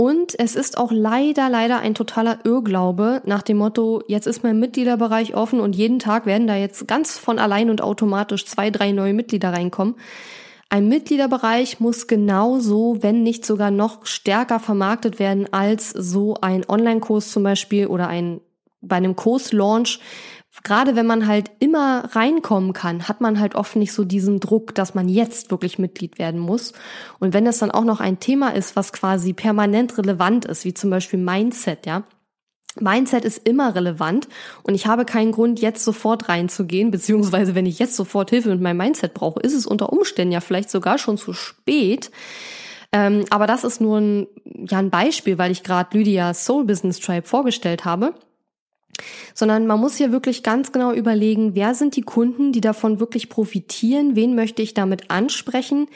Und 0.00 0.38
es 0.38 0.54
ist 0.54 0.78
auch 0.78 0.92
leider, 0.92 1.48
leider 1.48 1.80
ein 1.80 1.96
totaler 1.96 2.38
Irrglaube 2.44 3.20
nach 3.24 3.42
dem 3.42 3.56
Motto, 3.56 4.00
jetzt 4.06 4.28
ist 4.28 4.44
mein 4.44 4.60
Mitgliederbereich 4.60 5.34
offen 5.34 5.58
und 5.58 5.74
jeden 5.74 5.98
Tag 5.98 6.24
werden 6.24 6.46
da 6.46 6.54
jetzt 6.54 6.86
ganz 6.86 7.18
von 7.18 7.40
allein 7.40 7.68
und 7.68 7.82
automatisch 7.82 8.46
zwei, 8.46 8.70
drei 8.70 8.92
neue 8.92 9.12
Mitglieder 9.12 9.52
reinkommen. 9.52 9.96
Ein 10.68 10.86
Mitgliederbereich 10.86 11.80
muss 11.80 12.06
genauso, 12.06 12.98
wenn 13.02 13.24
nicht 13.24 13.44
sogar 13.44 13.72
noch 13.72 14.06
stärker 14.06 14.60
vermarktet 14.60 15.18
werden 15.18 15.52
als 15.52 15.90
so 15.90 16.36
ein 16.40 16.64
Online-Kurs 16.68 17.32
zum 17.32 17.42
Beispiel 17.42 17.88
oder 17.88 18.06
ein 18.06 18.40
bei 18.80 18.94
einem 18.94 19.16
Kurslaunch, 19.16 19.98
gerade 20.64 20.96
wenn 20.96 21.06
man 21.06 21.26
halt 21.26 21.50
immer 21.58 22.04
reinkommen 22.14 22.72
kann, 22.72 23.08
hat 23.08 23.20
man 23.20 23.38
halt 23.38 23.54
oft 23.54 23.76
nicht 23.76 23.92
so 23.92 24.04
diesen 24.04 24.40
Druck, 24.40 24.74
dass 24.74 24.94
man 24.94 25.08
jetzt 25.08 25.50
wirklich 25.50 25.78
Mitglied 25.78 26.18
werden 26.18 26.40
muss. 26.40 26.72
Und 27.18 27.34
wenn 27.34 27.46
es 27.46 27.58
dann 27.58 27.70
auch 27.70 27.84
noch 27.84 28.00
ein 28.00 28.20
Thema 28.20 28.50
ist, 28.50 28.76
was 28.76 28.92
quasi 28.92 29.32
permanent 29.32 29.96
relevant 29.98 30.44
ist, 30.44 30.64
wie 30.64 30.74
zum 30.74 30.90
Beispiel 30.90 31.18
Mindset, 31.18 31.86
ja. 31.86 32.04
Mindset 32.80 33.24
ist 33.24 33.48
immer 33.48 33.74
relevant 33.74 34.28
und 34.62 34.74
ich 34.74 34.86
habe 34.86 35.04
keinen 35.04 35.32
Grund, 35.32 35.60
jetzt 35.60 35.84
sofort 35.84 36.28
reinzugehen, 36.28 36.92
beziehungsweise 36.92 37.56
wenn 37.56 37.66
ich 37.66 37.80
jetzt 37.80 37.96
sofort 37.96 38.30
Hilfe 38.30 38.50
mit 38.50 38.60
meinem 38.60 38.76
Mindset 38.76 39.14
brauche, 39.14 39.40
ist 39.40 39.54
es 39.54 39.66
unter 39.66 39.92
Umständen 39.92 40.32
ja 40.32 40.40
vielleicht 40.40 40.70
sogar 40.70 40.98
schon 40.98 41.18
zu 41.18 41.32
spät. 41.32 42.12
Ähm, 42.92 43.24
aber 43.30 43.48
das 43.48 43.64
ist 43.64 43.80
nur 43.80 43.98
ein, 43.98 44.26
ja, 44.44 44.78
ein 44.78 44.90
Beispiel, 44.90 45.38
weil 45.38 45.50
ich 45.50 45.64
gerade 45.64 45.96
Lydia 45.96 46.32
Soul 46.34 46.64
Business 46.66 47.00
Tribe 47.00 47.26
vorgestellt 47.26 47.84
habe 47.84 48.14
sondern 49.34 49.66
man 49.66 49.80
muss 49.80 49.96
hier 49.96 50.12
wirklich 50.12 50.42
ganz 50.42 50.72
genau 50.72 50.92
überlegen, 50.92 51.54
wer 51.54 51.74
sind 51.74 51.96
die 51.96 52.02
Kunden, 52.02 52.52
die 52.52 52.60
davon 52.60 53.00
wirklich 53.00 53.28
profitieren, 53.28 54.16
wen 54.16 54.34
möchte 54.34 54.62
ich 54.62 54.74
damit 54.74 55.10
ansprechen 55.10 55.88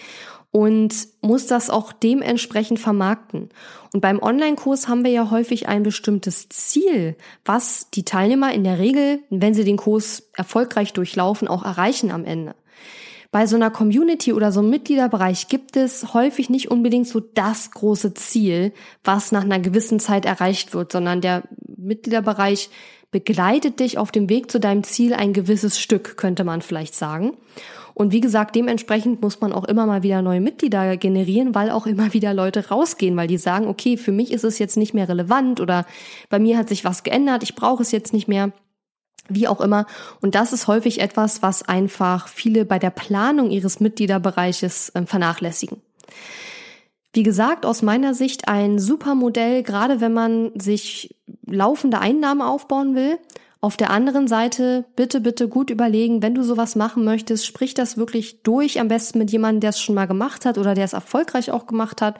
und 0.53 1.09
muss 1.23 1.47
das 1.47 1.71
auch 1.71 1.93
dementsprechend 1.93 2.79
vermarkten. 2.79 3.49
Und 3.93 4.01
beim 4.01 4.23
Online-Kurs 4.23 4.87
haben 4.87 5.03
wir 5.03 5.11
ja 5.11 5.31
häufig 5.31 5.67
ein 5.67 5.83
bestimmtes 5.83 6.49
Ziel, 6.51 7.17
was 7.45 7.88
die 7.91 8.05
Teilnehmer 8.05 8.53
in 8.53 8.62
der 8.62 8.79
Regel, 8.79 9.21
wenn 9.31 9.55
sie 9.55 9.65
den 9.65 9.79
Kurs 9.79 10.31
erfolgreich 10.35 10.93
durchlaufen, 10.93 11.49
auch 11.49 11.65
erreichen 11.65 12.11
am 12.11 12.25
Ende. 12.25 12.55
Bei 13.33 13.47
so 13.47 13.57
einer 13.57 13.71
Community 13.71 14.35
oder 14.35 14.53
so 14.53 14.61
einem 14.61 14.68
Mitgliederbereich 14.68 15.49
gibt 15.49 15.79
es 15.79 16.12
häufig 16.12 16.51
nicht 16.51 16.71
unbedingt 16.71 17.09
so 17.09 17.18
das 17.18 17.71
große 17.71 18.12
Ziel, 18.12 18.75
was 19.05 19.33
nach 19.33 19.42
einer 19.42 19.59
gewissen 19.59 20.01
Zeit 20.01 20.27
erreicht 20.27 20.75
wird, 20.75 20.92
sondern 20.92 21.23
der 21.23 21.42
Mitgliederbereich 21.79 22.68
begleitet 23.11 23.81
dich 23.81 23.97
auf 23.97 24.12
dem 24.12 24.29
Weg 24.29 24.51
zu 24.51 24.61
deinem 24.61 24.85
Ziel 24.85 25.14
ein 25.14 25.33
gewisses 25.33 25.81
Stück, 25.81 26.18
könnte 26.18 26.45
man 26.45 26.61
vielleicht 26.61 26.95
sagen. 26.95 27.38
Und 27.95 28.12
wie 28.12 28.21
gesagt, 28.21 28.55
dementsprechend 28.55 29.22
muss 29.22 29.41
man 29.41 29.55
auch 29.55 29.64
immer 29.64 29.87
mal 29.87 30.03
wieder 30.03 30.20
neue 30.20 30.41
Mitglieder 30.41 30.99
generieren, 30.99 31.55
weil 31.55 31.70
auch 31.70 31.87
immer 31.87 32.12
wieder 32.12 32.35
Leute 32.35 32.68
rausgehen, 32.68 33.16
weil 33.16 33.28
die 33.28 33.39
sagen, 33.39 33.66
okay, 33.66 33.97
für 33.97 34.12
mich 34.12 34.30
ist 34.30 34.45
es 34.45 34.59
jetzt 34.59 34.76
nicht 34.76 34.93
mehr 34.93 35.09
relevant 35.09 35.59
oder 35.59 35.87
bei 36.28 36.39
mir 36.39 36.59
hat 36.59 36.68
sich 36.68 36.85
was 36.85 37.03
geändert, 37.03 37.43
ich 37.43 37.55
brauche 37.55 37.83
es 37.83 37.93
jetzt 37.93 38.12
nicht 38.12 38.28
mehr 38.28 38.53
wie 39.29 39.49
auch 39.49 39.61
immer. 39.61 39.87
Und 40.20 40.35
das 40.35 40.53
ist 40.53 40.66
häufig 40.66 41.01
etwas, 41.01 41.43
was 41.43 41.68
einfach 41.68 42.29
viele 42.29 42.64
bei 42.64 42.79
der 42.79 42.91
Planung 42.91 43.51
ihres 43.51 43.81
Mitgliederbereiches 43.81 44.91
äh, 44.91 45.07
vernachlässigen. 45.07 45.81
Wie 47.14 47.23
gesagt, 47.23 47.66
aus 47.66 47.83
meiner 47.83 48.14
Sicht 48.14 48.49
ein 48.49 48.79
super 48.79 49.14
Modell, 49.14 49.62
gerade 49.62 50.01
wenn 50.01 50.14
man 50.14 50.51
sich 50.55 51.14
laufende 51.47 51.99
Einnahmen 51.99 52.41
aufbauen 52.41 52.95
will. 52.95 53.18
Auf 53.61 53.77
der 53.77 53.91
anderen 53.91 54.27
Seite 54.27 54.87
bitte, 54.97 55.20
bitte 55.20 55.47
gut 55.47 55.70
überlegen, 55.70 56.20
wenn 56.23 56.35
du 56.35 56.43
sowas 56.43 56.75
machen 56.75 57.05
möchtest, 57.05 57.47
sprich 57.47 57.75
das 57.75 57.97
wirklich 57.97 58.43
durch, 58.43 58.81
am 58.81 58.89
besten 58.89 59.18
mit 59.18 59.31
jemandem, 59.31 59.61
der 59.61 59.70
es 59.70 59.81
schon 59.81 59.95
mal 59.95 60.09
gemacht 60.09 60.45
hat 60.47 60.59
oder 60.59 60.75
der 60.75 60.85
es 60.85 60.95
erfolgreich 60.95 61.53
auch 61.53 61.66
gemacht 61.66 62.03
hat. 62.03 62.18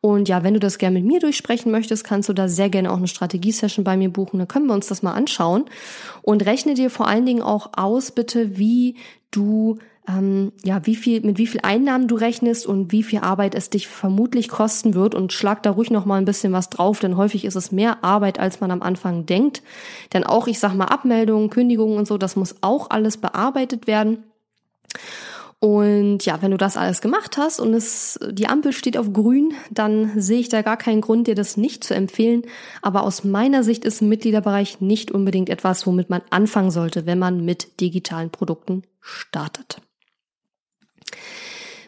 Und 0.00 0.28
ja, 0.28 0.42
wenn 0.42 0.54
du 0.54 0.60
das 0.60 0.78
gerne 0.78 0.98
mit 1.00 1.06
mir 1.06 1.20
durchsprechen 1.20 1.72
möchtest, 1.72 2.04
kannst 2.04 2.28
du 2.28 2.32
da 2.32 2.48
sehr 2.48 2.68
gerne 2.68 2.92
auch 2.92 2.98
eine 2.98 3.08
Strategiesession 3.08 3.84
bei 3.84 3.96
mir 3.96 4.10
buchen. 4.10 4.38
Dann 4.38 4.48
können 4.48 4.66
wir 4.66 4.74
uns 4.74 4.86
das 4.86 5.02
mal 5.02 5.12
anschauen. 5.12 5.64
Und 6.22 6.46
rechne 6.46 6.74
dir 6.74 6.90
vor 6.90 7.08
allen 7.08 7.26
Dingen 7.26 7.42
auch 7.42 7.70
aus, 7.76 8.10
bitte, 8.10 8.58
wie 8.58 8.96
du 9.30 9.78
ähm, 10.08 10.52
ja, 10.64 10.84
wie 10.86 10.94
viel, 10.94 11.20
mit 11.22 11.38
wie 11.38 11.46
viel 11.46 11.60
Einnahmen 11.62 12.08
du 12.08 12.14
rechnest 12.14 12.66
und 12.66 12.92
wie 12.92 13.02
viel 13.02 13.20
Arbeit 13.20 13.54
es 13.54 13.70
dich 13.70 13.88
vermutlich 13.88 14.48
kosten 14.48 14.94
wird 14.94 15.14
und 15.14 15.32
schlag 15.32 15.62
da 15.62 15.70
ruhig 15.70 15.90
noch 15.90 16.04
mal 16.04 16.16
ein 16.16 16.24
bisschen 16.24 16.52
was 16.52 16.70
drauf, 16.70 17.00
denn 17.00 17.16
häufig 17.16 17.44
ist 17.44 17.56
es 17.56 17.72
mehr 17.72 18.04
Arbeit, 18.04 18.38
als 18.38 18.60
man 18.60 18.70
am 18.70 18.82
Anfang 18.82 19.26
denkt. 19.26 19.62
Denn 20.12 20.24
auch, 20.24 20.46
ich 20.46 20.58
sag 20.58 20.74
mal, 20.74 20.86
Abmeldungen, 20.86 21.50
Kündigungen 21.50 21.98
und 21.98 22.06
so, 22.06 22.18
das 22.18 22.36
muss 22.36 22.56
auch 22.60 22.90
alles 22.90 23.16
bearbeitet 23.16 23.86
werden. 23.86 24.24
Und 25.58 26.26
ja, 26.26 26.42
wenn 26.42 26.50
du 26.50 26.58
das 26.58 26.76
alles 26.76 27.00
gemacht 27.00 27.38
hast 27.38 27.60
und 27.60 27.72
es, 27.72 28.20
die 28.30 28.46
Ampel 28.46 28.72
steht 28.72 28.98
auf 28.98 29.12
grün, 29.12 29.54
dann 29.70 30.20
sehe 30.20 30.38
ich 30.38 30.50
da 30.50 30.60
gar 30.60 30.76
keinen 30.76 31.00
Grund, 31.00 31.26
dir 31.26 31.34
das 31.34 31.56
nicht 31.56 31.82
zu 31.82 31.94
empfehlen. 31.94 32.42
Aber 32.82 33.04
aus 33.04 33.24
meiner 33.24 33.64
Sicht 33.64 33.84
ist 33.84 34.02
Mitgliederbereich 34.02 34.80
nicht 34.80 35.10
unbedingt 35.10 35.48
etwas, 35.48 35.86
womit 35.86 36.10
man 36.10 36.20
anfangen 36.28 36.70
sollte, 36.70 37.06
wenn 37.06 37.18
man 37.18 37.44
mit 37.44 37.80
digitalen 37.80 38.30
Produkten 38.30 38.82
startet. 39.00 39.80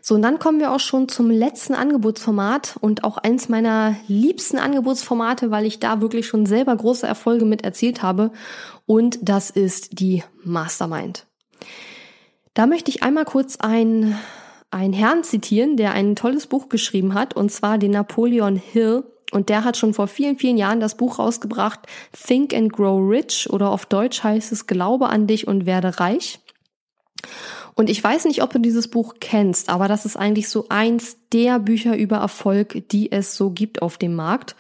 So, 0.00 0.14
und 0.14 0.22
dann 0.22 0.38
kommen 0.38 0.60
wir 0.60 0.72
auch 0.72 0.80
schon 0.80 1.10
zum 1.10 1.30
letzten 1.30 1.74
Angebotsformat 1.74 2.78
und 2.80 3.04
auch 3.04 3.18
eins 3.18 3.50
meiner 3.50 3.94
liebsten 4.06 4.56
Angebotsformate, 4.56 5.50
weil 5.50 5.66
ich 5.66 5.80
da 5.80 6.00
wirklich 6.00 6.26
schon 6.26 6.46
selber 6.46 6.74
große 6.74 7.06
Erfolge 7.06 7.44
mit 7.44 7.62
erzielt 7.62 8.02
habe. 8.02 8.32
Und 8.86 9.18
das 9.20 9.50
ist 9.50 10.00
die 10.00 10.24
Mastermind. 10.42 11.27
Da 12.58 12.66
möchte 12.66 12.90
ich 12.90 13.04
einmal 13.04 13.24
kurz 13.24 13.58
ein, 13.60 14.18
ein 14.72 14.92
Herrn 14.92 15.22
zitieren, 15.22 15.76
der 15.76 15.92
ein 15.92 16.16
tolles 16.16 16.48
Buch 16.48 16.68
geschrieben 16.68 17.14
hat, 17.14 17.36
und 17.36 17.52
zwar 17.52 17.78
den 17.78 17.92
Napoleon 17.92 18.56
Hill. 18.56 19.04
Und 19.30 19.48
der 19.48 19.62
hat 19.62 19.76
schon 19.76 19.94
vor 19.94 20.08
vielen, 20.08 20.36
vielen 20.38 20.56
Jahren 20.56 20.80
das 20.80 20.96
Buch 20.96 21.20
rausgebracht, 21.20 21.78
Think 22.12 22.52
and 22.52 22.72
Grow 22.72 22.98
Rich 23.08 23.48
oder 23.48 23.70
auf 23.70 23.86
Deutsch 23.86 24.24
heißt 24.24 24.50
es 24.50 24.66
Glaube 24.66 25.08
an 25.08 25.28
dich 25.28 25.46
und 25.46 25.66
werde 25.66 26.00
reich. 26.00 26.40
Und 27.76 27.88
ich 27.88 28.02
weiß 28.02 28.24
nicht, 28.24 28.42
ob 28.42 28.52
du 28.52 28.58
dieses 28.58 28.88
Buch 28.88 29.14
kennst, 29.20 29.68
aber 29.68 29.86
das 29.86 30.04
ist 30.04 30.16
eigentlich 30.16 30.48
so 30.48 30.66
eins 30.68 31.16
der 31.32 31.60
Bücher 31.60 31.96
über 31.96 32.16
Erfolg, 32.16 32.88
die 32.90 33.12
es 33.12 33.36
so 33.36 33.50
gibt 33.50 33.82
auf 33.82 33.98
dem 33.98 34.16
Markt. 34.16 34.56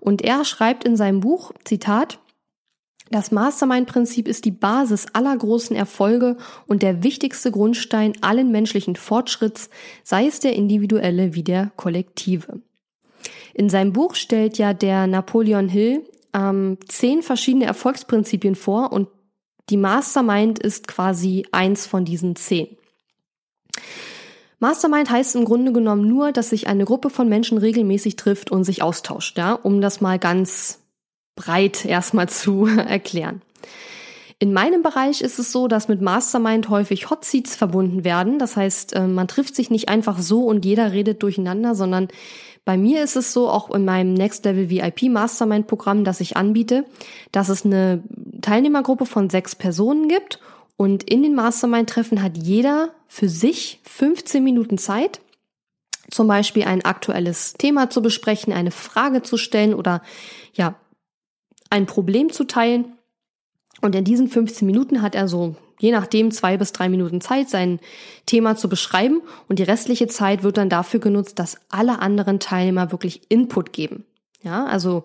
Und 0.00 0.20
er 0.20 0.44
schreibt 0.44 0.82
in 0.82 0.96
seinem 0.96 1.20
Buch, 1.20 1.52
Zitat, 1.62 2.18
das 3.10 3.30
Mastermind-Prinzip 3.30 4.26
ist 4.26 4.44
die 4.44 4.50
Basis 4.50 5.06
aller 5.12 5.36
großen 5.36 5.76
Erfolge 5.76 6.36
und 6.66 6.82
der 6.82 7.02
wichtigste 7.04 7.52
Grundstein 7.52 8.14
allen 8.20 8.50
menschlichen 8.50 8.96
Fortschritts, 8.96 9.70
sei 10.02 10.26
es 10.26 10.40
der 10.40 10.54
individuelle 10.54 11.34
wie 11.34 11.44
der 11.44 11.70
kollektive. 11.76 12.60
In 13.54 13.68
seinem 13.68 13.92
Buch 13.92 14.14
stellt 14.14 14.58
ja 14.58 14.74
der 14.74 15.06
Napoleon 15.06 15.68
Hill 15.68 16.04
ähm, 16.34 16.78
zehn 16.88 17.22
verschiedene 17.22 17.66
Erfolgsprinzipien 17.66 18.56
vor 18.56 18.92
und 18.92 19.08
die 19.70 19.76
Mastermind 19.76 20.58
ist 20.58 20.86
quasi 20.88 21.46
eins 21.52 21.86
von 21.86 22.04
diesen 22.04 22.36
zehn. 22.36 22.76
Mastermind 24.58 25.10
heißt 25.10 25.36
im 25.36 25.44
Grunde 25.44 25.72
genommen 25.72 26.08
nur, 26.08 26.32
dass 26.32 26.50
sich 26.50 26.66
eine 26.66 26.84
Gruppe 26.84 27.10
von 27.10 27.28
Menschen 27.28 27.58
regelmäßig 27.58 28.16
trifft 28.16 28.50
und 28.50 28.64
sich 28.64 28.82
austauscht, 28.82 29.38
ja, 29.38 29.52
um 29.52 29.80
das 29.80 30.00
mal 30.00 30.18
ganz 30.18 30.80
breit 31.36 31.84
erstmal 31.84 32.28
zu 32.28 32.66
erklären. 32.76 33.42
In 34.38 34.52
meinem 34.52 34.82
Bereich 34.82 35.22
ist 35.22 35.38
es 35.38 35.50
so, 35.50 35.66
dass 35.66 35.88
mit 35.88 36.02
Mastermind 36.02 36.68
häufig 36.68 37.08
Hot 37.08 37.24
Seats 37.24 37.56
verbunden 37.56 38.04
werden. 38.04 38.38
Das 38.38 38.56
heißt, 38.56 38.94
äh, 38.94 39.06
man 39.06 39.28
trifft 39.28 39.54
sich 39.54 39.70
nicht 39.70 39.88
einfach 39.88 40.18
so 40.18 40.44
und 40.44 40.64
jeder 40.64 40.92
redet 40.92 41.22
durcheinander, 41.22 41.74
sondern 41.74 42.08
bei 42.66 42.76
mir 42.76 43.02
ist 43.02 43.16
es 43.16 43.32
so, 43.32 43.48
auch 43.48 43.70
in 43.70 43.84
meinem 43.84 44.12
Next 44.12 44.44
Level 44.44 44.68
VIP 44.68 45.04
Mastermind 45.04 45.68
Programm, 45.68 46.04
das 46.04 46.20
ich 46.20 46.36
anbiete, 46.36 46.84
dass 47.30 47.48
es 47.48 47.64
eine 47.64 48.02
Teilnehmergruppe 48.42 49.06
von 49.06 49.30
sechs 49.30 49.54
Personen 49.54 50.08
gibt 50.08 50.40
und 50.76 51.04
in 51.04 51.22
den 51.22 51.34
Mastermind-Treffen 51.34 52.22
hat 52.22 52.36
jeder 52.36 52.90
für 53.08 53.28
sich 53.28 53.80
15 53.84 54.42
Minuten 54.44 54.78
Zeit, 54.78 55.20
zum 56.10 56.28
Beispiel 56.28 56.64
ein 56.64 56.84
aktuelles 56.84 57.54
Thema 57.54 57.88
zu 57.88 58.02
besprechen, 58.02 58.52
eine 58.52 58.70
Frage 58.70 59.22
zu 59.22 59.36
stellen 59.36 59.74
oder 59.74 60.02
ja, 60.52 60.74
ein 61.70 61.86
Problem 61.86 62.32
zu 62.32 62.44
teilen. 62.44 62.96
Und 63.80 63.94
in 63.94 64.04
diesen 64.04 64.28
15 64.28 64.66
Minuten 64.66 65.02
hat 65.02 65.14
er 65.14 65.28
so 65.28 65.56
je 65.78 65.92
nachdem 65.92 66.30
zwei 66.30 66.56
bis 66.56 66.72
drei 66.72 66.88
Minuten 66.88 67.20
Zeit, 67.20 67.48
sein 67.48 67.80
Thema 68.24 68.56
zu 68.56 68.68
beschreiben 68.68 69.22
und 69.48 69.58
die 69.58 69.64
restliche 69.64 70.06
Zeit 70.06 70.42
wird 70.42 70.56
dann 70.56 70.68
dafür 70.68 71.00
genutzt, 71.00 71.38
dass 71.38 71.58
alle 71.68 71.98
anderen 72.00 72.40
Teilnehmer 72.40 72.92
wirklich 72.92 73.22
Input 73.28 73.72
geben. 73.72 74.04
Ja, 74.42 74.64
also 74.64 75.04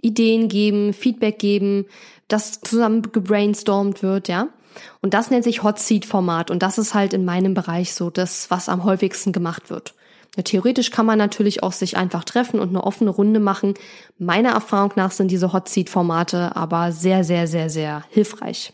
Ideen 0.00 0.48
geben, 0.48 0.92
Feedback 0.92 1.38
geben, 1.38 1.86
das 2.28 2.60
zusammen 2.60 3.02
gebrainstormt 3.02 4.02
wird, 4.02 4.28
ja. 4.28 4.48
Und 5.00 5.14
das 5.14 5.30
nennt 5.30 5.44
sich 5.44 5.62
Hot 5.62 5.78
Seat 5.78 6.04
Format 6.04 6.50
und 6.50 6.62
das 6.62 6.76
ist 6.76 6.92
halt 6.92 7.14
in 7.14 7.24
meinem 7.24 7.54
Bereich 7.54 7.94
so 7.94 8.10
das, 8.10 8.50
was 8.50 8.68
am 8.68 8.84
häufigsten 8.84 9.32
gemacht 9.32 9.70
wird. 9.70 9.94
Theoretisch 10.44 10.90
kann 10.90 11.06
man 11.06 11.18
natürlich 11.18 11.62
auch 11.62 11.72
sich 11.72 11.96
einfach 11.96 12.24
treffen 12.24 12.60
und 12.60 12.68
eine 12.68 12.84
offene 12.84 13.10
Runde 13.10 13.40
machen. 13.40 13.74
Meiner 14.18 14.50
Erfahrung 14.50 14.92
nach 14.96 15.10
sind 15.10 15.30
diese 15.30 15.52
Hot 15.52 15.68
Seat 15.68 15.88
Formate 15.88 16.54
aber 16.54 16.92
sehr, 16.92 17.24
sehr, 17.24 17.46
sehr, 17.46 17.70
sehr 17.70 18.04
hilfreich. 18.10 18.72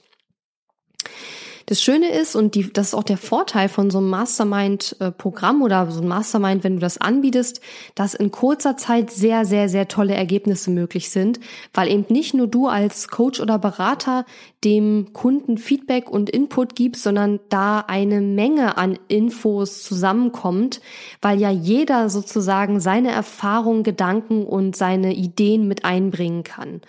Das 1.72 1.80
Schöne 1.80 2.10
ist, 2.10 2.36
und 2.36 2.54
die, 2.54 2.70
das 2.70 2.88
ist 2.88 2.94
auch 2.94 3.02
der 3.02 3.16
Vorteil 3.16 3.70
von 3.70 3.90
so 3.90 3.96
einem 3.96 4.10
Mastermind-Programm 4.10 5.62
oder 5.62 5.90
so 5.90 6.00
einem 6.00 6.08
Mastermind, 6.10 6.64
wenn 6.64 6.74
du 6.74 6.80
das 6.80 6.98
anbietest, 6.98 7.62
dass 7.94 8.12
in 8.12 8.30
kurzer 8.30 8.76
Zeit 8.76 9.10
sehr, 9.10 9.46
sehr, 9.46 9.70
sehr 9.70 9.88
tolle 9.88 10.12
Ergebnisse 10.12 10.70
möglich 10.70 11.08
sind, 11.08 11.40
weil 11.72 11.90
eben 11.90 12.04
nicht 12.10 12.34
nur 12.34 12.46
du 12.46 12.66
als 12.66 13.08
Coach 13.08 13.40
oder 13.40 13.58
Berater 13.58 14.26
dem 14.64 15.14
Kunden 15.14 15.56
Feedback 15.56 16.10
und 16.10 16.28
Input 16.28 16.76
gibst, 16.76 17.04
sondern 17.04 17.40
da 17.48 17.80
eine 17.80 18.20
Menge 18.20 18.76
an 18.76 18.98
Infos 19.08 19.82
zusammenkommt, 19.82 20.82
weil 21.22 21.40
ja 21.40 21.48
jeder 21.48 22.10
sozusagen 22.10 22.80
seine 22.80 23.12
Erfahrungen, 23.12 23.82
Gedanken 23.82 24.44
und 24.44 24.76
seine 24.76 25.14
Ideen 25.14 25.68
mit 25.68 25.86
einbringen 25.86 26.44
kann. 26.44 26.82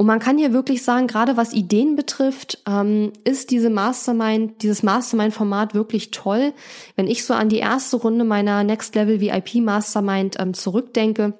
Und 0.00 0.06
man 0.06 0.18
kann 0.18 0.38
hier 0.38 0.54
wirklich 0.54 0.82
sagen, 0.82 1.08
gerade 1.08 1.36
was 1.36 1.52
Ideen 1.52 1.94
betrifft, 1.94 2.62
ähm, 2.66 3.12
ist 3.24 3.50
diese 3.50 3.68
Mastermind, 3.68 4.62
dieses 4.62 4.82
Mastermind-Format 4.82 5.74
wirklich 5.74 6.10
toll. 6.10 6.54
Wenn 6.96 7.06
ich 7.06 7.26
so 7.26 7.34
an 7.34 7.50
die 7.50 7.58
erste 7.58 7.98
Runde 7.98 8.24
meiner 8.24 8.64
Next 8.64 8.94
Level 8.94 9.20
VIP 9.20 9.56
Mastermind 9.56 10.38
ähm, 10.40 10.54
zurückdenke, 10.54 11.34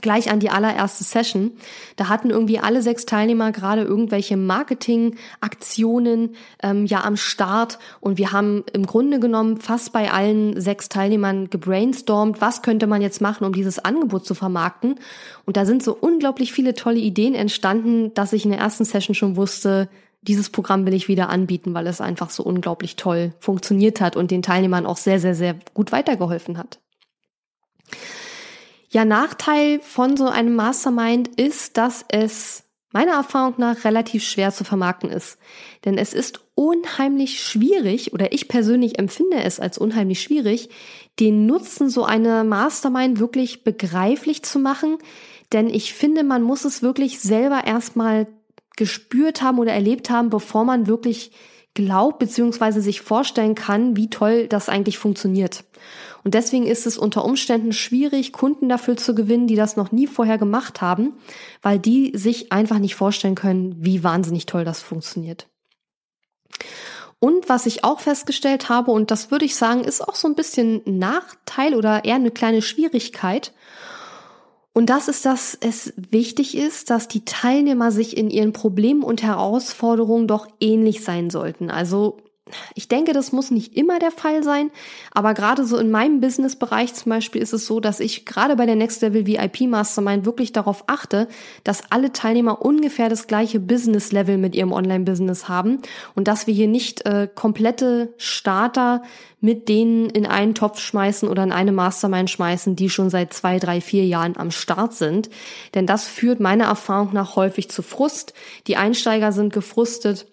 gleich 0.00 0.30
an 0.30 0.40
die 0.40 0.50
allererste 0.50 1.04
Session. 1.04 1.52
Da 1.96 2.08
hatten 2.08 2.30
irgendwie 2.30 2.58
alle 2.58 2.82
sechs 2.82 3.06
Teilnehmer 3.06 3.52
gerade 3.52 3.82
irgendwelche 3.82 4.36
Marketingaktionen 4.36 6.36
ähm, 6.62 6.86
ja 6.86 7.04
am 7.04 7.16
Start 7.16 7.78
und 8.00 8.18
wir 8.18 8.32
haben 8.32 8.64
im 8.72 8.86
Grunde 8.86 9.20
genommen 9.20 9.60
fast 9.60 9.92
bei 9.92 10.10
allen 10.10 10.60
sechs 10.60 10.88
Teilnehmern 10.88 11.50
gebrainstormt, 11.50 12.40
was 12.40 12.62
könnte 12.62 12.86
man 12.86 13.02
jetzt 13.02 13.20
machen, 13.20 13.44
um 13.44 13.52
dieses 13.52 13.78
Angebot 13.78 14.26
zu 14.26 14.34
vermarkten. 14.34 14.98
Und 15.44 15.56
da 15.56 15.64
sind 15.64 15.82
so 15.82 15.96
unglaublich 15.98 16.52
viele 16.52 16.74
tolle 16.74 16.98
Ideen 16.98 17.34
entstanden, 17.34 18.12
dass 18.14 18.32
ich 18.32 18.44
in 18.44 18.50
der 18.50 18.60
ersten 18.60 18.84
Session 18.84 19.14
schon 19.14 19.36
wusste, 19.36 19.88
dieses 20.22 20.50
Programm 20.50 20.84
will 20.84 20.94
ich 20.94 21.08
wieder 21.08 21.28
anbieten, 21.28 21.74
weil 21.74 21.86
es 21.86 22.00
einfach 22.00 22.30
so 22.30 22.42
unglaublich 22.42 22.96
toll 22.96 23.32
funktioniert 23.38 24.00
hat 24.00 24.16
und 24.16 24.30
den 24.30 24.42
Teilnehmern 24.42 24.86
auch 24.86 24.96
sehr, 24.96 25.20
sehr, 25.20 25.34
sehr 25.34 25.56
gut 25.74 25.92
weitergeholfen 25.92 26.58
hat. 26.58 26.80
Ja, 28.90 29.04
Nachteil 29.04 29.80
von 29.80 30.16
so 30.16 30.26
einem 30.28 30.54
Mastermind 30.54 31.28
ist, 31.38 31.76
dass 31.76 32.04
es 32.08 32.64
meiner 32.90 33.12
Erfahrung 33.12 33.54
nach 33.58 33.84
relativ 33.84 34.24
schwer 34.24 34.50
zu 34.50 34.64
vermarkten 34.64 35.10
ist. 35.10 35.38
Denn 35.84 35.98
es 35.98 36.14
ist 36.14 36.40
unheimlich 36.54 37.42
schwierig, 37.42 38.14
oder 38.14 38.32
ich 38.32 38.48
persönlich 38.48 38.98
empfinde 38.98 39.42
es 39.42 39.60
als 39.60 39.76
unheimlich 39.76 40.22
schwierig, 40.22 40.70
den 41.20 41.46
Nutzen 41.46 41.90
so 41.90 42.04
einer 42.04 42.44
Mastermind 42.44 43.18
wirklich 43.20 43.62
begreiflich 43.62 44.42
zu 44.42 44.58
machen. 44.58 44.96
Denn 45.52 45.68
ich 45.68 45.92
finde, 45.92 46.24
man 46.24 46.42
muss 46.42 46.64
es 46.64 46.82
wirklich 46.82 47.20
selber 47.20 47.66
erstmal 47.66 48.26
gespürt 48.76 49.42
haben 49.42 49.58
oder 49.58 49.72
erlebt 49.72 50.08
haben, 50.08 50.30
bevor 50.30 50.64
man 50.64 50.86
wirklich 50.86 51.32
glaubt 51.78 52.18
bzw. 52.18 52.80
sich 52.80 53.02
vorstellen 53.02 53.54
kann, 53.54 53.96
wie 53.96 54.10
toll 54.10 54.48
das 54.48 54.68
eigentlich 54.68 54.98
funktioniert. 54.98 55.64
Und 56.24 56.34
deswegen 56.34 56.66
ist 56.66 56.86
es 56.86 56.98
unter 56.98 57.24
Umständen 57.24 57.72
schwierig, 57.72 58.32
Kunden 58.32 58.68
dafür 58.68 58.96
zu 58.96 59.14
gewinnen, 59.14 59.46
die 59.46 59.54
das 59.54 59.76
noch 59.76 59.92
nie 59.92 60.08
vorher 60.08 60.38
gemacht 60.38 60.80
haben, 60.80 61.14
weil 61.62 61.78
die 61.78 62.12
sich 62.16 62.50
einfach 62.50 62.80
nicht 62.80 62.96
vorstellen 62.96 63.36
können, 63.36 63.76
wie 63.78 64.02
wahnsinnig 64.02 64.46
toll 64.46 64.64
das 64.64 64.82
funktioniert. 64.82 65.46
Und 67.20 67.48
was 67.48 67.66
ich 67.66 67.84
auch 67.84 68.00
festgestellt 68.00 68.68
habe, 68.68 68.90
und 68.90 69.12
das 69.12 69.30
würde 69.30 69.44
ich 69.44 69.54
sagen, 69.54 69.84
ist 69.84 70.00
auch 70.00 70.16
so 70.16 70.26
ein 70.26 70.34
bisschen 70.34 70.82
Nachteil 70.84 71.74
oder 71.74 72.04
eher 72.04 72.16
eine 72.16 72.32
kleine 72.32 72.62
Schwierigkeit, 72.62 73.52
und 74.74 74.90
das 74.90 75.08
ist, 75.08 75.26
dass 75.26 75.58
es 75.60 75.92
wichtig 75.96 76.56
ist, 76.56 76.90
dass 76.90 77.08
die 77.08 77.24
Teilnehmer 77.24 77.90
sich 77.90 78.16
in 78.16 78.30
ihren 78.30 78.52
Problemen 78.52 79.02
und 79.02 79.22
Herausforderungen 79.22 80.28
doch 80.28 80.46
ähnlich 80.60 81.02
sein 81.02 81.30
sollten. 81.30 81.70
Also 81.70 82.18
ich 82.74 82.88
denke, 82.88 83.12
das 83.12 83.32
muss 83.32 83.50
nicht 83.50 83.76
immer 83.76 83.98
der 83.98 84.10
Fall 84.10 84.42
sein, 84.42 84.70
aber 85.12 85.34
gerade 85.34 85.64
so 85.64 85.78
in 85.78 85.90
meinem 85.90 86.20
Businessbereich 86.20 86.94
zum 86.94 87.10
Beispiel 87.10 87.42
ist 87.42 87.52
es 87.52 87.66
so, 87.66 87.80
dass 87.80 88.00
ich 88.00 88.24
gerade 88.24 88.56
bei 88.56 88.66
der 88.66 88.76
Next 88.76 89.02
Level 89.02 89.26
VIP 89.26 89.62
Mastermind 89.62 90.24
wirklich 90.24 90.52
darauf 90.52 90.84
achte, 90.86 91.28
dass 91.64 91.90
alle 91.90 92.12
Teilnehmer 92.12 92.62
ungefähr 92.62 93.08
das 93.08 93.26
gleiche 93.26 93.60
Business 93.60 94.12
Level 94.12 94.38
mit 94.38 94.54
ihrem 94.54 94.72
Online-Business 94.72 95.48
haben 95.48 95.78
und 96.14 96.28
dass 96.28 96.46
wir 96.46 96.54
hier 96.54 96.68
nicht 96.68 97.06
äh, 97.06 97.28
komplette 97.32 98.12
Starter 98.16 99.02
mit 99.40 99.68
denen 99.68 100.10
in 100.10 100.26
einen 100.26 100.54
Topf 100.54 100.80
schmeißen 100.80 101.28
oder 101.28 101.44
in 101.44 101.52
eine 101.52 101.72
Mastermind 101.72 102.28
schmeißen, 102.28 102.74
die 102.74 102.90
schon 102.90 103.10
seit 103.10 103.32
zwei, 103.32 103.58
drei, 103.58 103.80
vier 103.80 104.04
Jahren 104.04 104.36
am 104.36 104.50
Start 104.50 104.94
sind. 104.94 105.30
Denn 105.74 105.86
das 105.86 106.06
führt 106.06 106.40
meiner 106.40 106.64
Erfahrung 106.64 107.10
nach 107.12 107.36
häufig 107.36 107.70
zu 107.70 107.82
Frust. 107.82 108.34
Die 108.66 108.76
Einsteiger 108.76 109.32
sind 109.32 109.52
gefrustet 109.52 110.26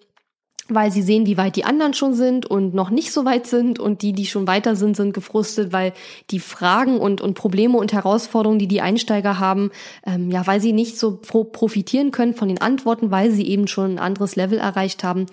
weil 0.68 0.90
sie 0.90 1.02
sehen, 1.02 1.26
wie 1.26 1.36
weit 1.36 1.54
die 1.54 1.64
anderen 1.64 1.94
schon 1.94 2.14
sind 2.14 2.44
und 2.46 2.74
noch 2.74 2.90
nicht 2.90 3.12
so 3.12 3.24
weit 3.24 3.46
sind 3.46 3.78
und 3.78 4.02
die, 4.02 4.12
die 4.12 4.26
schon 4.26 4.48
weiter 4.48 4.74
sind, 4.74 4.96
sind 4.96 5.14
gefrustet, 5.14 5.72
weil 5.72 5.92
die 6.30 6.40
Fragen 6.40 6.98
und, 6.98 7.20
und 7.20 7.34
Probleme 7.34 7.78
und 7.78 7.92
Herausforderungen, 7.92 8.58
die 8.58 8.66
die 8.66 8.80
Einsteiger 8.80 9.38
haben, 9.38 9.70
ähm, 10.04 10.30
ja, 10.30 10.46
weil 10.46 10.60
sie 10.60 10.72
nicht 10.72 10.98
so 10.98 11.18
pro 11.18 11.44
profitieren 11.44 12.10
können 12.10 12.34
von 12.34 12.48
den 12.48 12.60
Antworten, 12.60 13.10
weil 13.10 13.30
sie 13.30 13.46
eben 13.46 13.68
schon 13.68 13.92
ein 13.92 13.98
anderes 13.98 14.34
Level 14.34 14.58
erreicht 14.58 15.04
haben. 15.04 15.26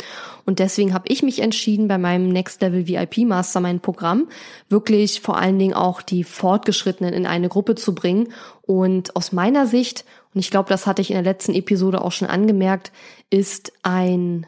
Und 0.46 0.60
deswegen 0.60 0.94
habe 0.94 1.08
ich 1.08 1.24
mich 1.24 1.40
entschieden, 1.40 1.88
bei 1.88 1.98
meinem 1.98 2.30
Next 2.30 2.62
Level 2.62 2.88
VIP 2.88 3.20
Mastermind 3.20 3.82
Programm 3.82 4.28
wirklich 4.70 5.22
vor 5.22 5.38
allen 5.38 5.58
Dingen 5.58 5.74
auch 5.74 6.02
die 6.02 6.24
Fortgeschrittenen 6.24 7.14
in 7.14 7.26
eine 7.26 7.50
Gruppe 7.50 7.76
zu 7.76 7.96
bringen. 7.96 8.30
Und 8.62 9.16
aus 9.16 9.32
meiner 9.32 9.66
Sicht, 9.66 10.06
und 10.34 10.40
ich 10.40 10.52
glaube, 10.52 10.70
das 10.70 10.86
hatte 10.86 11.02
ich 11.02 11.10
in 11.10 11.16
der 11.16 11.24
letzten 11.24 11.54
Episode 11.54 12.02
auch 12.02 12.12
schon 12.12 12.28
angemerkt, 12.28 12.92
ist 13.30 13.74
ein 13.82 14.46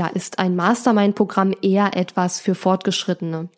ja, 0.00 0.06
ist 0.06 0.38
ein 0.38 0.56
Mastermind-Programm 0.56 1.52
eher 1.60 1.94
etwas 1.94 2.40
für 2.40 2.54
Fortgeschrittene 2.54 3.50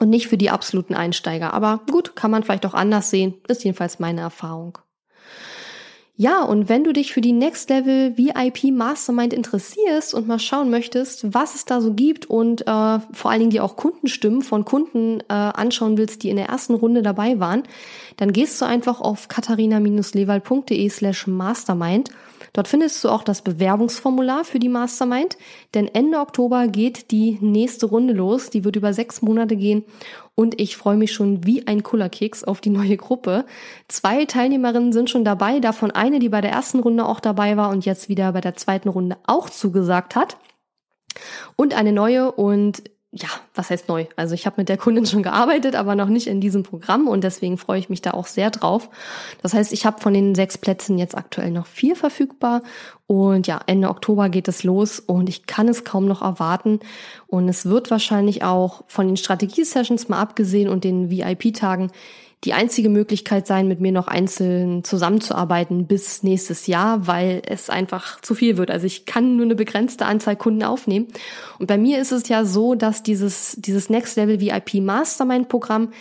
und 0.00 0.10
nicht 0.10 0.26
für 0.26 0.36
die 0.36 0.50
absoluten 0.50 0.94
Einsteiger. 0.94 1.54
Aber 1.54 1.82
gut, 1.88 2.16
kann 2.16 2.32
man 2.32 2.42
vielleicht 2.42 2.66
auch 2.66 2.74
anders 2.74 3.10
sehen, 3.10 3.34
ist 3.46 3.62
jedenfalls 3.62 4.00
meine 4.00 4.20
Erfahrung. 4.20 4.78
Ja, 6.16 6.42
und 6.42 6.68
wenn 6.68 6.82
du 6.82 6.92
dich 6.92 7.12
für 7.12 7.20
die 7.20 7.32
Next 7.32 7.70
Level 7.70 8.18
VIP 8.18 8.72
Mastermind 8.72 9.32
interessierst 9.32 10.12
und 10.12 10.26
mal 10.26 10.40
schauen 10.40 10.70
möchtest, 10.70 11.32
was 11.32 11.54
es 11.54 11.66
da 11.66 11.80
so 11.80 11.94
gibt 11.94 12.26
und 12.26 12.62
äh, 12.62 12.98
vor 13.12 13.30
allen 13.30 13.38
Dingen 13.38 13.50
dir 13.52 13.62
auch 13.62 13.76
Kundenstimmen 13.76 14.42
von 14.42 14.64
Kunden 14.64 15.20
äh, 15.20 15.32
anschauen 15.32 15.98
willst, 15.98 16.24
die 16.24 16.30
in 16.30 16.36
der 16.36 16.46
ersten 16.46 16.74
Runde 16.74 17.02
dabei 17.02 17.38
waren, 17.38 17.62
dann 18.16 18.32
gehst 18.32 18.60
du 18.60 18.64
einfach 18.64 19.00
auf 19.00 19.28
katharina-lewald.de 19.28 20.88
slash 20.88 21.28
mastermind 21.28 22.10
Dort 22.52 22.68
findest 22.68 23.02
du 23.04 23.08
auch 23.08 23.22
das 23.22 23.42
Bewerbungsformular 23.42 24.44
für 24.44 24.58
die 24.58 24.68
Mastermind, 24.68 25.36
denn 25.74 25.88
Ende 25.88 26.18
Oktober 26.18 26.68
geht 26.68 27.10
die 27.10 27.38
nächste 27.40 27.86
Runde 27.86 28.12
los. 28.12 28.50
Die 28.50 28.64
wird 28.64 28.76
über 28.76 28.92
sechs 28.92 29.22
Monate 29.22 29.56
gehen 29.56 29.84
und 30.34 30.60
ich 30.60 30.76
freue 30.76 30.96
mich 30.96 31.12
schon 31.12 31.46
wie 31.46 31.66
ein 31.66 31.82
Kullerkeks 31.82 32.44
auf 32.44 32.60
die 32.60 32.70
neue 32.70 32.96
Gruppe. 32.96 33.44
Zwei 33.88 34.24
Teilnehmerinnen 34.24 34.92
sind 34.92 35.10
schon 35.10 35.24
dabei, 35.24 35.60
davon 35.60 35.90
eine, 35.90 36.18
die 36.18 36.28
bei 36.28 36.40
der 36.40 36.50
ersten 36.50 36.80
Runde 36.80 37.06
auch 37.06 37.20
dabei 37.20 37.56
war 37.56 37.70
und 37.70 37.84
jetzt 37.84 38.08
wieder 38.08 38.32
bei 38.32 38.40
der 38.40 38.56
zweiten 38.56 38.88
Runde 38.88 39.16
auch 39.26 39.50
zugesagt 39.50 40.16
hat. 40.16 40.36
Und 41.56 41.74
eine 41.74 41.92
neue 41.92 42.32
und 42.32 42.82
ja, 43.12 43.28
was 43.56 43.70
heißt 43.70 43.88
neu? 43.88 44.06
Also 44.14 44.34
ich 44.34 44.46
habe 44.46 44.54
mit 44.58 44.68
der 44.68 44.76
Kundin 44.76 45.04
schon 45.04 45.24
gearbeitet, 45.24 45.74
aber 45.74 45.96
noch 45.96 46.08
nicht 46.08 46.28
in 46.28 46.40
diesem 46.40 46.62
Programm 46.62 47.08
und 47.08 47.24
deswegen 47.24 47.58
freue 47.58 47.80
ich 47.80 47.88
mich 47.88 48.02
da 48.02 48.12
auch 48.12 48.26
sehr 48.26 48.50
drauf. 48.50 48.88
Das 49.42 49.52
heißt, 49.52 49.72
ich 49.72 49.84
habe 49.84 50.00
von 50.00 50.14
den 50.14 50.36
sechs 50.36 50.56
Plätzen 50.56 50.96
jetzt 50.96 51.16
aktuell 51.16 51.50
noch 51.50 51.66
vier 51.66 51.96
verfügbar 51.96 52.62
und 53.08 53.48
ja, 53.48 53.60
Ende 53.66 53.88
Oktober 53.88 54.28
geht 54.28 54.46
es 54.46 54.62
los 54.62 55.00
und 55.00 55.28
ich 55.28 55.46
kann 55.46 55.66
es 55.66 55.82
kaum 55.82 56.06
noch 56.06 56.22
erwarten 56.22 56.78
und 57.26 57.48
es 57.48 57.66
wird 57.66 57.90
wahrscheinlich 57.90 58.44
auch 58.44 58.84
von 58.86 59.08
den 59.08 59.16
Strategie-Sessions 59.16 60.08
mal 60.08 60.20
abgesehen 60.20 60.68
und 60.68 60.84
den 60.84 61.10
VIP-Tagen 61.10 61.90
die 62.44 62.54
einzige 62.54 62.88
Möglichkeit 62.88 63.46
sein, 63.46 63.68
mit 63.68 63.80
mir 63.80 63.92
noch 63.92 64.08
einzeln 64.08 64.82
zusammenzuarbeiten 64.82 65.86
bis 65.86 66.22
nächstes 66.22 66.66
Jahr, 66.66 67.06
weil 67.06 67.42
es 67.46 67.68
einfach 67.68 68.20
zu 68.22 68.34
viel 68.34 68.56
wird. 68.56 68.70
Also 68.70 68.86
ich 68.86 69.04
kann 69.04 69.36
nur 69.36 69.44
eine 69.44 69.54
begrenzte 69.54 70.06
Anzahl 70.06 70.36
Kunden 70.36 70.62
aufnehmen. 70.62 71.08
Und 71.58 71.66
bei 71.66 71.76
mir 71.76 72.00
ist 72.00 72.12
es 72.12 72.28
ja 72.28 72.46
so, 72.46 72.74
dass 72.74 73.02
dieses, 73.02 73.56
dieses 73.58 73.90
Next 73.90 74.16
Level 74.16 74.40
VIP 74.40 74.74
Mastermind 74.76 75.50
Programm, 75.50 75.92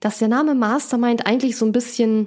dass 0.00 0.18
der 0.18 0.28
Name 0.28 0.56
Mastermind 0.56 1.26
eigentlich 1.26 1.56
so 1.56 1.64
ein 1.64 1.72
bisschen, 1.72 2.26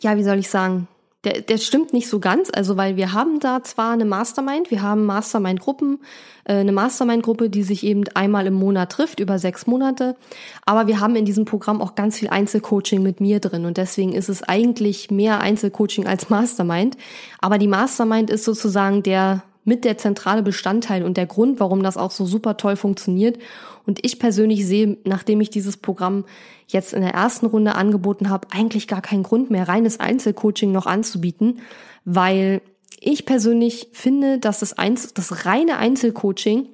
ja, 0.00 0.18
wie 0.18 0.24
soll 0.24 0.38
ich 0.38 0.50
sagen, 0.50 0.86
der, 1.24 1.42
der 1.42 1.58
stimmt 1.58 1.92
nicht 1.92 2.08
so 2.08 2.18
ganz, 2.18 2.50
also 2.52 2.76
weil 2.78 2.96
wir 2.96 3.12
haben 3.12 3.40
da 3.40 3.62
zwar 3.62 3.92
eine 3.92 4.06
Mastermind, 4.06 4.70
wir 4.70 4.80
haben 4.80 5.04
Mastermind-Gruppen, 5.04 5.98
äh, 6.44 6.54
eine 6.54 6.72
Mastermind-Gruppe, 6.72 7.50
die 7.50 7.62
sich 7.62 7.84
eben 7.84 8.04
einmal 8.14 8.46
im 8.46 8.54
Monat 8.54 8.92
trifft, 8.92 9.20
über 9.20 9.38
sechs 9.38 9.66
Monate, 9.66 10.16
aber 10.64 10.86
wir 10.86 10.98
haben 10.98 11.16
in 11.16 11.26
diesem 11.26 11.44
Programm 11.44 11.82
auch 11.82 11.94
ganz 11.94 12.18
viel 12.18 12.28
Einzelcoaching 12.28 13.02
mit 13.02 13.20
mir 13.20 13.38
drin. 13.38 13.66
Und 13.66 13.76
deswegen 13.76 14.14
ist 14.14 14.30
es 14.30 14.42
eigentlich 14.42 15.10
mehr 15.10 15.40
Einzelcoaching 15.40 16.06
als 16.06 16.30
Mastermind, 16.30 16.96
aber 17.38 17.58
die 17.58 17.68
Mastermind 17.68 18.30
ist 18.30 18.44
sozusagen 18.44 19.02
der 19.02 19.42
mit 19.64 19.84
der 19.84 19.98
zentrale 19.98 20.42
Bestandteil 20.42 21.04
und 21.04 21.16
der 21.16 21.26
Grund, 21.26 21.60
warum 21.60 21.82
das 21.82 21.96
auch 21.96 22.10
so 22.10 22.24
super 22.24 22.56
toll 22.56 22.76
funktioniert. 22.76 23.38
Und 23.86 24.04
ich 24.04 24.18
persönlich 24.18 24.66
sehe, 24.66 24.98
nachdem 25.04 25.40
ich 25.40 25.50
dieses 25.50 25.76
Programm 25.76 26.24
jetzt 26.66 26.92
in 26.92 27.02
der 27.02 27.14
ersten 27.14 27.46
Runde 27.46 27.74
angeboten 27.74 28.30
habe, 28.30 28.48
eigentlich 28.50 28.88
gar 28.88 29.02
keinen 29.02 29.22
Grund 29.22 29.50
mehr, 29.50 29.68
reines 29.68 30.00
Einzelcoaching 30.00 30.72
noch 30.72 30.86
anzubieten, 30.86 31.60
weil 32.04 32.62
ich 33.00 33.26
persönlich 33.26 33.88
finde, 33.92 34.38
dass 34.38 34.60
das, 34.60 34.76
Einzel 34.76 35.10
das 35.14 35.46
reine 35.46 35.78
Einzelcoaching 35.78 36.68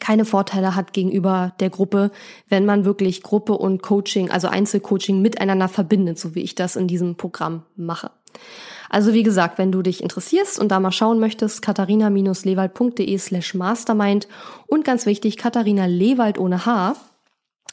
keine 0.00 0.24
Vorteile 0.24 0.74
hat 0.74 0.92
gegenüber 0.92 1.52
der 1.60 1.68
Gruppe, 1.68 2.10
wenn 2.48 2.64
man 2.64 2.84
wirklich 2.84 3.22
Gruppe 3.22 3.52
und 3.52 3.82
Coaching, 3.82 4.30
also 4.30 4.48
Einzelcoaching 4.48 5.20
miteinander 5.20 5.68
verbindet, 5.68 6.18
so 6.18 6.34
wie 6.34 6.40
ich 6.40 6.54
das 6.54 6.76
in 6.76 6.88
diesem 6.88 7.16
Programm 7.16 7.64
mache. 7.76 8.10
Also 8.92 9.14
wie 9.14 9.22
gesagt, 9.22 9.56
wenn 9.56 9.72
du 9.72 9.80
dich 9.80 10.02
interessierst 10.02 10.60
und 10.60 10.68
da 10.68 10.78
mal 10.78 10.92
schauen 10.92 11.18
möchtest, 11.18 11.62
katharina-lewald.de 11.62 13.16
slash 13.16 13.54
mastermind 13.54 14.28
und 14.66 14.84
ganz 14.84 15.06
wichtig, 15.06 15.38
Katharina 15.38 15.86
Lewald 15.86 16.38
ohne 16.38 16.66
H. 16.66 16.94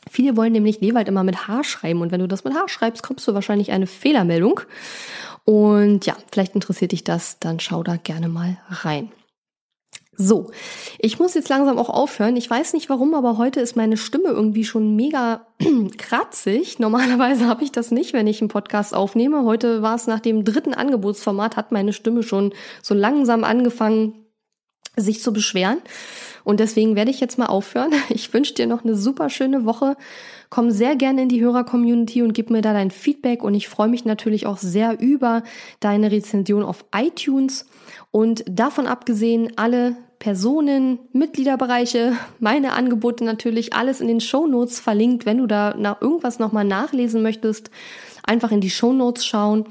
Viele 0.09 0.37
wollen 0.37 0.53
nämlich 0.53 0.79
Lewald 0.79 1.09
immer 1.09 1.25
mit 1.25 1.49
H 1.49 1.65
schreiben 1.65 1.99
und 1.99 2.13
wenn 2.13 2.21
du 2.21 2.27
das 2.29 2.45
mit 2.45 2.55
H 2.55 2.69
schreibst, 2.69 3.03
kommst 3.03 3.27
du 3.27 3.33
wahrscheinlich 3.33 3.73
eine 3.73 3.85
Fehlermeldung. 3.85 4.61
Und 5.43 6.05
ja, 6.05 6.15
vielleicht 6.31 6.55
interessiert 6.55 6.93
dich 6.93 7.03
das, 7.03 7.37
dann 7.39 7.59
schau 7.59 7.83
da 7.83 7.97
gerne 7.97 8.29
mal 8.29 8.57
rein. 8.69 9.11
So, 10.21 10.51
ich 10.97 11.17
muss 11.17 11.33
jetzt 11.33 11.47
langsam 11.47 11.79
auch 11.79 11.89
aufhören. 11.89 12.35
Ich 12.35 12.49
weiß 12.49 12.73
nicht 12.73 12.89
warum, 12.89 13.13
aber 13.13 13.37
heute 13.37 13.61
ist 13.61 13.77
meine 13.77 13.95
Stimme 13.95 14.27
irgendwie 14.27 14.65
schon 14.65 14.97
mega 14.97 15.47
kratzig. 15.97 16.77
Normalerweise 16.77 17.47
habe 17.47 17.63
ich 17.63 17.71
das 17.71 17.89
nicht, 17.89 18.11
wenn 18.11 18.27
ich 18.27 18.41
einen 18.41 18.49
Podcast 18.49 18.93
aufnehme. 18.93 19.45
Heute 19.45 19.81
war 19.81 19.95
es 19.95 20.07
nach 20.07 20.19
dem 20.19 20.43
dritten 20.43 20.73
Angebotsformat, 20.73 21.55
hat 21.55 21.71
meine 21.71 21.93
Stimme 21.93 22.21
schon 22.21 22.53
so 22.81 22.93
langsam 22.93 23.45
angefangen, 23.45 24.25
sich 24.97 25.21
zu 25.21 25.31
beschweren. 25.31 25.77
Und 26.43 26.59
deswegen 26.59 26.97
werde 26.97 27.11
ich 27.11 27.21
jetzt 27.21 27.37
mal 27.37 27.45
aufhören. 27.45 27.93
Ich 28.09 28.33
wünsche 28.33 28.53
dir 28.53 28.67
noch 28.67 28.83
eine 28.83 28.95
super 28.95 29.29
schöne 29.29 29.63
Woche. 29.63 29.95
Komm 30.49 30.69
sehr 30.69 30.97
gerne 30.97 31.21
in 31.21 31.29
die 31.29 31.39
Hörer-Community 31.39 32.23
und 32.23 32.33
gib 32.33 32.49
mir 32.49 32.61
da 32.61 32.73
dein 32.73 32.91
Feedback. 32.91 33.41
Und 33.41 33.53
ich 33.53 33.69
freue 33.69 33.87
mich 33.87 34.03
natürlich 34.03 34.47
auch 34.47 34.57
sehr 34.57 34.99
über 34.99 35.43
deine 35.79 36.11
Rezension 36.11 36.63
auf 36.63 36.83
iTunes. 36.93 37.67
Und 38.11 38.43
davon 38.49 38.85
abgesehen, 38.85 39.53
alle 39.55 39.95
Personen, 40.19 40.99
Mitgliederbereiche, 41.13 42.13
meine 42.39 42.73
Angebote 42.73 43.23
natürlich, 43.23 43.73
alles 43.73 44.01
in 44.01 44.09
den 44.09 44.19
Show 44.19 44.47
Notes 44.47 44.79
verlinkt. 44.79 45.25
Wenn 45.25 45.37
du 45.37 45.47
da 45.47 45.73
nach 45.77 46.01
irgendwas 46.01 46.39
nochmal 46.39 46.65
nachlesen 46.65 47.23
möchtest, 47.23 47.71
einfach 48.23 48.51
in 48.51 48.59
die 48.59 48.69
Show 48.69 48.91
Notes 48.91 49.25
schauen. 49.25 49.65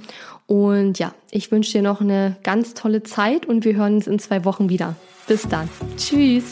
Und 0.47 0.99
ja, 0.99 1.15
ich 1.31 1.53
wünsche 1.53 1.73
dir 1.73 1.83
noch 1.83 2.01
eine 2.01 2.37
ganz 2.43 2.73
tolle 2.73 3.03
Zeit 3.03 3.45
und 3.45 3.67
wir 3.67 3.77
hören 3.77 3.97
uns 3.97 4.07
in 4.07 4.19
zwei 4.19 4.47
Wochen 4.47 4.71
wieder. 4.71 4.97
Bis 5.27 5.47
dann. 5.47 5.69
Tschüss. 5.99 6.45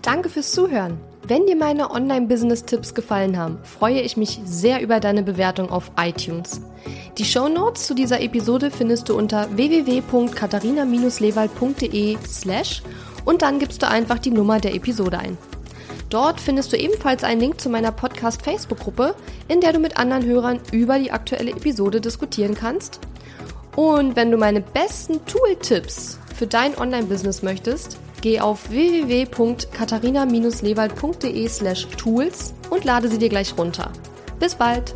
Danke 0.00 0.28
fürs 0.28 0.52
Zuhören. 0.52 1.11
Wenn 1.24 1.46
dir 1.46 1.54
meine 1.54 1.92
Online-Business-Tipps 1.92 2.94
gefallen 2.94 3.38
haben, 3.38 3.60
freue 3.62 4.00
ich 4.00 4.16
mich 4.16 4.40
sehr 4.44 4.82
über 4.82 4.98
deine 4.98 5.22
Bewertung 5.22 5.70
auf 5.70 5.92
iTunes. 5.96 6.62
Die 7.16 7.24
Show 7.24 7.48
Notes 7.48 7.86
zu 7.86 7.94
dieser 7.94 8.20
Episode 8.20 8.72
findest 8.72 9.08
du 9.08 9.16
unter 9.16 9.56
www.katharina-lewald.de 9.56 12.16
slash 12.26 12.82
und 13.24 13.42
dann 13.42 13.60
gibst 13.60 13.82
du 13.82 13.88
einfach 13.88 14.18
die 14.18 14.32
Nummer 14.32 14.58
der 14.58 14.74
Episode 14.74 15.20
ein. 15.20 15.38
Dort 16.10 16.40
findest 16.40 16.72
du 16.72 16.76
ebenfalls 16.76 17.22
einen 17.22 17.40
Link 17.40 17.60
zu 17.60 17.70
meiner 17.70 17.92
Podcast-Facebook-Gruppe, 17.92 19.14
in 19.46 19.60
der 19.60 19.72
du 19.72 19.78
mit 19.78 19.98
anderen 19.98 20.26
Hörern 20.26 20.58
über 20.72 20.98
die 20.98 21.12
aktuelle 21.12 21.52
Episode 21.52 22.00
diskutieren 22.00 22.56
kannst. 22.56 22.98
Und 23.76 24.16
wenn 24.16 24.32
du 24.32 24.36
meine 24.36 24.60
besten 24.60 25.24
Tool-Tipps 25.24 26.18
für 26.34 26.48
dein 26.48 26.76
Online-Business 26.76 27.42
möchtest, 27.42 27.98
geh 28.22 28.40
auf 28.40 28.70
www.katharina-lewald.de 28.70 31.48
slash 31.48 31.86
tools 31.88 32.54
und 32.70 32.84
lade 32.84 33.08
sie 33.08 33.18
dir 33.18 33.28
gleich 33.28 33.58
runter. 33.58 33.90
Bis 34.40 34.54
bald! 34.54 34.94